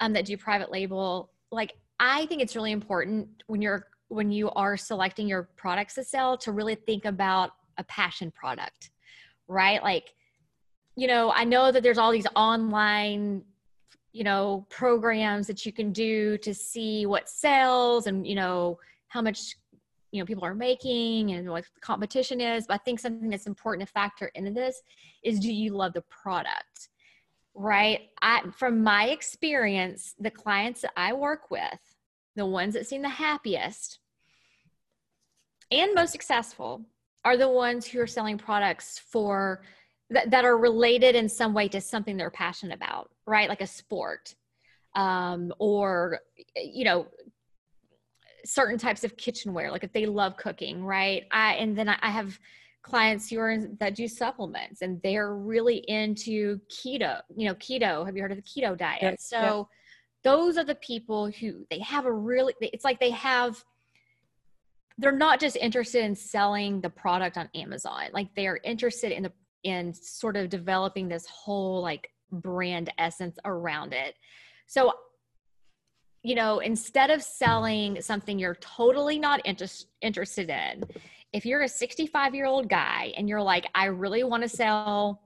um, 0.00 0.14
that 0.14 0.24
do 0.24 0.38
private 0.38 0.72
label, 0.72 1.30
like 1.50 1.74
I 2.00 2.24
think 2.24 2.40
it's 2.40 2.56
really 2.56 2.72
important 2.72 3.42
when 3.46 3.60
you're 3.60 3.88
when 4.08 4.30
you 4.30 4.48
are 4.52 4.78
selecting 4.78 5.28
your 5.28 5.50
products 5.56 5.96
to 5.96 6.04
sell 6.04 6.38
to 6.38 6.52
really 6.52 6.76
think 6.76 7.04
about 7.04 7.50
a 7.76 7.84
passion 7.84 8.30
product, 8.30 8.90
right? 9.48 9.82
Like 9.82 10.14
you 10.96 11.08
know, 11.08 11.30
I 11.30 11.44
know 11.44 11.70
that 11.70 11.82
there's 11.82 11.98
all 11.98 12.10
these 12.10 12.26
online, 12.34 13.42
you 14.16 14.24
know, 14.24 14.64
programs 14.70 15.46
that 15.46 15.66
you 15.66 15.72
can 15.72 15.92
do 15.92 16.38
to 16.38 16.54
see 16.54 17.04
what 17.04 17.28
sells 17.28 18.06
and, 18.06 18.26
you 18.26 18.34
know, 18.34 18.78
how 19.08 19.20
much, 19.20 19.56
you 20.10 20.22
know, 20.22 20.24
people 20.24 20.42
are 20.42 20.54
making 20.54 21.32
and 21.32 21.50
what 21.50 21.66
competition 21.82 22.40
is. 22.40 22.66
But 22.66 22.74
I 22.74 22.78
think 22.78 22.98
something 22.98 23.28
that's 23.28 23.46
important 23.46 23.86
to 23.86 23.92
factor 23.92 24.30
into 24.34 24.52
this 24.52 24.80
is 25.22 25.38
do 25.38 25.52
you 25.52 25.74
love 25.74 25.92
the 25.92 26.00
product? 26.00 26.88
Right. 27.54 28.08
I, 28.22 28.40
from 28.56 28.82
my 28.82 29.08
experience, 29.08 30.14
the 30.18 30.30
clients 30.30 30.80
that 30.80 30.92
I 30.96 31.12
work 31.12 31.50
with, 31.50 31.78
the 32.36 32.46
ones 32.46 32.72
that 32.72 32.86
seem 32.86 33.02
the 33.02 33.10
happiest, 33.10 33.98
and 35.70 35.94
most 35.94 36.12
successful 36.12 36.86
are 37.22 37.36
the 37.36 37.50
ones 37.50 37.86
who 37.86 38.00
are 38.00 38.06
selling 38.06 38.38
products 38.38 38.98
for 38.98 39.60
that, 40.10 40.30
that 40.30 40.44
are 40.44 40.56
related 40.56 41.14
in 41.14 41.28
some 41.28 41.52
way 41.54 41.68
to 41.68 41.80
something 41.80 42.16
they're 42.16 42.30
passionate 42.30 42.74
about, 42.74 43.10
right? 43.26 43.48
Like 43.48 43.60
a 43.60 43.66
sport 43.66 44.34
um, 44.94 45.52
or, 45.58 46.20
you 46.56 46.84
know, 46.84 47.06
certain 48.44 48.78
types 48.78 49.02
of 49.02 49.16
kitchenware, 49.16 49.70
like 49.70 49.84
if 49.84 49.92
they 49.92 50.06
love 50.06 50.36
cooking, 50.36 50.84
right? 50.84 51.24
I, 51.32 51.54
and 51.54 51.76
then 51.76 51.88
I 51.88 52.10
have 52.10 52.38
clients 52.82 53.28
who 53.28 53.40
are 53.40 53.58
that 53.80 53.96
do 53.96 54.06
supplements 54.06 54.80
and 54.82 55.02
they're 55.02 55.34
really 55.34 55.78
into 55.88 56.60
keto, 56.70 57.20
you 57.36 57.48
know, 57.48 57.54
keto. 57.56 58.06
Have 58.06 58.16
you 58.16 58.22
heard 58.22 58.30
of 58.30 58.38
the 58.38 58.42
keto 58.42 58.78
diet? 58.78 59.02
Yeah, 59.02 59.14
so 59.18 59.36
yeah. 59.36 59.62
those 60.22 60.56
are 60.56 60.64
the 60.64 60.76
people 60.76 61.28
who 61.28 61.66
they 61.68 61.80
have 61.80 62.06
a 62.06 62.12
really, 62.12 62.54
it's 62.60 62.84
like 62.84 63.00
they 63.00 63.10
have, 63.10 63.64
they're 64.98 65.10
not 65.10 65.40
just 65.40 65.56
interested 65.56 66.04
in 66.04 66.14
selling 66.14 66.80
the 66.80 66.88
product 66.88 67.36
on 67.36 67.50
Amazon. 67.56 68.04
Like 68.12 68.32
they 68.36 68.46
are 68.46 68.60
interested 68.62 69.10
in 69.10 69.24
the, 69.24 69.32
in 69.66 69.92
sort 69.92 70.36
of 70.36 70.48
developing 70.48 71.08
this 71.08 71.26
whole 71.26 71.82
like 71.82 72.10
brand 72.30 72.92
essence 72.98 73.38
around 73.44 73.92
it. 73.92 74.14
So 74.66 74.92
you 76.22 76.34
know, 76.34 76.58
instead 76.58 77.10
of 77.10 77.22
selling 77.22 78.02
something 78.02 78.36
you're 78.36 78.56
totally 78.56 79.16
not 79.16 79.46
inter- 79.46 79.66
interested 80.00 80.50
in, 80.50 80.82
if 81.32 81.46
you're 81.46 81.62
a 81.62 81.68
65 81.68 82.34
year 82.34 82.46
old 82.46 82.68
guy 82.68 83.12
and 83.16 83.28
you're 83.28 83.42
like, 83.42 83.68
I 83.76 83.84
really 83.84 84.24
want 84.24 84.42
to 84.42 84.48
sell 84.48 85.22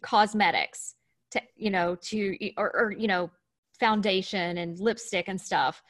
cosmetics 0.00 0.94
to, 1.32 1.42
you 1.56 1.70
know, 1.70 1.96
to, 2.02 2.38
or, 2.56 2.70
or, 2.76 2.92
you 2.92 3.08
know, 3.08 3.30
foundation 3.80 4.58
and 4.58 4.78
lipstick 4.78 5.26
and 5.26 5.40
stuff, 5.40 5.82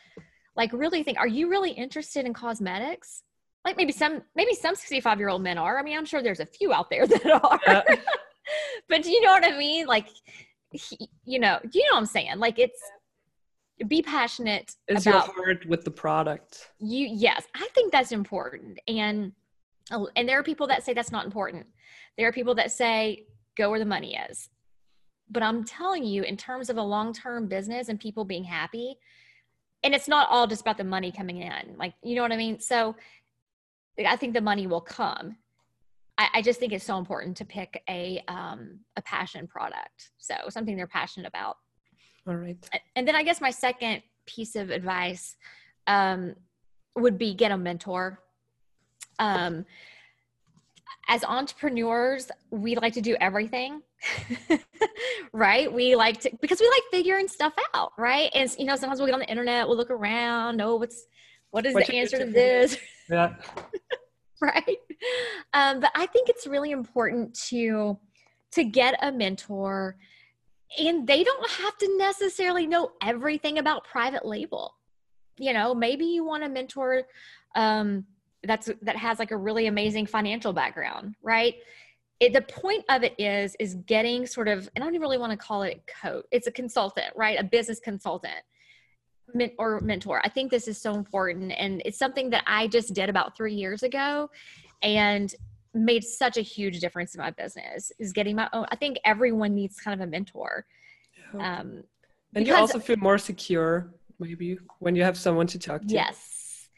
like 0.57 0.72
really 0.72 1.03
think, 1.03 1.18
are 1.18 1.28
you 1.28 1.51
really 1.51 1.72
interested 1.72 2.24
in 2.24 2.32
cosmetics? 2.32 3.24
Like 3.68 3.76
maybe 3.76 3.92
some, 3.92 4.22
maybe 4.34 4.54
some 4.54 4.74
65 4.74 5.18
year 5.18 5.28
old 5.28 5.42
men 5.42 5.58
are. 5.58 5.78
I 5.78 5.82
mean, 5.82 5.98
I'm 5.98 6.06
sure 6.06 6.22
there's 6.22 6.40
a 6.40 6.46
few 6.46 6.72
out 6.72 6.88
there 6.88 7.06
that 7.06 7.26
are. 7.26 7.60
Yeah. 7.66 7.96
but 8.88 9.02
do 9.02 9.10
you 9.10 9.20
know 9.20 9.32
what 9.32 9.44
I 9.44 9.58
mean? 9.58 9.86
Like, 9.86 10.08
he, 10.72 11.10
you 11.26 11.38
know, 11.38 11.58
do 11.62 11.78
you 11.78 11.84
know 11.84 11.96
what 11.96 11.98
I'm 11.98 12.06
saying? 12.06 12.38
Like 12.38 12.58
it's, 12.58 12.80
be 13.86 14.02
passionate 14.02 14.74
is 14.88 15.06
about 15.06 15.26
your 15.26 15.44
heart 15.44 15.66
with 15.66 15.84
the 15.84 15.90
product 15.90 16.70
you 16.80 17.06
yes 17.08 17.44
i 17.54 17.68
think 17.74 17.92
that's 17.92 18.10
important 18.10 18.76
and 18.88 19.30
oh, 19.92 20.08
and 20.16 20.28
there 20.28 20.36
are 20.38 20.42
people 20.42 20.66
that 20.66 20.82
say 20.82 20.92
that's 20.92 21.12
not 21.12 21.24
important 21.24 21.64
there 22.16 22.26
are 22.26 22.32
people 22.32 22.56
that 22.56 22.72
say 22.72 23.24
go 23.56 23.70
where 23.70 23.78
the 23.78 23.84
money 23.84 24.16
is 24.28 24.48
but 25.30 25.44
i'm 25.44 25.62
telling 25.62 26.02
you 26.02 26.24
in 26.24 26.36
terms 26.36 26.70
of 26.70 26.76
a 26.76 26.82
long-term 26.82 27.46
business 27.46 27.88
and 27.88 28.00
people 28.00 28.24
being 28.24 28.42
happy 28.42 28.96
and 29.84 29.94
it's 29.94 30.08
not 30.08 30.28
all 30.28 30.48
just 30.48 30.62
about 30.62 30.76
the 30.76 30.82
money 30.82 31.12
coming 31.12 31.40
in 31.42 31.76
like 31.76 31.94
you 32.02 32.16
know 32.16 32.22
what 32.22 32.32
i 32.32 32.36
mean 32.36 32.58
so 32.58 32.96
i 34.07 34.16
think 34.16 34.34
the 34.34 34.40
money 34.40 34.66
will 34.66 34.80
come 34.80 35.36
I, 36.16 36.28
I 36.34 36.42
just 36.42 36.59
think 36.59 36.72
it's 36.72 36.84
so 36.84 36.99
important 36.99 37.36
to 37.36 37.44
pick 37.44 37.82
a 37.88 38.22
um, 38.28 38.80
a 38.96 39.03
passion 39.03 39.46
product 39.46 40.11
so 40.18 40.34
something 40.49 40.76
they're 40.76 40.86
passionate 40.86 41.28
about 41.28 41.57
all 42.28 42.36
right. 42.36 42.57
And 42.94 43.09
then 43.09 43.16
I 43.16 43.22
guess 43.22 43.40
my 43.40 43.51
second 43.51 44.03
piece 44.26 44.55
of 44.55 44.68
advice 44.68 45.36
um, 45.86 46.34
would 46.94 47.16
be 47.16 47.34
get 47.34 47.51
a 47.51 47.57
mentor. 47.57 48.20
Um, 49.18 49.64
as 51.09 51.24
entrepreneurs, 51.24 52.30
we 52.51 52.76
like 52.76 52.92
to 52.92 53.01
do 53.01 53.16
everything, 53.18 53.80
right? 55.32 55.72
We 55.72 55.96
like 55.96 56.20
to 56.20 56.30
because 56.42 56.61
we 56.61 56.68
like 56.68 56.82
figuring 56.90 57.28
stuff 57.28 57.55
out, 57.72 57.92
right? 57.96 58.30
And 58.34 58.55
you 58.59 58.66
know, 58.66 58.76
sometimes 58.76 59.01
we'll 59.01 59.07
get 59.07 59.14
on 59.14 59.20
the 59.20 59.30
internet, 59.30 59.66
we'll 59.66 59.78
look 59.78 59.90
around, 59.90 60.59
know 60.59 60.76
what's 60.76 61.07
what 61.51 61.66
is 61.66 61.74
what 61.74 61.86
the 61.86 61.96
answer 61.96 62.18
to 62.18 62.26
this, 62.26 62.76
yeah, 63.11 63.34
right? 64.42 64.78
Um, 65.53 65.80
but 65.80 65.90
I 65.94 66.07
think 66.07 66.28
it's 66.28 66.46
really 66.46 66.70
important 66.70 67.34
to 67.49 67.99
to 68.53 68.64
get 68.64 68.99
a 69.03 69.12
mentor 69.12 69.96
and 70.78 71.07
they 71.07 71.24
don't 71.24 71.51
have 71.51 71.76
to 71.78 71.96
necessarily 71.99 72.66
know 72.66 72.92
everything 73.03 73.59
about 73.59 73.84
private 73.84 74.26
label. 74.26 74.74
You 75.38 75.53
know 75.53 75.74
maybe 75.74 76.05
you 76.05 76.24
want 76.24 76.44
a 76.44 76.49
mentor 76.49 77.05
um, 77.55 78.05
that's 78.44 78.70
that 78.82 78.96
has 78.96 79.18
like 79.18 79.30
a 79.30 79.36
really 79.36 79.66
amazing 79.66 80.07
financial 80.07 80.53
background 80.53 81.14
right? 81.22 81.55
It, 82.20 82.32
the 82.32 82.42
point 82.42 82.84
of 82.88 83.05
it 83.05 83.14
is 83.18 83.57
is 83.61 83.76
getting 83.86 84.26
sort 84.26 84.49
of 84.49 84.68
and 84.74 84.82
i 84.82 84.86
don't 84.86 84.92
even 84.92 85.03
really 85.03 85.18
want 85.18 85.30
to 85.30 85.38
call 85.38 85.62
it 85.62 85.80
a 85.80 86.09
coach 86.09 86.24
it's 86.32 86.49
a 86.49 86.51
consultant 86.51 87.12
right? 87.14 87.38
A 87.38 87.44
business 87.44 87.78
consultant 87.78 88.42
or 89.58 89.80
mentor. 89.80 90.20
I 90.24 90.28
think 90.28 90.50
this 90.50 90.68
is 90.68 90.80
so 90.80 90.94
important 90.94 91.52
and 91.56 91.82
it's 91.84 91.98
something 91.98 92.30
that 92.30 92.44
i 92.46 92.66
just 92.66 92.94
did 92.94 93.08
about 93.08 93.36
three 93.36 93.54
years 93.54 93.82
ago 93.82 94.30
and 94.82 95.34
made 95.74 96.02
such 96.02 96.36
a 96.36 96.40
huge 96.40 96.80
difference 96.80 97.14
in 97.14 97.20
my 97.20 97.30
business 97.30 97.92
is 97.98 98.12
getting 98.12 98.36
my 98.36 98.48
own 98.52 98.66
i 98.70 98.76
think 98.76 98.98
everyone 99.04 99.54
needs 99.54 99.78
kind 99.78 100.00
of 100.00 100.06
a 100.06 100.10
mentor. 100.10 100.66
Yeah. 101.34 101.60
um 101.60 101.84
and 102.34 102.46
you 102.46 102.54
also 102.54 102.78
feel 102.78 102.96
more 102.96 103.18
secure 103.18 103.90
maybe 104.18 104.58
when 104.78 104.94
you 104.96 105.02
have 105.02 105.16
someone 105.16 105.46
to 105.46 105.58
talk 105.58 105.80
to. 105.82 105.94
Yes. 105.94 106.68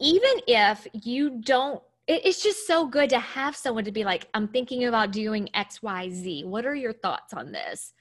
Even 0.00 0.30
if 0.46 0.86
you 0.92 1.40
don't 1.40 1.82
it's 2.08 2.42
just 2.42 2.66
so 2.66 2.86
good 2.86 3.08
to 3.10 3.18
have 3.18 3.54
someone 3.54 3.84
to 3.84 3.92
be 3.92 4.04
like 4.04 4.28
i'm 4.34 4.48
thinking 4.48 4.84
about 4.84 5.12
doing 5.12 5.48
xyz 5.54 6.44
what 6.44 6.66
are 6.66 6.74
your 6.74 6.92
thoughts 6.92 7.32
on 7.32 7.52
this? 7.52 7.94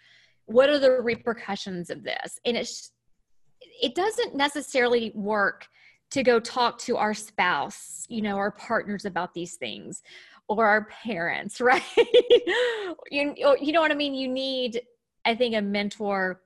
What 0.45 0.69
are 0.69 0.79
the 0.79 1.01
repercussions 1.01 1.89
of 1.89 2.03
this? 2.03 2.39
And 2.45 2.57
it's 2.57 2.91
it 3.81 3.95
doesn't 3.95 4.35
necessarily 4.35 5.11
work 5.15 5.67
to 6.11 6.23
go 6.23 6.39
talk 6.39 6.77
to 6.77 6.97
our 6.97 7.13
spouse 7.13 8.05
you 8.09 8.21
know 8.21 8.35
our 8.35 8.51
partners 8.51 9.05
about 9.05 9.33
these 9.33 9.55
things 9.55 10.03
or 10.57 10.67
our 10.67 10.85
parents, 10.85 11.61
right? 11.61 11.83
you, 13.09 13.35
you 13.59 13.71
know 13.71 13.81
what 13.81 13.91
I 13.91 13.95
mean? 13.95 14.13
You 14.13 14.27
need, 14.27 14.81
I 15.25 15.35
think, 15.35 15.55
a 15.55 15.61
mentor 15.61 16.41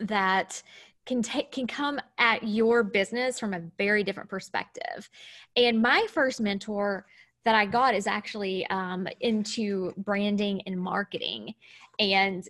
that 0.00 0.62
can 1.06 1.22
take 1.22 1.50
can 1.50 1.66
come 1.66 1.98
at 2.18 2.46
your 2.46 2.84
business 2.84 3.38
from 3.38 3.54
a 3.54 3.62
very 3.78 4.04
different 4.04 4.28
perspective. 4.28 5.08
And 5.56 5.80
my 5.80 6.06
first 6.10 6.40
mentor 6.40 7.06
that 7.44 7.54
I 7.54 7.66
got 7.66 7.94
is 7.94 8.06
actually 8.06 8.66
um, 8.66 9.08
into 9.20 9.92
branding 9.96 10.62
and 10.66 10.78
marketing, 10.78 11.54
and 11.98 12.46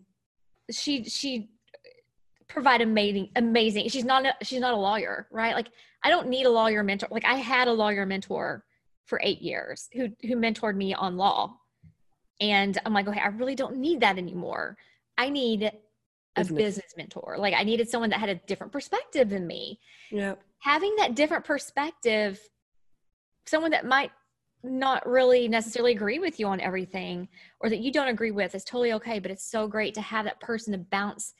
she 0.70 1.04
she 1.04 1.50
provide 2.50 2.82
amazing 2.82 3.30
amazing. 3.36 3.88
She's 3.88 4.04
not 4.04 4.26
a, 4.26 4.34
she's 4.42 4.60
not 4.60 4.74
a 4.74 4.76
lawyer, 4.76 5.26
right? 5.30 5.54
Like 5.54 5.68
I 6.02 6.10
don't 6.10 6.28
need 6.28 6.46
a 6.46 6.50
lawyer 6.50 6.82
mentor. 6.82 7.08
Like 7.10 7.24
I 7.24 7.34
had 7.34 7.68
a 7.68 7.72
lawyer 7.72 8.04
mentor 8.06 8.64
for 9.10 9.20
eight 9.24 9.42
years 9.42 9.88
who 9.92 10.08
who 10.22 10.36
mentored 10.36 10.76
me 10.76 10.94
on 10.94 11.16
law 11.16 11.56
and 12.40 12.78
i'm 12.86 12.94
like 12.94 13.08
okay 13.08 13.20
i 13.20 13.26
really 13.26 13.56
don't 13.56 13.76
need 13.76 14.00
that 14.00 14.16
anymore 14.16 14.76
i 15.18 15.28
need 15.28 15.64
a 15.64 16.40
business. 16.40 16.56
business 16.56 16.94
mentor 16.96 17.34
like 17.36 17.52
i 17.52 17.64
needed 17.64 17.88
someone 17.88 18.08
that 18.08 18.20
had 18.20 18.28
a 18.28 18.36
different 18.46 18.72
perspective 18.72 19.28
than 19.28 19.46
me 19.48 19.80
yeah 20.12 20.34
having 20.60 20.94
that 20.96 21.16
different 21.16 21.44
perspective 21.44 22.40
someone 23.46 23.72
that 23.72 23.84
might 23.84 24.12
not 24.62 25.04
really 25.08 25.48
necessarily 25.48 25.90
agree 25.90 26.20
with 26.20 26.38
you 26.38 26.46
on 26.46 26.60
everything 26.60 27.26
or 27.60 27.68
that 27.68 27.80
you 27.80 27.90
don't 27.90 28.08
agree 28.08 28.30
with 28.30 28.54
is 28.54 28.62
totally 28.62 28.92
okay 28.92 29.18
but 29.18 29.32
it's 29.32 29.50
so 29.50 29.66
great 29.66 29.92
to 29.92 30.00
have 30.00 30.24
that 30.24 30.38
person 30.38 30.72
to 30.72 30.78
bounce 30.78 31.34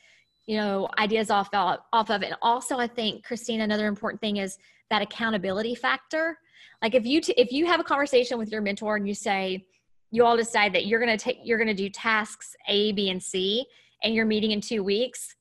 you 0.46 0.56
know 0.56 0.88
ideas 0.98 1.30
off 1.30 1.48
off 1.52 2.10
of 2.10 2.22
and 2.22 2.34
also 2.42 2.78
i 2.78 2.86
think 2.86 3.24
Christine, 3.24 3.60
another 3.60 3.86
important 3.86 4.20
thing 4.20 4.38
is 4.38 4.58
that 4.90 5.02
accountability 5.02 5.74
factor 5.74 6.38
like 6.82 6.94
if 6.94 7.06
you 7.06 7.20
t- 7.20 7.34
if 7.36 7.52
you 7.52 7.66
have 7.66 7.80
a 7.80 7.84
conversation 7.84 8.38
with 8.38 8.50
your 8.50 8.60
mentor 8.60 8.96
and 8.96 9.06
you 9.06 9.14
say 9.14 9.64
you 10.10 10.24
all 10.24 10.36
decide 10.36 10.72
that 10.72 10.86
you're 10.86 11.00
going 11.00 11.16
to 11.16 11.22
take 11.22 11.38
you're 11.44 11.58
going 11.58 11.68
to 11.68 11.74
do 11.74 11.88
tasks 11.88 12.56
A, 12.68 12.92
B, 12.92 13.10
and 13.10 13.22
C, 13.22 13.64
and 14.02 14.14
you're 14.14 14.26
meeting 14.26 14.50
in 14.50 14.60
two 14.60 14.82
weeks. 14.82 15.36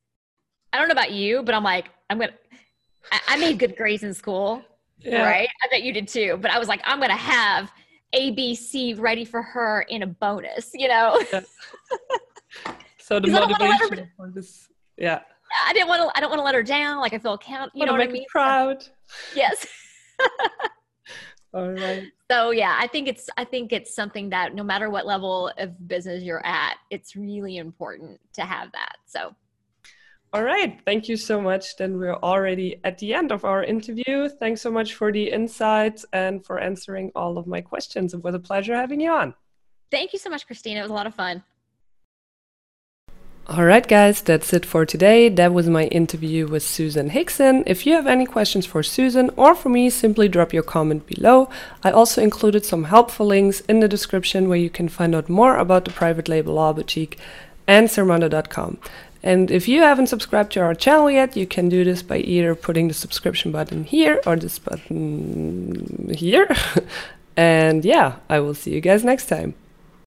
I 0.72 0.78
don't 0.78 0.88
know 0.88 0.94
about 0.94 1.12
you, 1.12 1.44
but 1.44 1.56
I'm 1.56 1.64
like 1.64 1.90
I'm 2.10 2.20
gonna. 2.20 2.34
I, 3.12 3.20
I 3.30 3.38
made 3.38 3.60
good 3.60 3.76
grades 3.76 4.04
in 4.04 4.14
school, 4.14 4.62
yeah. 5.00 5.28
right? 5.28 5.50
I 5.64 5.68
bet 5.72 5.84
you 5.84 5.94
did 5.94 6.08
too. 6.08 6.38
But 6.42 6.52
I 6.52 6.60
was 6.60 6.68
like, 6.68 6.82
I'm 6.84 7.00
gonna 7.00 7.16
have 7.16 7.72
A, 8.14 8.32
B, 8.32 8.54
C 8.56 8.94
ready 8.94 9.26
for 9.26 9.42
her 9.42 9.86
in 9.90 10.04
a 10.04 10.08
bonus, 10.08 10.72
you 10.74 10.88
know. 10.88 11.22
Yeah. 11.32 11.42
so 13.00 13.20
the 13.20 13.28
motivation 13.28 13.98
her, 13.98 14.12
for 14.16 14.32
this, 14.34 14.69
yeah. 15.00 15.22
I 15.66 15.74
didn't 15.74 15.88
want 15.88 16.04
to. 16.04 16.18
I 16.18 16.22
don't 16.22 16.30
want 16.30 16.40
to 16.40 16.44
let 16.44 16.56
her 16.56 16.64
down. 16.64 17.00
Like 17.00 17.14
I 17.14 17.18
feel 17.18 17.38
count. 17.38 17.72
You 17.74 17.86
know 17.86 17.92
what 17.92 18.02
I 18.02 18.08
mean? 18.08 18.26
Proud. 18.30 18.86
Yes. 19.36 19.66
All 21.56 21.72
right. 21.72 22.04
So 22.30 22.52
yeah, 22.52 22.78
I 22.80 22.86
think 22.86 23.08
it's 23.08 23.28
I 23.38 23.44
think 23.44 23.74
it's 23.74 23.96
something 23.96 24.30
that 24.30 24.54
no 24.54 24.62
matter 24.62 24.92
what 24.92 25.08
level 25.08 25.52
of 25.58 25.88
business 25.88 26.22
you're 26.22 26.46
at, 26.46 26.76
it's 26.92 27.16
really 27.16 27.58
important 27.58 28.20
to 28.34 28.42
have 28.44 28.72
that. 28.74 28.98
So 29.08 29.36
all 30.32 30.44
right. 30.44 30.80
Thank 30.86 31.10
you 31.10 31.18
so 31.18 31.42
much. 31.42 31.76
Then 31.78 31.98
we're 31.98 32.14
already 32.14 32.80
at 32.84 33.00
the 33.00 33.16
end 33.16 33.32
of 33.32 33.46
our 33.46 33.64
interview. 33.64 34.30
Thanks 34.30 34.62
so 34.62 34.70
much 34.70 34.94
for 34.94 35.12
the 35.12 35.32
insights 35.32 36.06
and 36.14 36.46
for 36.46 36.60
answering 36.60 37.12
all 37.16 37.40
of 37.40 37.48
my 37.48 37.62
questions. 37.62 38.14
It 38.14 38.24
was 38.24 38.36
a 38.36 38.40
pleasure 38.40 38.76
having 38.76 39.02
you 39.02 39.10
on. 39.10 39.34
Thank 39.90 40.14
you 40.14 40.20
so 40.20 40.30
much, 40.30 40.46
Christina. 40.46 40.82
It 40.82 40.84
was 40.84 40.92
a 40.92 40.94
lot 40.94 41.08
of 41.08 41.16
fun. 41.16 41.44
All 43.50 43.66
right, 43.66 43.88
guys, 43.88 44.22
that's 44.22 44.54
it 44.54 44.64
for 44.64 44.86
today. 44.86 45.28
That 45.28 45.52
was 45.52 45.68
my 45.68 45.86
interview 45.86 46.46
with 46.46 46.62
Susan 46.62 47.10
Hickson. 47.10 47.64
If 47.66 47.84
you 47.84 47.94
have 47.94 48.06
any 48.06 48.28
questions 48.28 48.68
for 48.68 48.84
Susan 48.84 49.32
or 49.36 49.56
for 49.56 49.70
me, 49.70 49.90
simply 49.90 50.30
drop 50.30 50.54
your 50.54 50.62
comment 50.62 51.08
below. 51.08 51.50
I 51.84 51.90
also 51.90 52.22
included 52.22 52.64
some 52.64 52.84
helpful 52.84 53.26
links 53.26 53.62
in 53.62 53.80
the 53.80 53.88
description 53.88 54.50
where 54.50 54.60
you 54.60 54.70
can 54.70 54.88
find 54.88 55.16
out 55.16 55.30
more 55.30 55.58
about 55.58 55.86
the 55.86 55.92
private 55.92 56.30
label 56.30 56.54
Law 56.54 56.74
Boutique 56.74 57.18
and 57.66 57.88
Zermondo.com. 57.88 58.78
And 59.24 59.50
if 59.50 59.68
you 59.68 59.82
haven't 59.82 60.08
subscribed 60.08 60.52
to 60.52 60.60
our 60.60 60.76
channel 60.76 61.10
yet, 61.10 61.36
you 61.36 61.48
can 61.48 61.70
do 61.70 61.84
this 61.84 62.04
by 62.04 62.18
either 62.18 62.54
putting 62.54 62.88
the 62.88 62.94
subscription 62.94 63.52
button 63.52 63.84
here 63.84 64.22
or 64.28 64.36
this 64.36 64.60
button 64.60 66.14
here. 66.16 66.56
and 67.36 67.84
yeah, 67.84 68.18
I 68.30 68.42
will 68.42 68.54
see 68.54 68.76
you 68.76 68.80
guys 68.80 69.04
next 69.04 69.26
time. 69.26 69.56